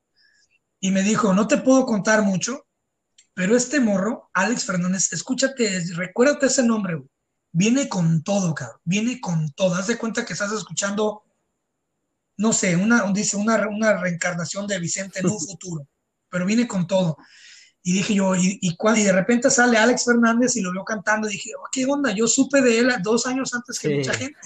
Y 0.85 0.91
me 0.91 1.05
dijo, 1.05 1.33
no 1.33 1.47
te 1.47 1.59
puedo 1.59 1.87
contar 1.87 2.23
mucho, 2.23 2.67
pero 3.35 3.57
este 3.57 3.79
morro, 3.79 4.31
Alex 4.35 4.65
Fernández, 4.67 5.13
escúchate, 5.13 5.81
recuérdate 5.95 6.47
ese 6.47 6.65
nombre, 6.65 7.01
Viene 7.55 7.89
con 7.89 8.23
todo, 8.23 8.55
cabrón. 8.55 8.81
Viene 8.83 9.21
con 9.21 9.53
todo. 9.53 9.75
Haz 9.75 9.87
de 9.87 9.99
cuenta 9.99 10.25
que 10.25 10.33
estás 10.33 10.51
escuchando, 10.53 11.23
no 12.39 12.53
sé, 12.55 12.77
una, 12.77 13.05
dice, 13.13 13.37
una, 13.37 13.69
una 13.69 14.01
reencarnación 14.01 14.67
de 14.67 14.81
Vicente 14.81 15.21
en 15.21 15.27
un 15.27 15.39
futuro, 15.39 15.87
pero 16.31 16.47
viene 16.47 16.67
con 16.67 16.87
todo. 16.87 17.19
Y 17.83 17.93
dije 17.93 18.15
yo, 18.15 18.35
y, 18.35 18.59
y, 18.63 18.77
y, 18.81 19.03
de 19.03 19.13
repente 19.13 19.51
sale 19.51 19.77
Alex 19.77 20.07
Fernández 20.07 20.57
y 20.57 20.63
lo 20.63 20.73
veo 20.73 20.85
cantando. 20.85 21.29
Y 21.29 21.33
dije, 21.33 21.51
oh, 21.59 21.69
¿qué 21.71 21.85
onda? 21.85 22.13
Yo 22.13 22.27
supe 22.27 22.63
de 22.63 22.79
él 22.79 22.95
dos 23.03 23.27
años 23.27 23.53
antes 23.55 23.79
que 23.79 23.97
mucha 23.97 24.15
gente. 24.15 24.39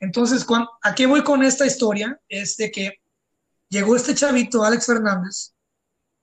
Entonces, 0.00 0.46
¿a 0.82 0.94
qué 0.94 1.06
voy 1.06 1.24
con 1.24 1.42
esta 1.42 1.66
historia? 1.66 2.20
Es 2.28 2.56
de 2.56 2.70
que 2.70 3.01
llegó 3.72 3.96
este 3.96 4.14
chavito, 4.14 4.64
Alex 4.64 4.86
Fernández, 4.86 5.54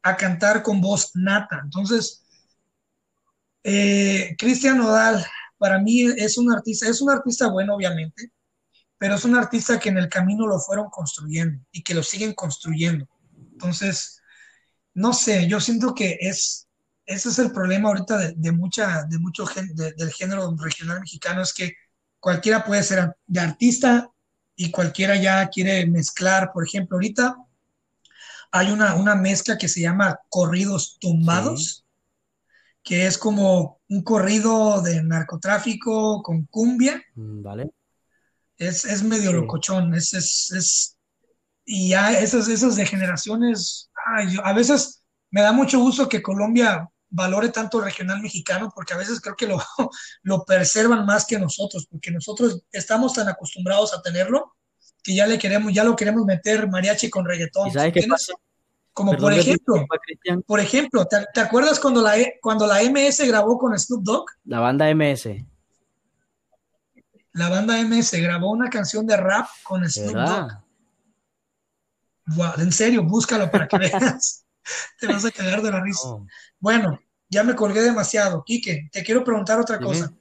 a 0.04 0.16
cantar 0.16 0.62
con 0.62 0.80
voz 0.80 1.12
nata. 1.16 1.60
Entonces, 1.64 2.24
eh, 3.64 4.36
Cristian 4.38 4.78
Nodal, 4.78 5.26
para 5.58 5.80
mí 5.80 6.04
es 6.04 6.38
un 6.38 6.52
artista, 6.52 6.88
es 6.88 7.02
un 7.02 7.10
artista 7.10 7.48
bueno, 7.48 7.76
obviamente, 7.76 8.32
pero 9.00 9.16
es 9.16 9.26
un 9.26 9.36
artista 9.36 9.80
que 9.80 9.90
en 9.90 9.98
el 9.98 10.10
camino 10.10 10.46
lo 10.46 10.60
fueron 10.60 10.90
construyendo 10.90 11.60
y 11.72 11.82
que 11.82 11.96
lo 11.96 12.04
siguen 12.04 12.34
construyendo. 12.34 13.10
Entonces, 13.52 14.22
no 14.94 15.12
sé, 15.12 15.48
yo 15.48 15.60
siento 15.60 15.96
que 15.96 16.18
es, 16.22 16.68
ese 17.06 17.30
es 17.30 17.40
el 17.40 17.52
problema 17.52 17.90
ahorita 17.90 18.32
de, 18.36 18.52
mucha, 18.52 19.06
de 19.06 19.18
mucho 19.18 19.46
del 19.74 20.14
género 20.14 20.56
regional 20.56 21.00
mexicano, 21.00 21.42
es 21.42 21.54
que 21.54 21.74
cualquiera 22.20 22.64
puede 22.64 22.84
ser 22.84 23.16
de 23.26 23.40
artista 23.40 24.12
y 24.62 24.72
cualquiera 24.72 25.16
ya 25.16 25.48
quiere 25.48 25.86
mezclar, 25.86 26.52
por 26.52 26.68
ejemplo, 26.68 26.98
ahorita 26.98 27.38
hay 28.52 28.72
una, 28.72 28.96
una 28.96 29.16
mezcla 29.16 29.58
que 29.58 29.70
se 29.70 29.80
llama 29.80 30.20
corridos 30.28 30.98
tumbados, 31.00 31.86
que 32.84 33.08
es 33.08 33.18
como 33.18 33.80
un 33.88 34.04
corrido 34.04 34.82
de 34.82 35.02
narcotráfico 35.02 36.22
con 36.22 36.46
cumbia. 36.48 37.02
Mm, 37.16 37.42
vale. 37.42 37.72
Es, 38.58 39.02
medio 39.02 39.32
locochón, 39.32 39.94
es, 39.94 40.12
es, 40.12 40.98
y 41.64 41.92
ya 41.92 42.20
esas, 42.20 42.50
esas 42.50 42.76
de 42.76 42.86
generaciones 42.86 43.90
a 44.44 44.52
veces 44.52 45.02
me 45.32 45.42
da 45.42 45.54
mucho 45.54 45.80
gusto 45.80 46.10
que 46.10 46.22
Colombia 46.22 46.90
valore 47.10 47.50
tanto 47.50 47.80
el 47.80 47.86
regional 47.86 48.22
mexicano, 48.22 48.72
porque 48.74 48.94
a 48.94 48.98
veces 48.98 49.20
creo 49.22 49.36
que 49.36 49.48
lo, 49.48 49.58
lo 50.24 50.46
preservan 50.46 51.06
más 51.06 51.26
que 51.26 51.40
nosotros, 51.40 51.88
porque 51.90 52.12
nosotros 52.12 52.64
estamos 52.72 53.14
tan 53.14 53.28
acostumbrados 53.28 53.94
a 53.94 54.02
tenerlo 54.02 54.56
que 55.02 55.16
ya 55.16 55.26
le 55.26 55.38
queremos, 55.38 55.74
ya 55.74 55.84
lo 55.84 55.96
queremos 55.96 56.26
meter 56.26 56.68
mariachi 56.68 57.10
con 57.10 57.26
reggaetón. 57.26 57.72
sabes 57.72 57.94
qué 57.94 58.08
pasa? 58.08 58.34
Como 58.92 59.16
por 59.16 59.32
ejemplo, 59.32 59.86
por 60.46 60.60
ejemplo, 60.60 61.08
¿te, 61.08 61.40
acuerdas 61.40 61.80
cuando 61.80 62.02
la, 62.02 62.18
e, 62.18 62.38
cuando 62.42 62.68
la 62.68 62.82
MS 62.84 63.26
grabó 63.28 63.58
con 63.58 63.78
Snoop 63.78 64.04
Dogg? 64.04 64.26
La 64.44 64.60
banda 64.60 64.94
MS. 64.94 65.30
La 67.32 67.48
banda 67.48 67.82
MS 67.82 68.12
grabó 68.22 68.52
una 68.52 68.70
canción 68.70 69.08
de 69.08 69.16
rap 69.16 69.48
con 69.64 69.90
Snoop 69.90 70.16
Dogg 70.16 70.70
en 72.58 72.72
serio, 72.72 73.04
búscalo 73.04 73.50
para 73.50 73.68
que 73.68 73.78
veas. 73.78 74.46
te 75.00 75.08
vas 75.08 75.26
a 75.26 75.32
cagar 75.32 75.62
de 75.62 75.72
la 75.72 75.82
risa. 75.82 76.08
Bueno, 76.60 77.00
ya 77.30 77.44
me 77.44 77.56
colgué 77.56 77.82
demasiado. 77.82 78.44
Quique, 78.46 78.90
te 78.92 79.04
quiero 79.04 79.24
preguntar 79.24 79.60
otra 79.60 79.80
cosa. 79.80 80.14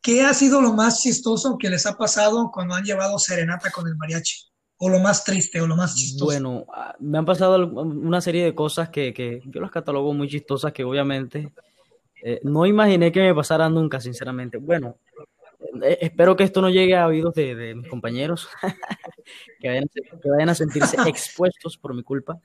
¿Qué 0.00 0.22
ha 0.22 0.32
sido 0.32 0.60
lo 0.60 0.72
más 0.72 1.02
chistoso 1.02 1.58
que 1.58 1.68
les 1.68 1.84
ha 1.86 1.96
pasado 1.96 2.50
cuando 2.52 2.74
han 2.74 2.84
llevado 2.84 3.18
serenata 3.18 3.70
con 3.70 3.86
el 3.88 3.96
mariachi? 3.96 4.46
¿O 4.78 4.88
lo 4.88 5.00
más 5.00 5.24
triste 5.24 5.60
o 5.60 5.66
lo 5.66 5.74
más 5.74 5.96
chistoso? 5.96 6.24
Bueno, 6.26 6.64
ah, 6.72 6.94
me 7.00 7.18
han 7.18 7.24
pasado 7.24 7.66
una 7.66 8.20
serie 8.20 8.44
de 8.44 8.54
cosas 8.54 8.90
que, 8.90 9.42
yo 9.44 9.60
las 9.60 9.72
catalogo 9.72 10.14
muy 10.14 10.28
chistosas 10.28 10.72
que 10.72 10.84
obviamente 10.84 11.52
eh, 12.22 12.40
no 12.44 12.64
imaginé 12.64 13.10
que 13.10 13.20
me 13.20 13.34
pasaran 13.34 13.74
nunca, 13.74 14.00
sinceramente. 14.00 14.58
Bueno, 14.58 14.96
eh, 15.82 15.98
espero 16.00 16.36
que 16.36 16.44
esto 16.44 16.60
no 16.60 16.70
llegue 16.70 16.96
a 16.96 17.06
oídos 17.06 17.34
de, 17.34 17.74
mis 17.74 17.88
compañeros, 17.88 18.48
que, 19.60 19.68
vayan 20.24 20.48
a, 20.48 20.54
sentirse 20.54 20.96
expuestos 21.06 21.76
por 21.76 21.94
mi 21.94 22.02
culpa. 22.02 22.40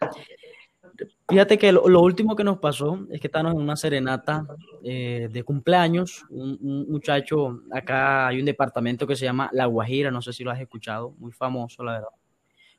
Fíjate 1.28 1.58
que 1.58 1.72
lo, 1.72 2.02
último 2.02 2.36
que 2.36 2.44
nos 2.44 2.60
pasó 2.60 3.00
es 3.10 3.20
que 3.20 3.28
estábamos 3.28 3.56
en 3.56 3.62
una 3.62 3.76
serenata 3.76 4.46
eh, 4.84 5.30
de 5.32 5.44
cumpleaños. 5.44 6.24
Un, 6.30 6.86
muchacho, 6.90 7.62
acá 7.72 8.28
hay 8.28 8.40
un 8.40 8.46
departamento 8.46 9.08
que 9.08 9.16
se 9.16 9.26
llama 9.26 9.50
La 9.54 9.66
Guajira, 9.66 10.12
no 10.12 10.22
sé 10.22 10.34
si 10.34 10.44
lo 10.44 10.52
has 10.52 10.60
escuchado, 10.60 11.14
muy 11.18 11.32
famoso, 11.32 11.84
la 11.84 11.94
verdad. 11.94 12.10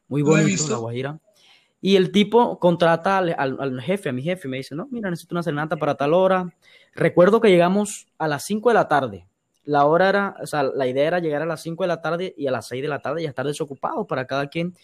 Muy 0.08 0.22
bonito, 0.22 0.68
La 0.68 0.76
Guajira. 0.76 1.20
Y 1.80 1.96
el 1.96 2.12
tipo 2.12 2.58
contrata 2.58 3.18
al, 3.18 3.34
al, 3.36 3.80
jefe, 3.82 4.08
a 4.08 4.12
mi 4.12 4.22
jefe, 4.22 4.48
y 4.48 4.50
me 4.50 4.56
dice, 4.58 4.74
no, 4.74 4.88
mira, 4.90 5.10
necesito 5.10 5.34
una 5.34 5.42
serenata 5.42 5.76
para 5.76 5.96
tal 5.96 6.14
hora. 6.14 6.54
Recuerdo 6.94 7.40
que 7.40 7.50
llegamos 7.50 8.06
a 8.16 8.28
las 8.28 8.44
5 8.44 8.70
de 8.70 8.74
la 8.74 8.88
tarde 8.88 9.26
la 9.64 9.84
hora 9.86 10.08
era, 10.08 10.36
o 10.42 10.46
sea, 10.46 10.62
la 10.62 10.86
idea 10.86 11.06
era 11.06 11.18
llegar 11.18 11.42
a 11.42 11.46
las 11.46 11.62
5 11.62 11.84
de 11.84 11.88
la 11.88 12.00
tarde 12.00 12.34
y 12.36 12.46
a 12.46 12.50
las 12.50 12.68
6 12.68 12.82
de 12.82 12.88
la 12.88 13.00
tarde 13.00 13.22
ya 13.22 13.28
estar 13.28 13.46
desocupados 13.46 14.06
para 14.06 14.26
cada 14.26 14.48
quien 14.48 14.74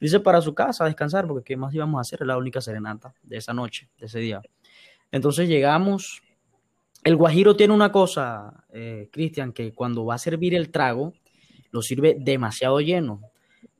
irse 0.00 0.20
para 0.20 0.40
su 0.40 0.54
casa 0.54 0.84
descansar, 0.84 1.26
porque 1.26 1.44
qué 1.44 1.56
más 1.56 1.74
íbamos 1.74 1.98
a 1.98 2.02
hacer, 2.02 2.18
era 2.20 2.34
la 2.34 2.38
única 2.38 2.60
serenata 2.60 3.14
de 3.22 3.36
esa 3.36 3.52
noche, 3.52 3.88
de 3.98 4.06
ese 4.06 4.20
día. 4.20 4.40
Entonces 5.10 5.48
llegamos, 5.48 6.22
el 7.04 7.16
guajiro 7.16 7.56
tiene 7.56 7.74
una 7.74 7.90
cosa, 7.90 8.64
eh, 8.72 9.08
Cristian, 9.10 9.52
que 9.52 9.72
cuando 9.72 10.04
va 10.04 10.14
a 10.14 10.18
servir 10.18 10.54
el 10.54 10.70
trago, 10.70 11.14
lo 11.70 11.82
sirve 11.82 12.16
demasiado 12.18 12.80
lleno. 12.80 13.20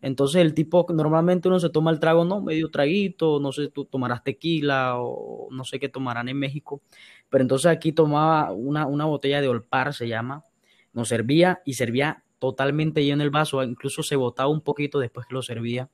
Entonces 0.01 0.43
el 0.43 0.55
tipo, 0.55 0.87
normalmente 0.91 1.49
uno 1.49 1.59
se 1.59 1.71
toma 1.71 1.91
el 1.91 1.99
trago, 1.99 2.25
no, 2.25 2.41
medio 2.41 2.71
traguito, 2.71 3.41
no 3.41 3.51
sé, 3.53 3.69
tú 3.69 3.85
tomarás 3.85 4.23
tequila 4.23 4.97
o 4.99 5.49
no 5.51 5.65
sé 5.65 5.81
qué 5.81 5.89
tomarán 5.89 6.29
en 6.29 6.39
México, 6.39 6.83
pero 7.29 7.43
entonces 7.43 7.67
aquí 7.67 7.93
tomaba 7.93 8.53
una, 8.53 8.87
una 8.87 9.07
botella 9.07 9.41
de 9.41 9.49
Olpar, 9.49 9.93
se 9.93 10.07
llama, 10.07 10.45
nos 10.93 11.09
servía 11.09 11.61
y 11.65 11.75
servía 11.75 12.25
totalmente 12.39 13.05
lleno 13.05 13.23
el 13.23 13.31
vaso, 13.31 13.63
incluso 13.63 14.03
se 14.03 14.17
botaba 14.17 14.49
un 14.49 14.61
poquito 14.61 14.99
después 14.99 15.27
que 15.27 15.35
lo 15.35 15.43
servía. 15.43 15.91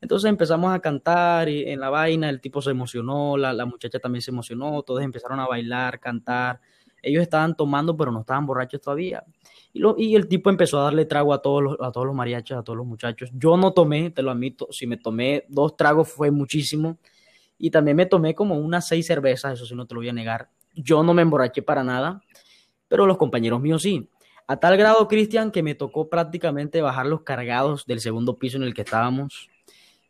Entonces 0.00 0.30
empezamos 0.30 0.74
a 0.74 0.80
cantar 0.80 1.48
y 1.48 1.68
en 1.68 1.80
la 1.80 1.90
vaina 1.90 2.30
el 2.30 2.40
tipo 2.40 2.62
se 2.62 2.70
emocionó, 2.70 3.36
la, 3.36 3.52
la 3.52 3.66
muchacha 3.66 3.98
también 3.98 4.22
se 4.22 4.30
emocionó, 4.30 4.82
todos 4.82 5.02
empezaron 5.02 5.40
a 5.40 5.46
bailar, 5.46 6.00
cantar. 6.00 6.60
Ellos 7.02 7.22
estaban 7.22 7.54
tomando, 7.54 7.96
pero 7.96 8.10
no 8.10 8.20
estaban 8.20 8.46
borrachos 8.46 8.80
todavía. 8.80 9.24
Y, 9.72 9.78
lo, 9.78 9.94
y 9.98 10.16
el 10.16 10.26
tipo 10.26 10.50
empezó 10.50 10.80
a 10.80 10.84
darle 10.84 11.04
trago 11.04 11.32
a 11.34 11.42
todos, 11.42 11.62
los, 11.62 11.76
a 11.80 11.92
todos 11.92 12.06
los 12.06 12.14
mariachis, 12.14 12.56
a 12.56 12.62
todos 12.62 12.76
los 12.76 12.86
muchachos. 12.86 13.30
Yo 13.34 13.56
no 13.56 13.72
tomé, 13.72 14.10
te 14.10 14.22
lo 14.22 14.30
admito, 14.30 14.68
si 14.70 14.86
me 14.86 14.96
tomé 14.96 15.44
dos 15.48 15.76
tragos 15.76 16.08
fue 16.08 16.30
muchísimo. 16.30 16.98
Y 17.58 17.70
también 17.70 17.96
me 17.96 18.06
tomé 18.06 18.34
como 18.34 18.56
unas 18.56 18.88
seis 18.88 19.06
cervezas, 19.06 19.52
eso 19.52 19.66
sí 19.66 19.74
no 19.74 19.86
te 19.86 19.94
lo 19.94 20.00
voy 20.00 20.08
a 20.08 20.14
negar. 20.14 20.48
Yo 20.74 21.02
no 21.02 21.12
me 21.12 21.22
emborraché 21.22 21.62
para 21.62 21.84
nada, 21.84 22.22
pero 22.88 23.06
los 23.06 23.18
compañeros 23.18 23.60
míos 23.60 23.82
sí. 23.82 24.08
A 24.50 24.56
tal 24.56 24.76
grado, 24.76 25.06
Cristian, 25.06 25.52
que 25.52 25.62
me 25.62 25.76
tocó 25.76 26.08
prácticamente 26.08 26.82
bajar 26.82 27.06
los 27.06 27.22
cargados 27.22 27.86
del 27.86 28.00
segundo 28.00 28.36
piso 28.36 28.56
en 28.56 28.64
el 28.64 28.74
que 28.74 28.82
estábamos. 28.82 29.48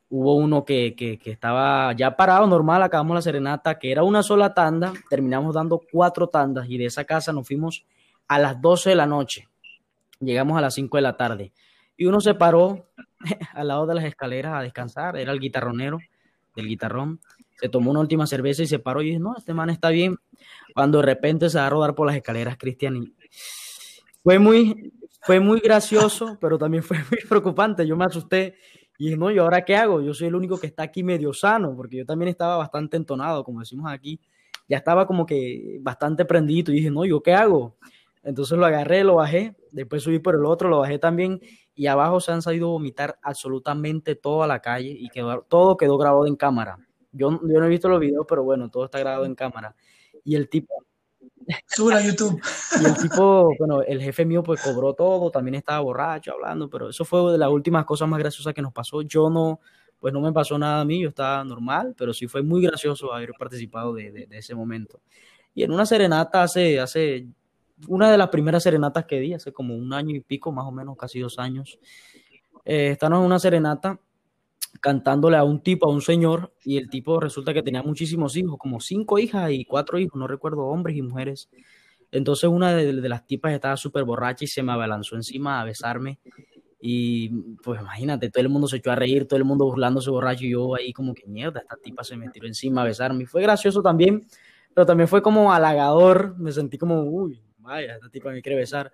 hubo 0.09 0.34
uno 0.34 0.64
que, 0.64 0.95
que, 0.97 1.20
estaba 1.30 1.93
ya 1.93 2.16
parado, 2.16 2.47
normal, 2.47 2.82
acabamos 2.82 3.16
la 3.16 3.20
serenata, 3.20 3.78
que 3.78 3.93
era 3.93 4.03
una 4.03 4.22
sola 4.22 4.55
tanda, 4.55 4.95
terminamos 5.11 5.57
dando 5.57 5.82
cuatro 5.93 6.28
tandas 6.28 6.70
y 6.70 6.78
de 6.78 6.86
esa 6.86 7.05
casa 7.05 7.34
nos 7.34 7.47
fuimos 7.47 7.84
a 8.28 8.38
las 8.38 8.59
12 8.62 8.88
de 8.88 8.97
la 8.97 9.05
noche, 9.05 9.47
llegamos 10.20 10.57
a 10.57 10.62
las 10.62 10.72
5 10.72 10.97
de 10.97 11.03
la 11.03 11.18
tarde. 11.18 11.53
Y 11.99 12.07
uno 12.07 12.22
se 12.22 12.32
paró 12.32 12.86
al 13.53 13.68
lado 13.68 13.84
de 13.84 13.95
las 13.95 14.05
escaleras 14.05 14.55
a 14.55 14.62
descansar, 14.62 15.18
era 15.18 15.32
el 15.32 15.38
guitarronero 15.38 15.99
del 16.57 16.66
guitarrón, 16.66 17.20
se 17.57 17.68
tomó 17.68 17.91
una 17.91 18.01
última 18.01 18.26
cerveza 18.26 18.62
y 18.62 18.66
se 18.66 18.78
paró 18.78 19.03
y 19.03 19.09
dije, 19.09 19.18
no, 19.18 19.36
este 19.36 19.53
man 19.53 19.68
está 19.68 19.91
bien, 19.91 20.16
cuando 20.74 21.01
de 21.01 21.05
repente 21.05 21.51
se 21.51 21.59
va 21.59 21.66
a 21.66 21.70
rodar 21.70 21.95
por 21.95 22.07
las 22.07 22.16
escaleras, 22.16 22.57
Cristian, 22.57 22.97
y 22.97 23.14
fue 24.23 24.39
muy, 24.39 24.93
fue 25.23 25.41
muy 25.41 25.61
gracioso, 25.61 26.39
pero 26.41 26.59
también 26.59 26.83
fue 26.83 26.99
muy 27.11 27.21
preocupante, 27.29 27.87
yo 27.87 27.97
me 27.97 28.05
asusté 28.05 28.57
y 28.99 29.05
dije, 29.05 29.16
no, 29.16 29.31
¿y 29.31 29.39
ahora 29.39 29.64
qué 29.64 29.77
hago? 29.77 30.03
Yo 30.03 30.12
soy 30.12 30.29
el 30.29 30.35
único 30.35 30.59
que 30.59 30.66
está 30.66 30.83
aquí 30.83 31.03
medio 31.03 31.33
sano, 31.33 31.75
porque 31.75 31.97
yo 31.97 32.07
también 32.07 32.29
estaba 32.29 32.57
bastante 32.57 32.97
entonado, 32.97 33.45
como 33.45 33.61
decimos 33.61 33.91
aquí, 33.91 34.21
ya 34.68 34.77
estaba 34.77 35.07
como 35.07 35.27
que 35.27 35.79
bastante 35.81 36.25
prendido 36.25 36.71
y 36.73 36.77
dije, 36.77 36.91
no, 36.91 37.05
¿yo 37.05 37.23
qué 37.23 37.35
hago? 37.35 37.77
Entonces 38.23 38.59
lo 38.59 38.66
agarré, 38.66 39.03
lo 39.03 39.16
bajé, 39.16 39.57
después 39.73 40.03
subí 40.03 40.18
por 40.18 40.35
el 40.35 40.45
otro, 40.45 40.68
lo 40.68 40.81
bajé 40.81 40.99
también 40.99 41.41
y 41.75 41.87
abajo 41.87 42.21
se 42.21 42.33
han 42.33 42.43
salido 42.43 42.68
a 42.68 42.73
vomitar 42.73 43.18
absolutamente 43.23 44.14
toda 44.14 44.47
la 44.47 44.61
calle 44.61 44.91
y 44.91 45.09
quedó, 45.09 45.47
todo 45.49 45.77
quedó 45.77 45.97
grabado 45.97 46.27
en 46.27 46.37
cámara. 46.37 46.77
Yo, 47.11 47.31
yo 47.31 47.59
no 47.59 47.64
he 47.64 47.68
visto 47.68 47.89
los 47.89 47.99
videos, 47.99 48.27
pero 48.29 48.45
bueno, 48.45 48.71
todo 48.71 48.85
está 48.85 48.99
grabado 48.99 49.25
en 49.25 49.35
cámara. 49.35 49.75
Y 50.25 50.37
el 50.37 50.49
tipo... 50.49 50.75
Sube 51.66 51.94
a 51.94 52.01
YouTube. 52.01 52.40
Y 52.80 52.84
el 52.84 52.96
tipo, 52.96 53.55
bueno, 53.59 53.82
el 53.82 54.01
jefe 54.01 54.24
mío 54.24 54.42
pues 54.42 54.61
cobró 54.62 54.94
todo, 54.94 55.30
también 55.30 55.57
estaba 55.57 55.80
borracho 55.80 56.32
hablando, 56.32 56.68
pero 56.68 56.88
eso 56.90 57.05
fue 57.05 57.32
de 57.32 57.38
las 57.38 57.51
últimas 57.51 57.84
cosas 57.84 58.09
más 58.09 58.18
graciosas 58.18 58.55
que 58.55 58.62
nos 58.62 58.72
pasó. 58.72 59.03
Yo 59.03 59.30
no, 59.30 59.61
pues 59.98 60.12
no 60.12 60.20
me 60.20 60.32
pasó 60.32 60.59
nada 60.59 60.80
a 60.80 60.84
mí, 60.84 61.01
yo 61.01 61.09
estaba 61.09 61.44
normal, 61.44 61.94
pero 61.96 62.12
sí 62.12 62.26
fue 62.26 62.42
muy 62.42 62.62
gracioso 62.62 63.12
haber 63.12 63.32
participado 63.38 63.94
de, 63.94 64.11
de, 64.11 64.26
de 64.26 64.38
ese 64.38 64.55
momento. 64.55 65.01
Y 65.55 65.62
en 65.62 65.72
una 65.72 65.86
serenata 65.86 66.42
hace, 66.42 66.80
hace 66.80 67.26
una 67.88 68.11
de 68.11 68.18
las 68.18 68.28
primeras 68.28 68.62
serenatas 68.62 69.05
que 69.07 69.20
di, 69.20 69.34
hace 69.34 69.53
como 69.53 69.74
un 69.74 69.92
año 69.92 70.14
y 70.14 70.20
pico, 70.20 70.53
más 70.53 70.66
o 70.66 70.72
menos, 70.72 70.96
casi 70.96 71.20
dos 71.20 71.38
años. 71.38 71.78
Eh, 72.64 72.96
en 73.01 73.12
una 73.12 73.38
serenata 73.38 73.98
cantándole 74.80 75.36
a 75.36 75.44
un 75.44 75.62
tipo, 75.62 75.86
a 75.86 75.92
un 75.92 76.00
señor, 76.00 76.52
y 76.64 76.76
el 76.76 76.88
tipo 76.88 77.20
resulta 77.20 77.52
que 77.52 77.62
tenía 77.62 77.82
muchísimos 77.82 78.36
hijos, 78.36 78.56
como 78.58 78.80
cinco 78.80 79.18
hijas 79.18 79.50
y 79.50 79.64
cuatro 79.64 79.98
hijos, 79.98 80.18
no 80.18 80.26
recuerdo, 80.26 80.62
hombres 80.66 80.96
y 80.96 81.02
mujeres. 81.02 81.50
Entonces 82.12 82.48
una 82.50 82.74
de, 82.74 82.92
las 82.92 83.26
tipas 83.26 83.52
estaba 83.52 83.76
súper 83.76 84.04
borracha 84.04 84.44
y 84.44 84.48
se 84.48 84.62
me 84.62 84.72
abalanzó 84.72 85.16
encima 85.16 85.61
a 85.61 85.64
besarme. 85.64 86.18
Y 86.80 87.28
pues 87.62 87.80
imagínate, 87.80 88.30
todo 88.30 88.40
el 88.42 88.48
mundo 88.48 88.66
se 88.66 88.78
echó 88.78 88.90
a 88.90 88.96
reír, 88.96 89.28
todo 89.28 89.36
el 89.36 89.44
mundo 89.44 89.66
burlándose 89.66 90.11
borracho 90.11 90.46
y 90.46 90.50
yo 90.50 90.74
ahí 90.74 90.92
como 90.92 91.14
que 91.14 91.26
mierda, 91.26 91.61
esta 91.61 91.76
tipa 91.76 92.02
se 92.04 92.16
me 92.16 92.28
tiró 92.30 92.46
encima 92.46 92.82
a 92.82 92.84
besarme. 92.84 93.24
Y 93.24 93.26
fue 93.26 93.42
gracioso 93.42 93.82
también, 93.82 94.26
pero 94.74 94.86
también 94.86 95.08
fue 95.08 95.22
como 95.22 95.52
halagador, 95.52 96.36
me 96.38 96.52
sentí 96.52 96.78
como, 96.78 97.02
uy, 97.02 97.42
vaya, 97.58 97.94
esta 97.94 98.08
tipa 98.08 98.30
me 98.30 98.40
quiere 98.40 98.56
besar. 98.56 98.90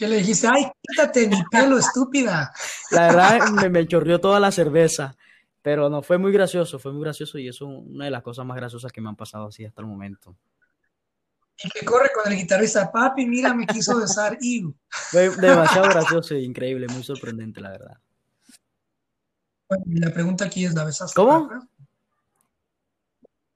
Que 0.00 0.08
le 0.08 0.16
dijiste, 0.16 0.48
ay, 0.50 0.64
quítate 0.80 1.28
mi 1.28 1.44
pelo, 1.50 1.76
estúpida. 1.76 2.54
La 2.90 3.08
verdad, 3.08 3.50
me, 3.50 3.68
me 3.68 3.86
chorrió 3.86 4.18
toda 4.18 4.40
la 4.40 4.50
cerveza, 4.50 5.14
pero 5.60 5.90
no, 5.90 6.00
fue 6.00 6.16
muy 6.16 6.32
gracioso, 6.32 6.78
fue 6.78 6.90
muy 6.90 7.02
gracioso 7.02 7.36
y 7.36 7.48
eso 7.48 7.70
es 7.70 7.86
una 7.86 8.06
de 8.06 8.10
las 8.10 8.22
cosas 8.22 8.46
más 8.46 8.56
graciosas 8.56 8.90
que 8.92 9.02
me 9.02 9.10
han 9.10 9.16
pasado 9.16 9.48
así 9.48 9.62
hasta 9.62 9.82
el 9.82 9.88
momento. 9.88 10.34
Y 11.62 11.68
que 11.68 11.84
corre 11.84 12.08
con 12.14 12.32
el 12.32 12.38
guitarrista, 12.38 12.90
papi, 12.90 13.26
mira, 13.26 13.52
me 13.52 13.66
quiso 13.66 14.00
besar, 14.00 14.38
y 14.40 14.64
Fue 14.88 15.28
demasiado 15.36 15.90
gracioso 15.90 16.34
e 16.34 16.40
increíble, 16.40 16.86
muy 16.88 17.02
sorprendente, 17.02 17.60
la 17.60 17.68
verdad. 17.68 17.98
Bueno, 19.68 19.84
la 19.86 20.14
pregunta 20.14 20.46
aquí 20.46 20.64
es, 20.64 20.72
¿la 20.72 20.84
besaste? 20.84 21.14
¿Cómo? 21.14 21.50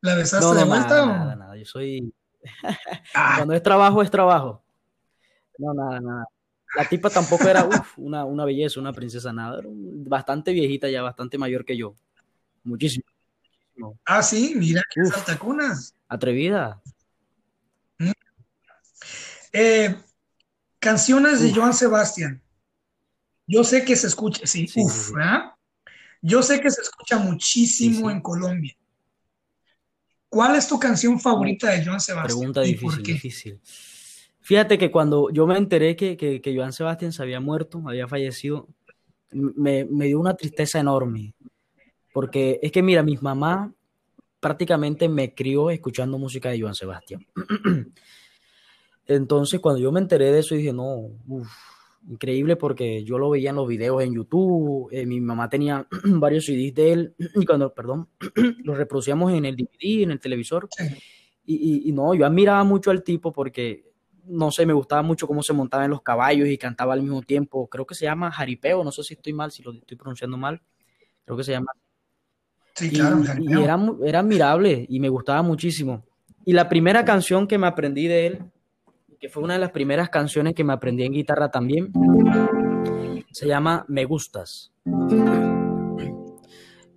¿La 0.03 0.14
besaste 0.14 0.45
No, 0.45 0.53
no, 0.53 0.61
de 0.61 0.66
vuelta 0.66 0.88
nada, 0.88 1.05
o...? 1.05 1.07
nada, 1.07 1.36
nada, 1.36 1.57
yo 1.57 1.64
soy... 1.64 2.12
Ah, 3.14 3.32
Cuando 3.38 3.55
es 3.55 3.62
trabajo, 3.62 4.03
es 4.03 4.11
trabajo. 4.11 4.62
No, 5.57 5.72
nada, 5.72 6.01
nada. 6.01 6.26
La 6.77 6.85
tipa 6.89 7.11
tampoco 7.11 7.49
era 7.49 7.64
uf, 7.64 7.99
una, 7.99 8.25
una 8.25 8.45
belleza, 8.45 8.81
una 8.81 8.93
princesa, 8.93 9.33
nada. 9.33 9.59
Era 9.61 9.68
bastante 9.70 10.53
viejita 10.53 10.89
ya, 10.89 11.03
bastante 11.03 11.39
mayor 11.39 11.64
que 11.64 11.77
yo. 11.77 11.95
Muchísimo. 12.64 13.05
ah, 14.05 14.22
sí, 14.22 14.55
mira, 14.57 14.83
que 14.93 15.03
Uf. 15.03 15.14
saltacunas. 15.14 15.95
Atrevida. 16.09 16.81
Eh, 19.53 19.95
canciones 20.81 21.41
de 21.41 21.49
Uf. 21.51 21.57
Joan 21.57 21.75
Sebastián. 21.75 22.43
Yo 23.47 23.62
sé 23.62 23.85
que 23.85 23.95
se 23.95 24.09
escucha, 24.09 24.47
sí, 24.47 24.66
Sí, 24.66 24.81
uf, 24.83 24.93
sí, 24.93 25.01
sí. 25.01 25.12
¿verdad? 25.14 25.53
Yo 26.22 26.43
sé 26.43 26.61
que 26.61 26.70
se 26.70 26.81
escucha 26.81 27.18
muchísimo 27.18 28.09
Sí, 28.09 28.14
en 28.14 28.20
Colombia. 28.20 28.75
¿Cuál 30.29 30.57
es 30.57 30.66
tu 30.66 30.79
canción 30.79 31.20
favorita 31.20 31.70
de 31.70 31.85
Joan 31.85 32.01
Sebastián? 32.01 32.53
Pregunta 32.53 32.64
¿Y 32.64 32.75
por 32.75 32.95
difícil, 32.95 33.03
qué? 33.05 33.12
difícil. 33.12 33.61
Fíjate 34.45 34.76
que 34.76 34.90
cuando 34.90 35.30
yo 35.30 35.47
me 35.47 35.57
enteré 35.57 35.97
que, 35.97 36.16
que, 36.18 36.42
que 36.42 36.55
Joan 36.55 36.72
Sebastián 36.74 37.12
se 37.12 37.22
había 37.22 37.40
muerto, 37.40 37.82
había 37.86 38.07
fallecido, 38.07 38.68
me, 39.32 39.86
me 39.86 40.05
dio 40.07 40.20
una 40.20 40.36
tristeza 40.36 40.78
enorme. 40.78 41.34
Porque 42.12 42.61
es 42.62 42.70
que, 42.72 42.82
mira, 42.82 43.03
mi 43.03 43.16
mamá 43.16 43.72
prácticamente 44.40 45.09
me 45.09 45.34
crió 45.34 45.70
escuchando 45.70 46.18
música 46.18 46.51
de 46.51 46.61
Joan 46.61 46.74
Sebastián. 46.74 47.26
Entonces, 49.07 49.61
cuando 49.61 49.80
yo 49.80 49.92
me 49.92 50.01
enteré 50.01 50.32
de 50.32 50.40
eso, 50.40 50.55
dije, 50.55 50.72
no, 50.72 51.11
uf, 51.26 51.49
increíble 52.09 52.57
porque 52.57 53.05
yo 53.05 53.18
lo 53.18 53.30
veía 53.30 53.51
en 53.51 53.57
los 53.57 53.68
videos 53.68 54.03
en 54.03 54.14
YouTube, 54.14 54.88
eh, 54.92 55.05
mi 55.07 55.20
mamá 55.20 55.49
tenía 55.49 55.86
varios 56.05 56.47
CDs 56.47 56.74
de 56.74 56.92
él, 56.92 57.14
y 57.34 57.45
cuando, 57.45 57.72
perdón, 57.74 58.09
los 58.64 58.76
reproducíamos 58.76 59.32
en 59.32 59.45
el 59.45 59.57
DVD, 59.57 60.03
en 60.05 60.11
el 60.12 60.20
televisor, 60.20 60.68
y, 61.45 61.55
y- 61.57 61.88
y 61.88 61.92
no, 61.92 62.14
yo 62.14 62.24
admiraba 62.26 62.64
mucho 62.64 62.90
al 62.90 63.03
tipo 63.03 63.32
porque, 63.32 63.92
no 64.27 64.51
sé, 64.51 64.66
me 64.66 64.72
gustaba 64.72 65.03
mucho 65.03 65.27
cómo 65.27 65.43
se 65.43 65.53
montaba 65.53 65.85
en 65.85 65.91
los 65.91 66.03
caballos 66.03 66.49
y 66.49 66.59
cantaba 66.59 66.95
al 66.95 67.03
mismo 67.03 67.22
tiempo. 67.22 67.66
Creo 67.68 67.87
que 67.87 67.95
se 67.95 68.05
llama 68.05 68.31
jaripeo, 68.31 68.85
no 68.85 68.93
sé 68.93 69.03
si 69.03 69.14
estoy 69.14 69.33
mal, 69.33 69.51
si 69.51 69.62
lo 69.62 69.72
estoy 69.72 69.97
pronunciando 69.97 70.37
mal. 70.37 70.62
Creo 71.25 71.37
que 71.37 71.45
se 71.45 71.53
llama. 71.53 71.72
Sí, 72.75 72.89
Y, 72.91 72.97
claro, 72.97 73.22
y 73.39 73.62
era, 73.62 73.79
era 74.05 74.18
admirable 74.20 74.87
y 74.89 75.01
me 75.01 75.09
gustaba 75.09 75.43
muchísimo. 75.43 76.05
Y 76.45 76.53
la 76.53 76.68
primera 76.68 77.05
canción 77.05 77.47
que 77.47 77.57
me 77.57 77.66
aprendí 77.66 78.07
de 78.07 78.27
él, 78.27 78.43
que 79.20 79.29
fue 79.29 79.43
una 79.43 79.55
de 79.55 79.61
las 79.61 79.70
primeras 79.70 80.11
canciones 80.11 80.55
que 80.55 80.64
me 80.64 80.72
aprendí 80.72 81.05
en 81.05 81.12
guitarra 81.12 81.51
también, 81.51 81.93
se 83.31 83.47
llama 83.47 83.85
Me 83.89 84.05
Gustas. 84.05 84.72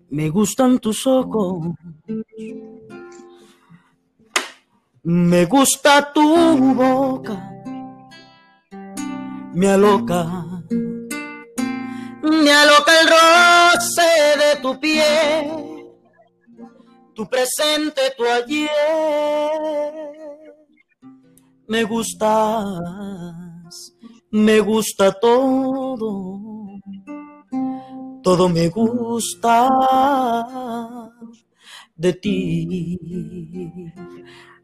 Me 0.09 0.29
gustan 0.29 0.79
tus 0.79 1.05
ojos. 1.05 1.67
Me 5.09 5.45
gusta 5.45 6.11
tu 6.11 6.73
boca. 6.75 7.37
Me 9.53 9.69
aloca. 9.69 10.43
Me 12.23 12.51
aloca 12.51 12.91
el 12.99 13.07
roce 13.07 14.11
de 14.37 14.61
tu 14.61 14.77
piel. 14.81 15.87
Tu 17.15 17.25
presente, 17.29 18.01
tu 18.17 18.25
ayer. 18.25 18.69
Me 21.69 21.83
gustas. 21.85 22.75
Me 24.31 24.59
gusta 24.59 25.13
todo. 25.13 26.81
Todo 28.21 28.49
me 28.49 28.67
gusta 28.67 29.69
de 31.95 32.13
ti. 32.13 32.99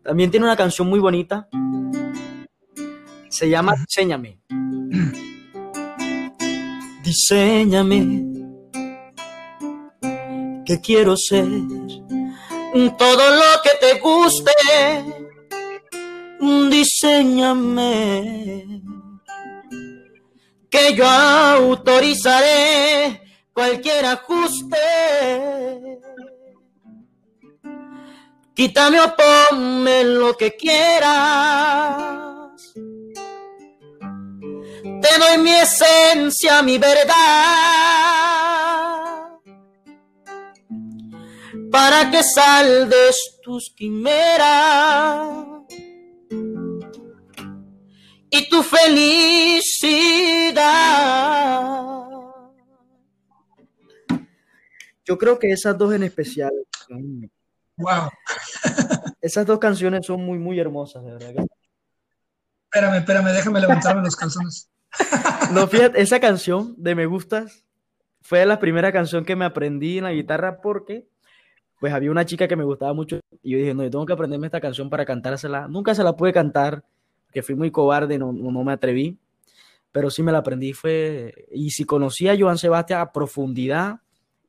También 0.03 0.29
tiene 0.29 0.45
una 0.45 0.57
canción 0.57 0.89
muy 0.89 0.99
bonita. 0.99 1.47
Se 3.29 3.49
llama 3.49 3.75
Diseñame. 3.75 4.39
Diseñame. 7.03 8.23
Que 10.65 10.79
quiero 10.81 11.15
ser 11.17 11.45
todo 12.97 13.29
lo 13.29 13.61
que 13.63 13.69
te 13.79 13.99
guste. 13.99 14.51
Diseñame. 16.69 18.81
Que 20.69 20.93
yo 20.95 21.07
autorizaré 21.07 23.21
cualquier 23.53 24.05
ajuste. 24.05 24.77
Quítame 28.55 28.99
o 29.01 29.15
ponme 29.15 30.03
lo 30.03 30.37
que 30.37 30.55
quieras. 30.55 31.13
Te 35.01 35.19
doy 35.19 35.37
mi 35.41 35.51
esencia, 35.51 36.61
mi 36.61 36.77
verdad. 36.77 37.13
Para 41.71 42.11
que 42.11 42.21
saldes 42.21 43.17
tus 43.41 43.73
quimeras. 43.75 45.47
Y 48.29 48.49
tu 48.49 48.61
felicidad. 48.61 49.63
Yo 55.05 55.17
creo 55.17 55.39
que 55.39 55.51
esas 55.51 55.75
dos 55.77 55.93
en 55.93 56.03
especial. 56.03 56.53
Wow. 57.77 58.09
Esas 59.21 59.45
dos 59.45 59.59
canciones 59.59 60.05
son 60.05 60.23
muy, 60.23 60.37
muy 60.37 60.59
hermosas, 60.59 61.03
de 61.03 61.11
verdad. 61.11 61.45
Espérame, 62.65 62.97
espérame, 62.97 63.31
déjame 63.31 63.59
levantarme 63.59 64.01
los 64.01 64.15
calzones. 64.15 64.69
No, 65.51 65.67
fíjate, 65.67 66.01
esa 66.01 66.19
canción 66.19 66.75
de 66.77 66.95
Me 66.95 67.05
Gustas 67.05 67.63
fue 68.21 68.45
la 68.45 68.59
primera 68.59 68.91
canción 68.91 69.25
que 69.25 69.35
me 69.35 69.45
aprendí 69.45 69.97
en 69.97 70.05
la 70.05 70.11
guitarra 70.11 70.61
porque 70.61 71.07
pues 71.79 71.93
había 71.93 72.11
una 72.11 72.25
chica 72.25 72.47
que 72.47 72.55
me 72.55 72.63
gustaba 72.63 72.93
mucho 72.93 73.19
y 73.41 73.51
yo 73.51 73.57
dije, 73.57 73.73
no, 73.73 73.83
yo 73.83 73.89
tengo 73.89 74.05
que 74.05 74.13
aprenderme 74.13 74.47
esta 74.47 74.61
canción 74.61 74.89
para 74.89 75.05
cantársela. 75.05 75.67
Nunca 75.67 75.93
se 75.93 76.03
la 76.03 76.15
pude 76.15 76.31
cantar, 76.31 76.83
que 77.31 77.43
fui 77.43 77.55
muy 77.55 77.71
cobarde, 77.71 78.17
no, 78.17 78.31
no, 78.31 78.63
me 78.63 78.71
atreví, 78.71 79.17
pero 79.91 80.09
sí 80.09 80.23
me 80.23 80.31
la 80.31 80.37
aprendí. 80.37 80.71
Fue, 80.71 81.47
y 81.51 81.71
si 81.71 81.83
conocía 81.83 82.31
a 82.31 82.37
Joan 82.39 82.57
Sebastián 82.57 83.01
a 83.01 83.11
profundidad 83.11 83.99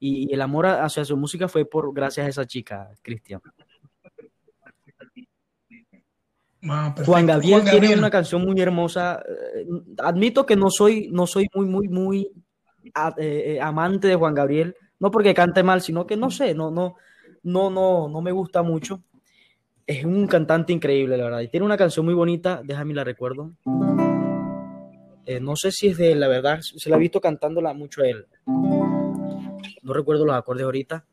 y, 0.06 0.32
el 0.32 0.40
amor 0.42 0.66
hacia 0.66 1.04
su 1.04 1.16
música 1.16 1.48
fue 1.48 1.64
por 1.64 1.92
gracias 1.94 2.26
a 2.26 2.28
esa 2.28 2.46
chica, 2.46 2.90
Cristian. 3.00 3.40
Juan, 7.04 7.26
Gabriel 7.26 7.62
tiene 7.64 7.94
una 7.94 8.10
canción 8.10 8.42
muy 8.42 8.60
hermosa. 8.60 9.22
Eh, 9.26 9.66
admito 9.98 10.44
que 10.44 10.56
no 10.56 10.70
soy, 10.70 11.08
no 11.10 11.26
soy 11.26 11.46
muy, 11.54 11.66
muy, 11.66 11.88
muy 11.88 12.30
eh, 13.18 13.58
amante 13.60 14.08
de 14.08 14.14
Juan 14.14 14.34
Gabriel, 14.34 14.74
no 14.98 15.10
porque 15.10 15.34
cante 15.34 15.62
mal, 15.62 15.80
sino 15.80 16.06
que 16.06 16.16
no 16.16 16.30
sé, 16.30 16.54
no, 16.54 16.70
no, 16.70 16.96
no, 17.42 17.70
no, 17.70 18.08
no 18.08 18.20
me 18.20 18.32
gusta 18.32 18.62
mucho. 18.62 19.02
Es 19.86 20.04
un 20.04 20.26
cantante 20.26 20.72
increíble, 20.72 21.16
la 21.16 21.24
verdad. 21.24 21.40
Y 21.40 21.48
tiene 21.48 21.66
una 21.66 21.76
canción 21.76 22.04
muy 22.04 22.14
bonita, 22.14 22.62
déjame 22.62 22.94
la 22.94 23.04
recuerdo. 23.04 23.52
Eh, 25.26 25.40
no 25.40 25.56
sé 25.56 25.70
si 25.70 25.88
es 25.88 25.96
de 25.96 26.12
él, 26.12 26.20
la 26.20 26.28
verdad, 26.28 26.60
se 26.60 26.90
la 26.90 26.96
he 26.96 27.00
visto 27.00 27.20
cantándola 27.20 27.72
mucho 27.72 28.02
a 28.02 28.08
él. 28.08 28.26
No 29.84 29.92
recuerdo 29.92 30.24
los 30.24 30.34
acordes 30.34 30.64
ahorita. 30.64 31.06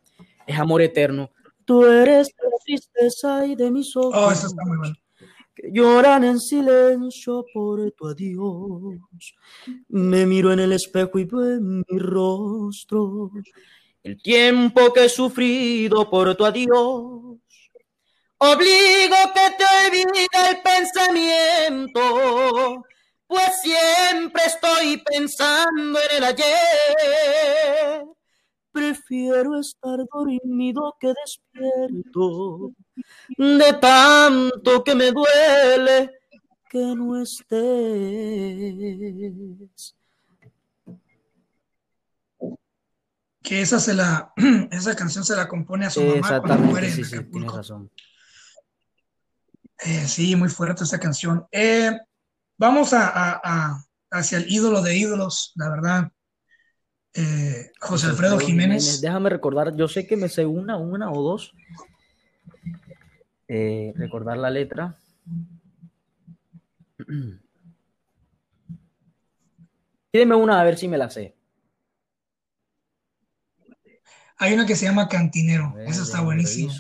Es 0.48 0.58
Amor 0.58 0.82
Eterno. 0.82 1.30
Tú 1.66 1.86
eres 1.86 2.34
la 2.42 2.58
tristeza 2.66 3.46
y 3.46 3.56
de 3.56 3.70
mis 3.70 3.96
ojos. 3.96 4.16
Oh, 4.16 4.32
eso 4.32 4.48
está 4.48 4.64
muy 4.66 4.78
bueno 4.78 4.96
lloran 5.64 6.24
en 6.24 6.40
silencio 6.40 7.46
por 7.54 7.92
tu 7.92 8.08
adiós. 8.08 9.00
Me 9.90 10.26
miro 10.26 10.52
en 10.52 10.60
el 10.60 10.72
espejo 10.74 11.20
y 11.20 11.26
veo 11.26 11.56
en 11.56 11.84
mi 11.88 12.00
rostro 12.00 13.32
el 14.04 14.20
tiempo 14.22 14.92
que 14.94 15.06
he 15.06 15.10
sufrido 15.10 16.10
por 16.10 16.36
tu 16.36 16.46
adiós. 16.46 17.38
Obligo 18.38 19.16
que 19.36 19.52
te 19.58 19.66
olvide 19.86 20.28
el 20.50 20.58
pensamiento, 20.64 22.02
pues 23.28 23.52
siempre 23.62 24.42
estoy 24.46 24.98
pensando 25.06 26.00
en 26.10 26.18
el 26.18 26.24
ayer. 26.24 28.06
Prefiero 28.72 29.60
estar 29.60 30.00
dormido 30.12 30.96
que 31.00 31.14
despierto, 31.26 32.72
de 33.38 33.74
tanto 33.74 34.84
que 34.84 34.96
me 34.96 35.12
duele 35.12 36.12
que 36.70 36.96
no 36.96 37.22
estés. 37.22 37.54
Que 43.44 43.62
esa 43.62 43.80
se 43.80 43.94
la, 43.94 44.32
esa 44.72 44.96
canción 44.96 45.26
se 45.26 45.36
la 45.36 45.50
compone 45.50 45.88
a 45.88 45.90
su 45.90 46.02
mamá 46.02 46.42
cuando 46.42 46.68
muere 46.68 46.90
sí, 46.90 47.04
sí, 47.04 47.18
razón. 47.46 47.92
Eh, 49.80 50.08
sí, 50.08 50.36
muy 50.36 50.48
fuerte 50.48 50.86
esa 50.86 51.00
canción. 51.00 51.46
Eh, 51.52 51.92
vamos 52.58 52.94
a, 52.94 53.84
hacia 54.12 54.38
el 54.38 54.50
ídolo 54.50 54.82
de 54.82 54.96
ídolos, 54.96 55.52
la 55.56 55.70
verdad. 55.70 56.12
Eh, 57.14 57.72
José 57.80 58.08
Alfredo 58.08 58.40
Jiménez. 58.40 59.02
Déjame 59.02 59.30
recordar, 59.30 59.76
yo 59.76 59.88
sé 59.88 60.08
que 60.08 60.16
me 60.16 60.30
sé 60.30 60.46
una, 60.46 60.78
una 60.78 61.12
o 61.12 61.22
dos. 61.22 61.54
Eh, 63.48 63.94
recordar 63.96 64.38
la 64.38 64.50
letra. 64.50 64.98
Pídeme 70.12 70.36
una 70.36 70.60
a 70.60 70.64
ver 70.64 70.78
si 70.78 70.88
me 70.88 70.98
la 70.98 71.10
sé. 71.10 71.36
Hay 74.38 74.54
una 74.54 74.66
que 74.66 74.76
se 74.76 74.86
llama 74.86 75.08
Cantinero. 75.08 75.76
Esa 75.80 76.04
está 76.04 76.22
buenísima. 76.22 76.74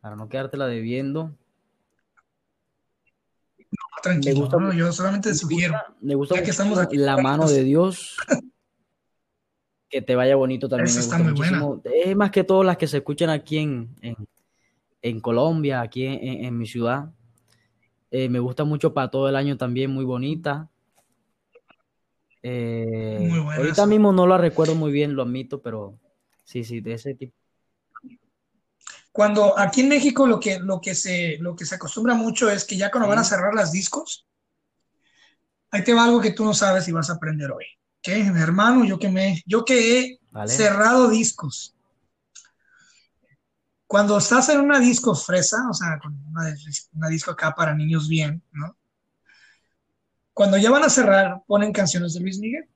Para 0.00 0.16
no 0.16 0.28
quedártela 0.28 0.66
debiendo 0.66 1.36
tranquilo. 4.04 4.40
Gusta, 4.42 4.74
yo 4.76 4.92
solamente 4.92 5.34
sugiero. 5.34 5.74
Me 6.00 6.14
gusta 6.14 6.42
que 6.42 6.50
estamos 6.50 6.78
aquí, 6.78 6.96
la 6.96 7.16
mano 7.16 7.48
de 7.48 7.64
Dios. 7.64 8.16
Que 9.90 10.02
te 10.02 10.16
vaya 10.16 10.34
bonito 10.34 10.68
también. 10.68 10.88
está 10.88 11.18
muy 11.18 11.34
buena. 11.34 11.62
Es 11.84 12.16
más 12.16 12.32
que 12.32 12.42
todas 12.42 12.66
las 12.66 12.76
que 12.76 12.88
se 12.88 12.96
escuchan 12.96 13.30
aquí 13.30 13.58
en, 13.58 13.94
en, 15.02 15.20
Colombia, 15.20 15.82
aquí 15.82 16.04
en, 16.04 16.58
mi 16.58 16.66
ciudad. 16.66 17.12
Eh, 18.10 18.28
me 18.28 18.40
gusta 18.40 18.64
mucho 18.64 18.92
para 18.92 19.08
todo 19.08 19.28
el 19.28 19.36
año 19.36 19.56
también, 19.56 19.92
muy 19.92 20.04
bonita. 20.04 20.68
Eh, 22.42 23.30
ahorita 23.56 23.86
mismo 23.86 24.12
no 24.12 24.26
la 24.26 24.36
recuerdo 24.36 24.74
muy 24.74 24.90
bien, 24.90 25.14
lo 25.14 25.22
admito, 25.22 25.62
pero 25.62 25.96
sí, 26.42 26.64
sí, 26.64 26.80
de 26.80 26.94
ese 26.94 27.14
tipo. 27.14 27.36
Cuando 29.14 29.56
aquí 29.56 29.82
en 29.82 29.90
México 29.90 30.26
lo 30.26 30.40
que, 30.40 30.58
lo 30.58 30.80
que, 30.80 30.92
se, 30.92 31.38
lo 31.38 31.54
que 31.54 31.64
se 31.64 31.76
acostumbra 31.76 32.14
mucho 32.14 32.50
es 32.50 32.64
que 32.64 32.76
ya 32.76 32.90
cuando 32.90 33.08
van 33.08 33.20
a 33.20 33.24
cerrar 33.24 33.54
las 33.54 33.70
discos, 33.70 34.26
ahí 35.70 35.84
te 35.84 35.94
va 35.94 36.02
algo 36.02 36.20
que 36.20 36.32
tú 36.32 36.44
no 36.44 36.52
sabes 36.52 36.88
y 36.88 36.92
vas 36.92 37.10
a 37.10 37.12
aprender 37.12 37.52
hoy. 37.52 37.64
¿Qué? 38.02 38.26
Hermano, 38.26 38.84
yo 38.84 38.98
que, 38.98 39.08
me, 39.08 39.40
yo 39.46 39.64
que 39.64 40.00
he 40.00 40.20
cerrado 40.48 41.08
discos. 41.08 41.76
Cuando 43.86 44.18
estás 44.18 44.48
en 44.48 44.58
una 44.58 44.80
disco 44.80 45.14
fresa, 45.14 45.64
o 45.70 45.74
sea, 45.74 46.00
una, 46.28 46.52
una 46.94 47.08
disco 47.08 47.30
acá 47.30 47.54
para 47.54 47.72
niños 47.72 48.08
bien, 48.08 48.42
¿no? 48.50 48.76
Cuando 50.32 50.56
ya 50.56 50.72
van 50.72 50.82
a 50.82 50.90
cerrar, 50.90 51.40
ponen 51.46 51.72
canciones 51.72 52.14
de 52.14 52.20
Luis 52.20 52.40
Miguel, 52.40 52.68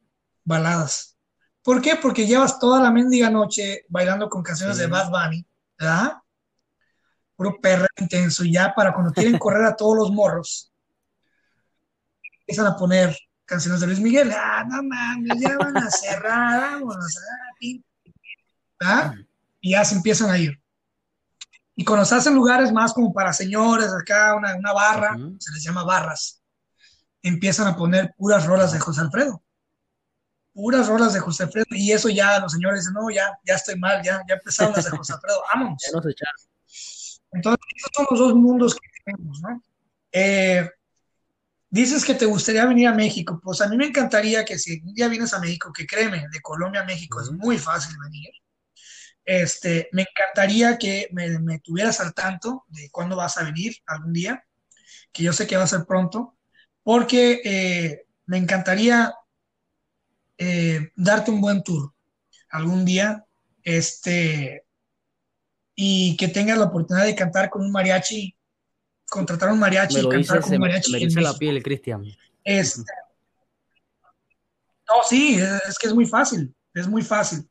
baladas. 0.44 1.16
¿Por 1.64 1.82
qué? 1.82 1.96
Porque 1.96 2.28
llevas 2.28 2.60
toda 2.60 2.80
la 2.80 2.92
mendiga 2.92 3.28
noche 3.28 3.86
bailando 3.88 4.28
con 4.28 4.44
canciones 4.44 4.76
de 4.76 4.86
Bad 4.86 5.10
Bunny, 5.10 5.44
¿verdad? 5.76 6.18
Puro 7.38 7.60
perro 7.60 7.86
intenso, 7.96 8.42
ya 8.44 8.74
para 8.74 8.92
cuando 8.92 9.12
quieren 9.12 9.38
correr 9.38 9.64
a 9.64 9.76
todos 9.76 9.96
los 9.96 10.10
morros, 10.10 10.72
empiezan 12.40 12.66
a 12.66 12.76
poner 12.76 13.16
canciones 13.44 13.80
de 13.80 13.86
Luis 13.86 14.00
Miguel, 14.00 14.32
ah, 14.32 14.64
no 14.68 14.82
mames, 14.82 15.38
ya 15.40 15.56
van 15.56 15.76
a 15.76 15.88
cerrar, 15.88 16.60
vámonos, 16.80 17.16
¿ah? 18.82 19.14
y 19.60 19.70
ya 19.70 19.84
se 19.84 19.94
empiezan 19.94 20.30
a 20.30 20.38
ir. 20.38 20.60
Y 21.76 21.84
cuando 21.84 22.04
se 22.04 22.16
hacen 22.16 22.34
lugares 22.34 22.72
más 22.72 22.92
como 22.92 23.12
para 23.12 23.32
señores, 23.32 23.92
acá 23.94 24.34
una, 24.34 24.56
una 24.56 24.72
barra, 24.72 25.16
se 25.38 25.52
les 25.52 25.62
llama 25.62 25.84
barras, 25.84 26.42
empiezan 27.22 27.68
a 27.68 27.76
poner 27.76 28.12
puras 28.16 28.46
rolas 28.46 28.72
de 28.72 28.80
José 28.80 29.00
Alfredo. 29.00 29.44
Puras 30.52 30.88
rolas 30.88 31.12
de 31.12 31.20
José 31.20 31.44
Alfredo. 31.44 31.66
Y 31.70 31.92
eso 31.92 32.08
ya 32.08 32.40
los 32.40 32.50
señores 32.50 32.80
dicen, 32.80 32.94
no, 32.94 33.08
ya, 33.10 33.30
ya 33.46 33.54
estoy 33.54 33.78
mal, 33.78 34.02
ya, 34.02 34.20
ya 34.28 34.34
empezaron 34.34 34.72
las 34.74 34.86
de 34.86 34.90
José 34.90 35.12
Alfredo, 35.14 35.40
vámonos. 35.54 35.80
Ya 35.86 35.92
entonces, 37.32 37.60
esos 37.76 37.90
son 37.94 38.06
los 38.10 38.18
dos 38.20 38.34
mundos 38.34 38.74
que 38.74 38.88
tenemos, 39.04 39.40
¿no? 39.40 39.62
Eh, 40.12 40.68
dices 41.70 42.04
que 42.04 42.14
te 42.14 42.26
gustaría 42.26 42.64
venir 42.64 42.88
a 42.88 42.94
México, 42.94 43.40
pues 43.42 43.60
a 43.60 43.68
mí 43.68 43.76
me 43.76 43.86
encantaría 43.86 44.44
que 44.44 44.58
si 44.58 44.80
un 44.80 44.94
día 44.94 45.08
vienes 45.08 45.34
a 45.34 45.40
México, 45.40 45.72
que 45.72 45.86
créeme, 45.86 46.26
de 46.30 46.40
Colombia 46.40 46.82
a 46.82 46.86
México 46.86 47.20
es 47.20 47.30
muy 47.30 47.58
fácil 47.58 47.96
venir. 48.02 48.30
Este, 49.24 49.90
me 49.92 50.02
encantaría 50.02 50.78
que 50.78 51.08
me, 51.12 51.58
tuvieras 51.58 52.00
al 52.00 52.14
tanto 52.14 52.64
de 52.68 52.88
cuándo 52.90 53.14
vas 53.14 53.36
a 53.36 53.44
venir 53.44 53.76
algún 53.86 54.14
día, 54.14 54.42
que 55.12 55.22
yo 55.22 55.34
sé 55.34 55.46
que 55.46 55.56
va 55.56 55.64
a 55.64 55.66
ser 55.66 55.84
pronto, 55.84 56.36
porque 56.82 57.42
eh, 57.44 58.06
me 58.24 58.38
encantaría 58.38 59.12
eh, 60.38 60.92
darte 60.96 61.30
un 61.30 61.42
buen 61.42 61.62
tour 61.62 61.92
algún 62.48 62.86
día. 62.86 63.26
Este, 63.62 64.64
y 65.80 66.16
que 66.16 66.26
tengas 66.26 66.58
la 66.58 66.64
oportunidad 66.64 67.06
de 67.06 67.14
cantar 67.14 67.48
con 67.48 67.62
un 67.62 67.70
mariachi, 67.70 68.34
contratar 69.08 69.52
un 69.52 69.60
mariachi 69.60 70.00
y 70.00 70.08
cantar 70.08 70.40
con 70.40 70.52
un 70.54 70.58
mariachi. 70.58 71.06
Me 71.14 71.22
la 71.22 71.34
piel, 71.34 71.62
Cristian. 71.62 72.04
Este, 72.42 72.82
no, 74.88 74.94
sí, 75.08 75.38
es, 75.38 75.78
que 75.78 75.86
es 75.86 75.94
muy 75.94 76.04
fácil, 76.04 76.52
es 76.74 76.88
muy 76.88 77.02
fácil. 77.02 77.48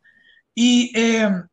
Y 0.54 0.92
em, 0.94 1.48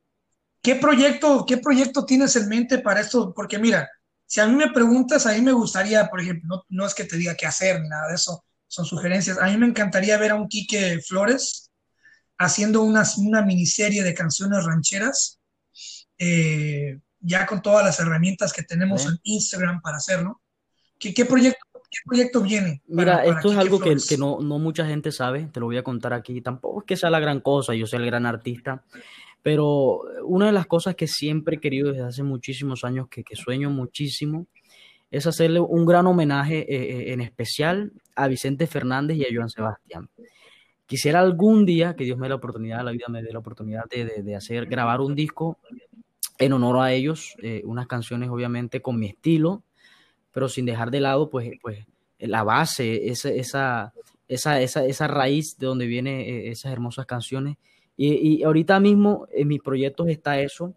¿qué 0.61 0.75
proyecto, 0.75 1.45
qué 1.47 1.59
proyecto 1.59 2.05
tienes 2.05 2.35
en 2.35 2.49
mente 2.49 2.81
para 2.81 3.03
esto? 3.03 3.33
Porque 3.33 3.57
mira, 3.57 3.89
si 4.27 4.41
a 4.41 4.47
mí 4.49 4.57
me 4.57 4.73
preguntas, 4.73 5.27
a 5.27 5.33
mí 5.33 5.43
me 5.43 5.53
gustaría, 5.53 6.09
por 6.09 6.21
ejemplo, 6.21 6.57
no, 6.57 6.65
no 6.71 6.87
es 6.87 6.95
que 6.95 7.05
te 7.05 7.17
diga 7.17 7.37
qué 7.37 7.47
hacer 7.47 7.81
ni 7.81 7.89
nada 7.89 8.09
de 8.09 8.17
eso, 8.17 8.45
son 8.67 8.85
sugerencias. 8.85 9.39
A 9.39 9.47
mí 9.47 9.57
me 9.59 9.69
encantaría 9.69 10.19
ver 10.19 10.33
a 10.33 10.35
un 10.35 10.49
Quique 10.49 11.01
Flores 11.07 11.71
haciendo 12.37 12.83
una, 12.83 13.05
una 13.19 13.43
miniserie 13.43 14.03
de 14.03 14.13
canciones 14.13 14.65
rancheras 14.65 15.39
eh, 16.19 16.99
ya 17.21 17.47
con 17.47 17.63
todas 17.63 17.85
las 17.85 17.99
herramientas 18.01 18.53
que 18.53 18.63
tenemos 18.63 19.07
en 19.07 19.19
Instagram 19.23 19.81
para 19.81 19.97
hacerlo. 19.97 20.41
¿Qué, 20.99 21.13
qué, 21.13 21.25
proyecto, 21.25 21.59
¿Qué 21.73 21.99
proyecto 22.05 22.41
viene? 22.41 22.83
Mira, 22.87 23.25
esto 23.25 23.53
es 23.53 23.59
algo 23.59 23.81
que, 23.81 23.97
que 24.09 24.17
no, 24.17 24.41
no, 24.41 24.59
mucha 24.59 24.87
gente 24.87 25.13
sabe, 25.13 25.49
te 25.53 25.61
lo 25.61 25.67
voy 25.67 25.77
a 25.77 25.83
contar 25.83 26.13
aquí. 26.13 26.41
Tampoco 26.41 26.81
es 26.81 26.87
que 26.87 26.97
sea 26.97 27.11
la 27.11 27.21
gran 27.21 27.41
cosa, 27.41 27.75
yo 27.75 27.87
soy 27.87 28.01
el 28.01 28.07
gran 28.07 28.27
artista, 28.27 28.85
pero 29.43 30.01
una 30.25 30.47
de 30.47 30.53
las 30.53 30.67
cosas 30.67 30.95
que 30.95 31.07
siempre 31.07 31.57
he 31.57 31.61
querido 31.61 31.93
desde 31.93 32.05
hace 32.05 32.23
muchísimos 32.23 32.85
años, 32.85 33.09
que, 33.09 33.25
que 33.25 33.37
sueño 33.37 33.71
muchísimo, 33.71 34.47
es 35.15 35.27
hacerle 35.27 35.61
un 35.61 35.87
gran 35.87 36.07
homenaje 36.07 36.61
eh, 36.61 36.67
eh, 36.69 37.13
en 37.13 37.21
especial 37.21 37.93
a 38.17 38.27
Vicente 38.27 38.67
Fernández 38.67 39.17
y 39.17 39.25
a 39.25 39.29
Joan 39.33 39.49
Sebastián. 39.49 40.09
Quisiera 40.87 41.21
algún 41.21 41.65
día 41.65 41.95
que 41.95 42.05
Dios 42.05 42.19
me 42.19 42.25
dé 42.25 42.31
la 42.31 42.35
oportunidad, 42.35 42.85
la 42.85 42.91
vida 42.91 43.07
me 43.09 43.23
dé 43.23 43.33
la 43.33 43.39
oportunidad 43.39 43.85
de, 43.89 44.23
de, 44.23 44.35
hacer, 44.35 44.67
grabar 44.67 45.01
un 45.01 45.15
disco 45.15 45.59
en 46.39 46.53
honor 46.53 46.79
a 46.79 46.93
ellos, 46.93 47.35
eh, 47.43 47.63
unas 47.65 47.87
canciones 47.87 48.29
obviamente 48.31 48.81
con 48.81 48.99
mi 48.99 49.07
estilo, 49.07 49.63
pero 50.33 50.49
sin 50.49 50.67
dejar 50.67 50.91
de 50.91 51.01
lado 51.01 51.31
pues, 51.31 51.51
pues 51.63 51.87
la 52.19 52.43
base, 52.43 53.09
esa, 53.09 53.31
esa, 53.31 53.93
esa, 54.29 54.85
esa, 54.85 55.07
raíz 55.07 55.57
de 55.59 55.67
donde 55.67 55.87
vienen 55.87 56.21
esas 56.21 56.73
hermosas 56.73 57.07
canciones. 57.07 57.57
Y, 57.97 58.39
y, 58.39 58.43
ahorita 58.43 58.81
mismo 58.81 59.27
en 59.33 59.49
mis 59.49 59.61
proyectos 59.61 60.09
está 60.09 60.41
eso, 60.41 60.75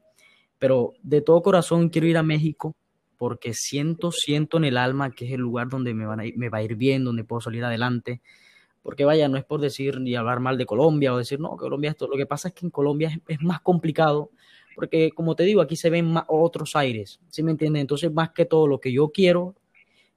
pero 0.60 0.94
de 1.02 1.22
todo 1.22 1.42
corazón 1.42 1.90
quiero 1.90 2.08
ir 2.08 2.18
a 2.18 2.24
México 2.24 2.76
porque 3.18 3.54
siento, 3.54 4.12
siento 4.12 4.58
en 4.58 4.66
el 4.66 4.78
alma 4.78 5.12
que 5.12 5.26
es 5.26 5.32
el 5.32 5.42
lugar 5.42 5.70
donde 5.70 5.94
me, 5.94 6.06
van 6.06 6.20
a 6.20 6.26
ir, 6.26 6.38
me 6.38 6.50
va 6.50 6.60
a 6.60 6.64
ir 6.64 6.76
bien, 6.76 7.04
donde 7.04 7.24
puedo 7.24 7.42
salir 7.42 7.64
adelante. 7.64 8.22
Porque 8.84 9.06
vaya, 9.06 9.28
no 9.28 9.38
es 9.38 9.44
por 9.44 9.60
decir 9.60 10.00
ni 10.00 10.16
hablar 10.16 10.40
mal 10.40 10.58
de 10.58 10.66
Colombia 10.66 11.14
o 11.14 11.18
decir, 11.18 11.40
no, 11.40 11.58
Colombia 11.58 11.90
esto. 11.90 12.08
Lo 12.08 12.16
que 12.16 12.26
pasa 12.26 12.50
es 12.50 12.54
que 12.54 12.66
en 12.66 12.70
Colombia 12.70 13.20
es 13.28 13.42
más 13.42 13.60
complicado, 13.62 14.30
porque 14.78 15.10
como 15.10 15.36
te 15.36 15.42
digo, 15.42 15.62
aquí 15.62 15.76
se 15.76 15.90
ven 15.90 16.06
más, 16.06 16.26
otros 16.28 16.76
aires, 16.76 17.20
¿sí 17.30 17.42
me 17.42 17.50
entiendes? 17.50 17.82
Entonces, 17.82 18.14
más 18.14 18.30
que 18.30 18.46
todo, 18.46 18.68
lo 18.68 18.80
que 18.80 18.92
yo 18.92 19.10
quiero, 19.10 19.56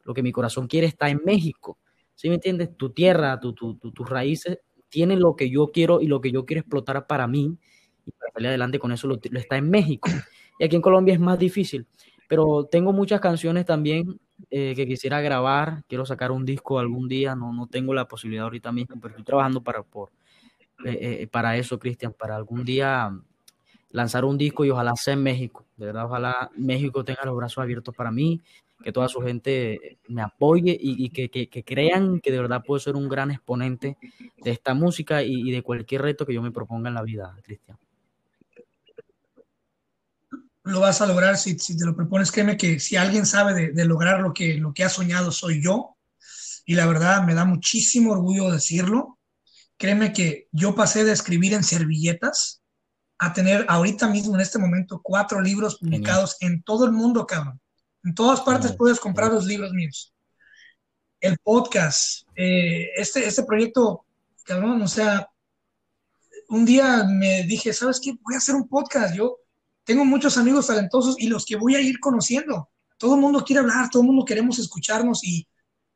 lo 0.04 0.12
que 0.12 0.22
mi 0.22 0.32
corazón 0.32 0.66
quiere 0.66 0.86
está 0.86 1.08
en 1.08 1.22
México, 1.24 1.78
¿sí 2.14 2.28
me 2.28 2.34
entiendes? 2.34 2.76
Tu 2.76 2.90
tierra, 2.90 3.40
tu, 3.40 3.54
tu, 3.54 3.76
tu, 3.76 3.90
tus 3.90 4.06
raíces 4.06 4.58
tienen 4.90 5.20
lo 5.20 5.34
que 5.34 5.48
yo 5.48 5.70
quiero 5.72 6.02
y 6.02 6.08
lo 6.08 6.20
que 6.20 6.30
yo 6.30 6.44
quiero 6.44 6.60
explotar 6.60 7.06
para 7.06 7.26
mí 7.26 7.56
y 8.04 8.10
para 8.10 8.32
salir 8.32 8.48
adelante 8.48 8.78
con 8.78 8.92
eso 8.92 9.08
lo, 9.08 9.18
lo 9.30 9.38
está 9.38 9.56
en 9.56 9.70
México. 9.70 10.10
Y 10.58 10.64
aquí 10.64 10.76
en 10.76 10.82
Colombia 10.82 11.14
es 11.14 11.20
más 11.20 11.38
difícil 11.38 11.86
pero 12.30 12.64
tengo 12.70 12.92
muchas 12.92 13.20
canciones 13.20 13.66
también 13.66 14.20
eh, 14.52 14.74
que 14.76 14.86
quisiera 14.86 15.20
grabar, 15.20 15.82
quiero 15.88 16.06
sacar 16.06 16.30
un 16.30 16.44
disco 16.44 16.78
algún 16.78 17.08
día, 17.08 17.34
no, 17.34 17.52
no 17.52 17.66
tengo 17.66 17.92
la 17.92 18.06
posibilidad 18.06 18.44
ahorita 18.44 18.70
mismo, 18.70 19.00
pero 19.00 19.14
estoy 19.14 19.24
trabajando 19.24 19.64
para, 19.64 19.82
por, 19.82 20.12
eh, 20.84 21.22
eh, 21.22 21.26
para 21.26 21.56
eso, 21.56 21.80
Cristian, 21.80 22.12
para 22.12 22.36
algún 22.36 22.64
día 22.64 23.10
lanzar 23.90 24.24
un 24.24 24.38
disco 24.38 24.64
y 24.64 24.70
ojalá 24.70 24.94
sea 24.96 25.14
en 25.14 25.22
México, 25.22 25.66
de 25.76 25.86
verdad, 25.86 26.06
ojalá 26.06 26.50
México 26.56 27.04
tenga 27.04 27.24
los 27.24 27.36
brazos 27.36 27.58
abiertos 27.58 27.94
para 27.94 28.10
mí, 28.10 28.40
que 28.82 28.92
toda 28.92 29.08
su 29.08 29.20
gente 29.20 29.98
me 30.08 30.22
apoye 30.22 30.76
y, 30.80 31.04
y 31.04 31.10
que, 31.10 31.28
que, 31.30 31.64
crean 31.64 32.20
que 32.20 32.30
de 32.30 32.40
verdad 32.40 32.62
puedo 32.66 32.80
ser 32.80 32.96
un 32.96 33.08
gran 33.08 33.30
exponente 33.30 33.96
de 34.42 34.50
esta 34.50 34.74
música 34.74 35.22
y, 35.22 35.50
de 35.50 35.62
cualquier 35.62 36.02
reto 36.02 36.24
que 36.24 36.34
yo 36.34 36.42
me 36.42 36.50
proponga 36.50 36.88
en 36.88 36.94
la 36.94 37.02
vida, 37.02 37.36
Cristian 37.42 37.78
lo 40.62 40.80
vas 40.80 41.00
a 41.00 41.06
lograr 41.06 41.36
si, 41.36 41.58
si, 41.58 41.76
te 41.76 41.84
lo 41.84 41.96
propones. 41.96 42.30
Créeme 42.30 42.56
que 42.56 42.78
si 42.78 42.94
alguien 42.94 43.26
sabe 43.26 43.54
de, 43.54 43.72
de, 43.72 43.84
lograr 43.86 44.20
lo 44.20 44.32
que, 44.32 44.54
lo 44.54 44.72
que 44.72 44.84
ha 44.84 44.88
soñado, 44.88 45.32
soy 45.32 45.60
yo. 45.60 45.96
Y 46.64 46.74
la 46.74 46.86
verdad 46.86 47.24
me 47.24 47.34
da 47.34 47.44
muchísimo 47.44 48.12
orgullo 48.12 48.52
decirlo. 48.52 49.18
Créeme 49.76 50.12
que 50.12 50.46
yo 50.52 50.76
pasé 50.76 51.02
de 51.02 51.12
escribir 51.12 51.54
en 51.54 51.64
servilletas 51.64 52.59
a 53.22 53.34
tener 53.34 53.66
ahorita 53.68 54.08
mismo, 54.08 54.34
en 54.34 54.40
este 54.40 54.58
momento, 54.58 55.02
cuatro 55.02 55.42
libros 55.42 55.76
publicados 55.76 56.38
Genial. 56.38 56.56
en 56.56 56.62
todo 56.62 56.86
el 56.86 56.92
mundo, 56.92 57.26
cabrón. 57.26 57.60
En 58.02 58.14
todas 58.14 58.40
partes 58.40 58.68
Genial. 58.68 58.78
puedes 58.78 58.98
comprar 58.98 59.30
los 59.30 59.44
libros 59.44 59.72
míos. 59.72 60.14
El 61.20 61.36
podcast, 61.36 62.26
eh, 62.34 62.88
este, 62.96 63.28
este 63.28 63.42
proyecto, 63.42 64.06
cabrón, 64.44 64.80
o 64.80 64.88
sea, 64.88 65.28
un 66.48 66.64
día 66.64 67.04
me 67.04 67.42
dije, 67.42 67.74
¿sabes 67.74 68.00
qué? 68.02 68.14
Voy 68.22 68.36
a 68.36 68.38
hacer 68.38 68.54
un 68.54 68.66
podcast. 68.66 69.14
Yo 69.14 69.36
tengo 69.84 70.06
muchos 70.06 70.38
amigos 70.38 70.68
talentosos 70.68 71.16
y 71.18 71.28
los 71.28 71.44
que 71.44 71.56
voy 71.56 71.74
a 71.74 71.80
ir 71.80 72.00
conociendo. 72.00 72.70
Todo 72.96 73.16
el 73.16 73.20
mundo 73.20 73.44
quiere 73.44 73.60
hablar, 73.60 73.90
todo 73.90 74.00
el 74.00 74.08
mundo 74.08 74.24
queremos 74.24 74.58
escucharnos 74.58 75.22
y, 75.22 75.46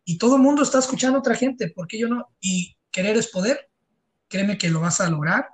y 0.05 0.19
todo 0.19 0.37
el 0.37 0.43
mundo 0.43 0.63
está 0.63 0.79
escuchando 0.79 1.17
a 1.17 1.21
otra 1.21 1.37
gente. 1.37 1.71
¿Por 1.71 1.89
qué 1.89 1.99
yo 1.99 2.07
no? 2.07 2.29
Y 2.39 2.77
querer 2.91 3.17
es 3.17 3.29
poder. 3.29 3.71
Créeme 4.29 4.59
que 4.59 4.69
lo 4.69 4.81
vas 4.81 5.01
a 5.01 5.09
lograr. 5.09 5.54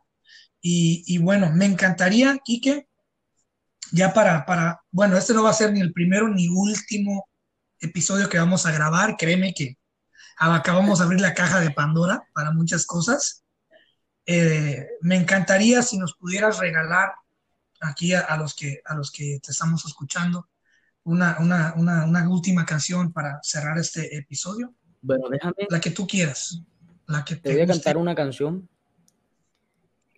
Y, 0.61 1.05
y 1.07 1.19
bueno, 1.19 1.51
me 1.53 1.65
encantaría, 1.65 2.39
Quique, 2.45 2.89
ya 3.93 4.13
para, 4.13 4.45
para, 4.47 4.83
bueno, 4.91 5.17
este 5.17 5.35
no 5.35 5.43
va 5.43 5.51
a 5.51 5.55
ser 5.55 5.73
ni 5.73 5.81
el 5.81 5.93
primero 5.93 6.29
ni 6.29 6.49
último 6.49 7.29
episodio 7.81 8.29
que 8.29 8.39
vamos 8.39 8.67
a 8.67 8.73
grabar. 8.73 9.17
Créeme 9.17 9.55
que 9.55 9.79
acabamos 10.37 10.99
de 10.99 11.05
abrir 11.05 11.21
la 11.21 11.35
caja 11.35 11.61
de 11.61 11.71
Pandora 11.71 12.23
para 12.33 12.53
muchas 12.53 12.87
cosas. 12.87 13.45
Eh, 14.27 14.87
me 15.01 15.17
encantaría 15.17 15.83
si 15.83 15.99
nos 15.99 16.15
pudieras 16.15 16.59
regalar 16.59 17.13
aquí 17.81 18.15
a, 18.15 18.21
a, 18.21 18.37
los 18.37 18.55
que, 18.55 18.81
a 18.85 18.95
los 18.95 19.11
que 19.11 19.41
te 19.43 19.53
estamos 19.53 19.85
escuchando 19.87 20.49
una, 21.03 21.39
una, 21.41 21.75
una, 21.77 22.05
una, 22.05 22.29
última 22.29 22.65
canción 22.67 23.13
para 23.13 23.41
cerrar 23.43 23.79
este 23.79 24.17
episodio. 24.17 24.75
Bueno, 25.01 25.29
déjame. 25.31 25.55
La 25.71 25.81
que 25.81 25.91
tú 25.91 26.07
quieras. 26.07 26.61
La 27.07 27.25
que 27.25 27.37
te, 27.37 27.49
te 27.49 27.53
voy 27.55 27.63
a 27.63 27.67
cantar 27.67 27.97
una 27.97 28.15
canción 28.15 28.69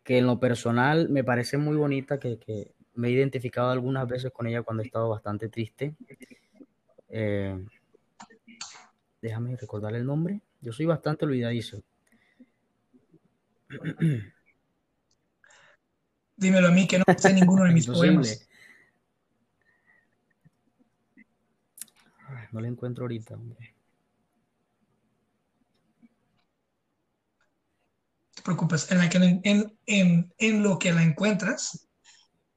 que 0.02 0.18
en 0.18 0.26
lo 0.26 0.40
personal 0.40 1.08
me 1.08 1.24
parece 1.24 1.58
muy 1.58 1.76
bonita, 1.76 2.18
que, 2.18 2.38
que, 2.38 2.72
me 2.94 3.08
he 3.08 3.12
identificado 3.12 3.70
algunas 3.70 4.06
veces 4.06 4.30
con 4.32 4.46
ella 4.46 4.62
cuando 4.62 4.82
he 4.82 4.86
estado 4.86 5.08
bastante 5.08 5.48
triste. 5.48 5.94
Eh, 7.08 7.64
déjame 9.20 9.56
recordar 9.56 9.94
el 9.94 10.04
nombre. 10.04 10.40
Yo 10.60 10.72
soy 10.72 10.86
bastante 10.86 11.24
olvidadizo. 11.24 11.82
Dímelo 16.36 16.68
a 16.68 16.70
mí 16.70 16.86
que 16.86 16.98
no 16.98 17.04
sé 17.16 17.32
ninguno 17.34 17.64
de 17.64 17.72
mis 17.72 17.86
poemas. 17.86 18.48
No 22.50 22.60
la 22.60 22.68
encuentro 22.68 23.04
ahorita, 23.04 23.34
hombre. 23.34 23.71
Te 28.42 28.46
preocupes, 28.46 28.90
en, 28.90 28.98
la 28.98 29.08
que, 29.08 29.18
en, 29.18 29.78
en, 29.86 30.34
en 30.36 30.62
lo 30.64 30.76
que 30.76 30.92
la 30.92 31.04
encuentras, 31.04 31.88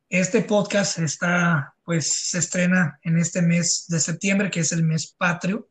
este 0.09 0.41
podcast 0.41 0.97
está, 0.97 1.75
pues, 1.83 2.11
se 2.11 2.39
estrena 2.39 2.99
en 3.03 3.19
este 3.19 3.43
mes 3.43 3.85
de 3.87 3.99
septiembre, 3.99 4.49
que 4.49 4.61
es 4.61 4.71
el 4.71 4.83
mes 4.83 5.13
patrio. 5.15 5.69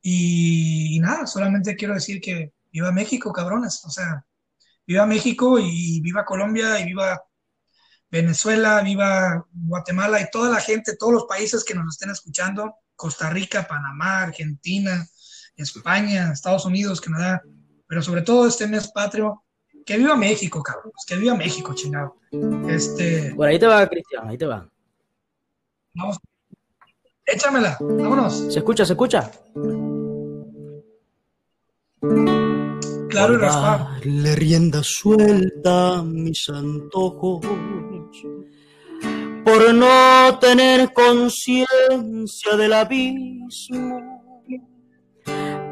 Y, 0.00 1.00
nada, 1.00 1.26
solamente 1.26 1.74
quiero 1.74 1.94
decir 1.94 2.20
que 2.20 2.52
viva 2.70 2.92
México, 2.92 3.32
cabrones. 3.32 3.84
O 3.84 3.90
sea, 3.90 4.24
viva 4.86 5.04
México 5.04 5.58
y 5.58 6.00
viva 6.00 6.24
Colombia 6.24 6.78
y 6.78 6.84
viva 6.84 7.20
Venezuela, 8.08 8.82
viva 8.82 9.44
Guatemala 9.52 10.20
y 10.20 10.30
toda 10.30 10.48
la 10.50 10.60
gente, 10.60 10.96
todos 10.96 11.12
los 11.12 11.24
países 11.24 11.64
que 11.64 11.74
nos 11.74 11.94
estén 11.94 12.10
escuchando, 12.10 12.76
Costa 12.94 13.30
Rica, 13.30 13.66
Panamá, 13.66 14.22
Argentina, 14.22 15.04
España, 15.56 16.30
Estados 16.32 16.64
Unidos, 16.66 17.00
Canadá, 17.00 17.42
pero 17.92 18.00
sobre 18.00 18.22
todo 18.22 18.46
este 18.46 18.66
mes 18.66 18.90
patrio, 18.90 19.42
que 19.84 19.98
viva 19.98 20.16
México, 20.16 20.62
cabrón, 20.62 20.92
que 21.06 21.14
viva 21.14 21.34
México, 21.34 21.74
chingado. 21.74 22.16
Este... 22.66 23.34
Por 23.36 23.46
ahí 23.46 23.58
te 23.58 23.66
va, 23.66 23.86
Cristian, 23.86 24.26
ahí 24.26 24.38
te 24.38 24.46
va. 24.46 24.66
Vamos. 25.92 26.16
Échamela, 27.26 27.76
vámonos. 27.78 28.50
Se 28.50 28.60
escucha, 28.60 28.86
se 28.86 28.94
escucha. 28.94 29.30
claro 33.10 33.34
y 33.34 33.36
raspado. 33.36 33.88
Le 34.04 34.36
rienda 34.36 34.80
suelta 34.82 35.98
a 35.98 36.02
mis 36.02 36.48
antojos 36.48 37.46
por 39.44 39.74
no 39.74 40.38
tener 40.38 40.94
conciencia 40.94 42.56
del 42.56 42.72
abismo. 42.72 44.22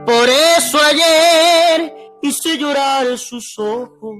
Por 0.04 0.28
eso 0.28 0.78
ayer 0.82 2.09
hice 2.22 2.58
llorar 2.58 3.18
sus 3.18 3.58
ojos 3.58 4.18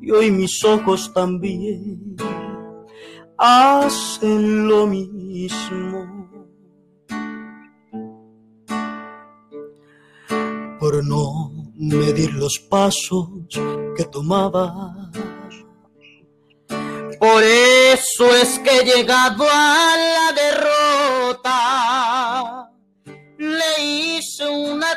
y 0.00 0.10
hoy 0.10 0.30
mis 0.30 0.62
ojos 0.64 1.12
también 1.12 2.16
hacen 3.38 4.68
lo 4.68 4.86
mismo. 4.86 6.18
Por 10.78 11.04
no 11.04 11.50
medir 11.76 12.32
los 12.34 12.58
pasos 12.58 13.28
que 13.96 14.04
tomaba. 14.04 15.10
Por 17.18 17.42
eso 17.42 18.34
es 18.34 18.58
que 18.60 18.78
he 18.78 18.84
llegado 18.84 19.44
a 19.44 19.94
la 19.96 20.39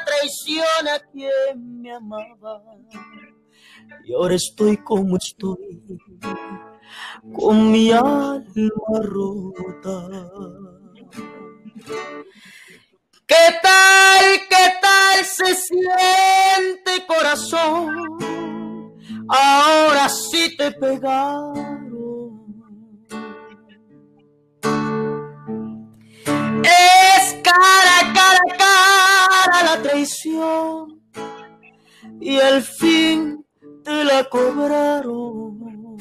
traición 0.05 0.87
a 0.93 0.99
quien 1.11 1.81
me 1.81 1.93
amaba. 1.93 2.61
Y 4.05 4.13
ahora 4.13 4.35
estoy 4.35 4.77
como 4.77 5.17
estoy, 5.17 5.81
con 7.33 7.71
mi 7.71 7.91
alma 7.91 8.43
rota. 9.01 10.07
¿Qué 13.25 13.45
tal? 13.61 14.23
qué 14.49 14.73
tal 14.81 15.25
se 15.25 15.55
siente 15.55 17.05
corazón? 17.07 18.13
Ahora 19.27 20.09
sí 20.09 20.55
te 20.57 20.71
pegaron. 20.71 21.92
Y 32.19 32.39
al 32.39 32.63
fin 32.63 33.45
te 33.83 34.03
la 34.03 34.27
cobraron. 34.29 35.97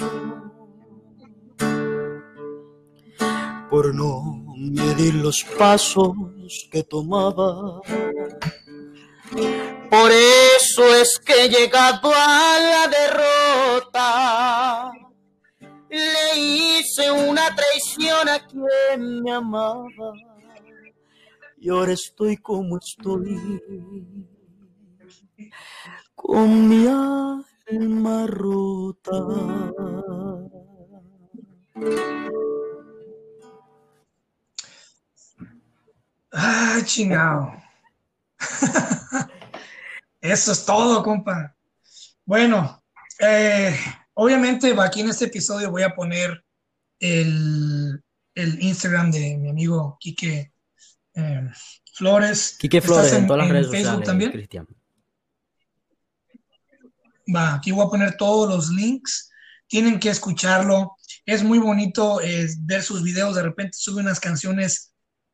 Por 3.70 3.94
no 3.94 4.44
medir 4.56 5.14
los 5.14 5.44
pasos 5.58 6.14
que 6.70 6.82
tomaba. 6.82 7.80
Por 9.90 10.10
eso 10.10 10.94
es 10.94 11.18
que 11.24 11.48
llegado 11.48 12.12
a 12.14 12.58
la 12.58 12.88
derrota. 12.88 14.92
Le 15.90 16.38
hice 16.38 17.10
una 17.10 17.54
traición 17.54 18.28
a 18.28 18.46
quien 18.46 19.22
me 19.22 19.32
amaba. 19.32 20.31
Y 21.62 21.70
ahora 21.70 21.92
estoy 21.92 22.38
como 22.38 22.76
estoy. 22.76 23.62
Con 26.12 26.68
mi 26.68 26.88
alma 26.88 28.26
rota. 28.26 29.12
Ah, 36.32 36.80
chingado. 36.84 37.52
Eso 40.20 40.50
es 40.50 40.66
todo, 40.66 41.00
compa. 41.04 41.54
Bueno, 42.24 42.82
eh, 43.20 43.78
obviamente 44.14 44.74
aquí 44.80 45.02
en 45.02 45.10
este 45.10 45.26
episodio 45.26 45.70
voy 45.70 45.84
a 45.84 45.94
poner 45.94 46.44
el, 46.98 48.02
Instagram 48.34 49.12
de 49.12 49.36
mi 49.36 49.50
amigo 49.50 49.96
Quique 50.00 50.52
eh, 51.14 51.50
Flores. 51.94 52.56
Quique 52.58 52.80
Flores 52.80 53.12
en, 53.12 53.26
todas 53.26 53.42
las 53.42 53.50
redes 53.50 53.66
Facebook 53.66 53.84
sociales, 53.84 54.06
también. 54.06 54.30
Cristian. 54.32 54.66
Va, 57.34 57.54
aquí 57.54 57.70
voy 57.70 57.86
a 57.86 57.90
poner 57.90 58.16
todos 58.16 58.48
los 58.48 58.70
links. 58.70 59.30
Tienen 59.66 59.98
que 59.98 60.10
escucharlo. 60.10 60.96
Es 61.24 61.42
muy 61.42 61.58
bonito 61.58 62.20
eh, 62.20 62.48
ver 62.60 62.82
sus 62.82 63.02
videos. 63.02 63.36
De 63.36 63.42
repente 63.42 63.76
sube 63.78 64.00
unas 64.00 64.20
canciones 64.20 64.92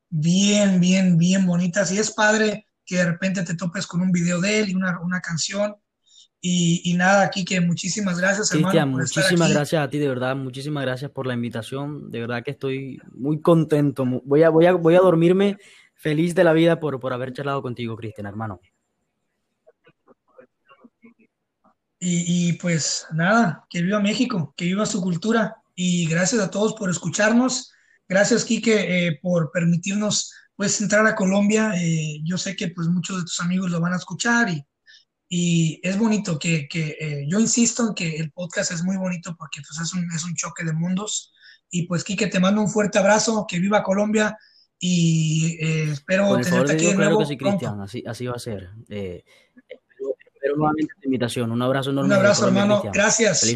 bien, 0.09 0.81
bien, 0.81 1.17
bien 1.17 1.47
bonitas. 1.47 1.91
Y 1.93 1.99
es 1.99 2.11
padre 2.11 2.67
que 2.85 2.97
de 2.97 3.05
repente 3.05 3.43
te 3.43 3.55
topes 3.55 3.87
con 3.87 4.01
un 4.01 4.13
video 4.13 4.41
de 4.41 4.61
él 4.61 4.71
y 4.71 4.75
una, 4.75 5.01
una 5.01 5.21
canción. 5.21 5.77
Y, 6.41 6.95
nada, 6.97 7.25
aquí 7.25 7.45
que 7.45 7.61
muchísimas 7.61 8.19
gracias, 8.19 8.51
Cristian, 8.51 8.91
muchísimas 8.91 9.51
gracias 9.51 9.83
a 9.83 9.91
ti, 9.91 9.99
de 9.99 10.07
verdad, 10.07 10.37
muchísimas 10.37 10.85
gracias 10.85 11.11
por 11.11 11.27
la 11.27 11.35
invitación. 11.35 12.11
De 12.11 12.21
verdad 12.21 12.45
que 12.45 12.53
estoy 12.53 13.01
muy 13.13 13.41
contento. 13.41 14.05
Voy 14.25 14.45
a, 14.45 14.51
voy 14.51 14.67
a, 14.67 14.73
voy 14.73 14.95
a 14.95 15.01
dormirme 15.01 15.57
feliz 15.95 16.37
de 16.37 16.45
la 16.45 16.53
vida 16.53 16.79
por, 16.79 17.01
por 17.01 17.13
haber 17.13 17.33
charlado 17.33 17.61
contigo, 17.61 17.97
Cristian, 17.97 18.27
hermano. 18.27 18.61
Y, 21.99 22.51
y, 22.51 22.53
pues 22.53 23.09
nada, 23.13 23.67
que 23.69 23.83
viva 23.83 23.99
México, 23.99 24.55
que 24.57 24.67
viva 24.67 24.87
su 24.87 25.01
cultura. 25.01 25.57
Y 25.75 26.07
gracias 26.07 26.41
a 26.41 26.51
todos 26.51 26.75
por 26.75 26.89
escucharnos. 26.89 27.73
Gracias, 28.09 28.45
Quique, 28.45 29.09
eh, 29.09 29.19
por 29.21 29.51
permitirnos 29.51 30.33
pues 30.55 30.81
entrar 30.81 31.05
a 31.07 31.17
Colombia. 31.17 31.73
Eh, 31.77 32.21
yo 32.23 32.39
sé 32.39 32.55
que 32.55 32.69
pues 32.69 32.87
muchos 32.87 33.17
de 33.17 33.23
tus 33.23 33.41
amigos 33.41 33.71
lo 33.71 33.81
van 33.81 33.93
a 33.93 33.97
escuchar 33.97 34.49
y, 34.49 34.65
y 35.29 35.81
es 35.83 35.99
bonito 35.99 36.39
que, 36.39 36.67
que 36.69 36.97
eh, 36.99 37.27
yo 37.29 37.39
insisto 37.39 37.89
en 37.89 37.95
que 37.95 38.17
el 38.17 38.31
podcast 38.31 38.73
es 38.73 38.83
muy 38.83 38.97
bonito 38.97 39.37
porque 39.37 39.61
pues 39.61 39.79
es 39.81 39.93
un, 39.93 40.09
es 40.15 40.25
un 40.25 40.35
choque 40.35 40.65
de 40.65 40.73
mundos. 40.73 41.33
Y 41.71 41.87
pues, 41.87 42.03
Quique, 42.03 42.29
te 42.29 42.41
mando 42.41 42.63
un 42.63 42.69
fuerte 42.69 42.99
abrazo, 42.99 43.47
que 43.47 43.59
viva 43.59 43.83
Colombia 43.83 44.39
y 44.81 45.59
espero 45.61 46.39
tenerte 46.39 46.73
aquí 46.73 46.87
de 46.87 46.95
nuevo. 46.95 47.17
Claro 47.17 47.19
que 47.19 47.27
sí, 47.27 47.37
Cristian, 47.37 47.81
así, 47.81 48.05
así 48.07 48.27
va 48.27 48.37
a 48.37 48.39
ser. 48.39 48.71
espero, 48.89 50.57
nuevamente 50.57 50.95
tu 51.01 51.09
invitación. 51.09 51.53
Un 51.53 51.61
abrazo 51.61 51.91
enorme. 51.91 52.15
Un 52.15 52.19
abrazo, 52.19 52.47
hermano. 52.47 52.83
Gracias. 52.93 53.55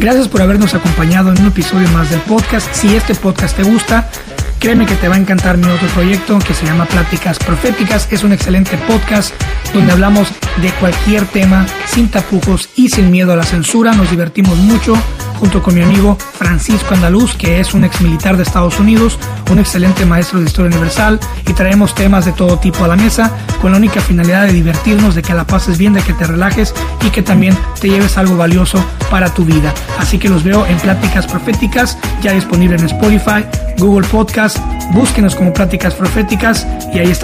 Gracias 0.00 0.28
por 0.28 0.42
habernos 0.42 0.74
acompañado 0.74 1.32
en 1.32 1.40
un 1.40 1.46
episodio 1.48 1.88
más 1.90 2.10
del 2.10 2.20
podcast. 2.22 2.72
Si 2.74 2.96
este 2.96 3.14
podcast 3.14 3.56
te 3.56 3.62
gusta, 3.62 4.10
créeme 4.64 4.86
que 4.86 4.94
te 4.94 5.08
va 5.08 5.16
a 5.16 5.18
encantar 5.18 5.58
mi 5.58 5.68
otro 5.68 5.86
proyecto 5.88 6.38
que 6.38 6.54
se 6.54 6.64
llama 6.64 6.86
Pláticas 6.86 7.38
Proféticas. 7.38 8.08
Es 8.10 8.24
un 8.24 8.32
excelente 8.32 8.78
podcast 8.78 9.34
donde 9.74 9.92
hablamos 9.92 10.32
de 10.62 10.70
cualquier 10.80 11.26
tema 11.26 11.66
sin 11.86 12.08
tapujos 12.08 12.70
y 12.74 12.88
sin 12.88 13.10
miedo 13.10 13.34
a 13.34 13.36
la 13.36 13.42
censura. 13.42 13.92
Nos 13.92 14.10
divertimos 14.10 14.56
mucho 14.56 14.96
junto 15.38 15.62
con 15.62 15.74
mi 15.74 15.82
amigo 15.82 16.16
Francisco 16.38 16.94
Andaluz, 16.94 17.36
que 17.36 17.60
es 17.60 17.74
un 17.74 17.84
ex 17.84 18.00
militar 18.00 18.38
de 18.38 18.44
Estados 18.44 18.78
Unidos, 18.78 19.18
un 19.50 19.58
excelente 19.58 20.06
maestro 20.06 20.40
de 20.40 20.46
historia 20.46 20.70
universal, 20.70 21.20
y 21.46 21.52
traemos 21.52 21.94
temas 21.94 22.24
de 22.24 22.32
todo 22.32 22.58
tipo 22.58 22.84
a 22.84 22.88
la 22.88 22.96
mesa 22.96 23.30
con 23.60 23.72
la 23.72 23.76
única 23.76 24.00
finalidad 24.00 24.46
de 24.46 24.52
divertirnos, 24.52 25.14
de 25.14 25.20
que 25.20 25.34
la 25.34 25.46
pases 25.46 25.76
bien, 25.76 25.92
de 25.92 26.02
que 26.02 26.14
te 26.14 26.26
relajes 26.26 26.72
y 27.04 27.10
que 27.10 27.22
también 27.22 27.54
te 27.80 27.88
lleves 27.88 28.16
algo 28.16 28.36
valioso 28.36 28.82
para 29.10 29.34
tu 29.34 29.44
vida. 29.44 29.74
Así 29.98 30.18
que 30.18 30.28
los 30.28 30.44
veo 30.44 30.64
en 30.66 30.78
Pláticas 30.78 31.26
Proféticas, 31.26 31.98
ya 32.22 32.32
disponible 32.32 32.76
en 32.76 32.86
Spotify, 32.86 33.44
Google 33.78 34.06
Podcast, 34.08 34.53
búsquenos 34.92 35.34
como 35.34 35.52
Pláticas 35.52 35.94
Proféticas 35.94 36.66
y 36.92 36.98
ahí 36.98 37.10
está 37.10 37.22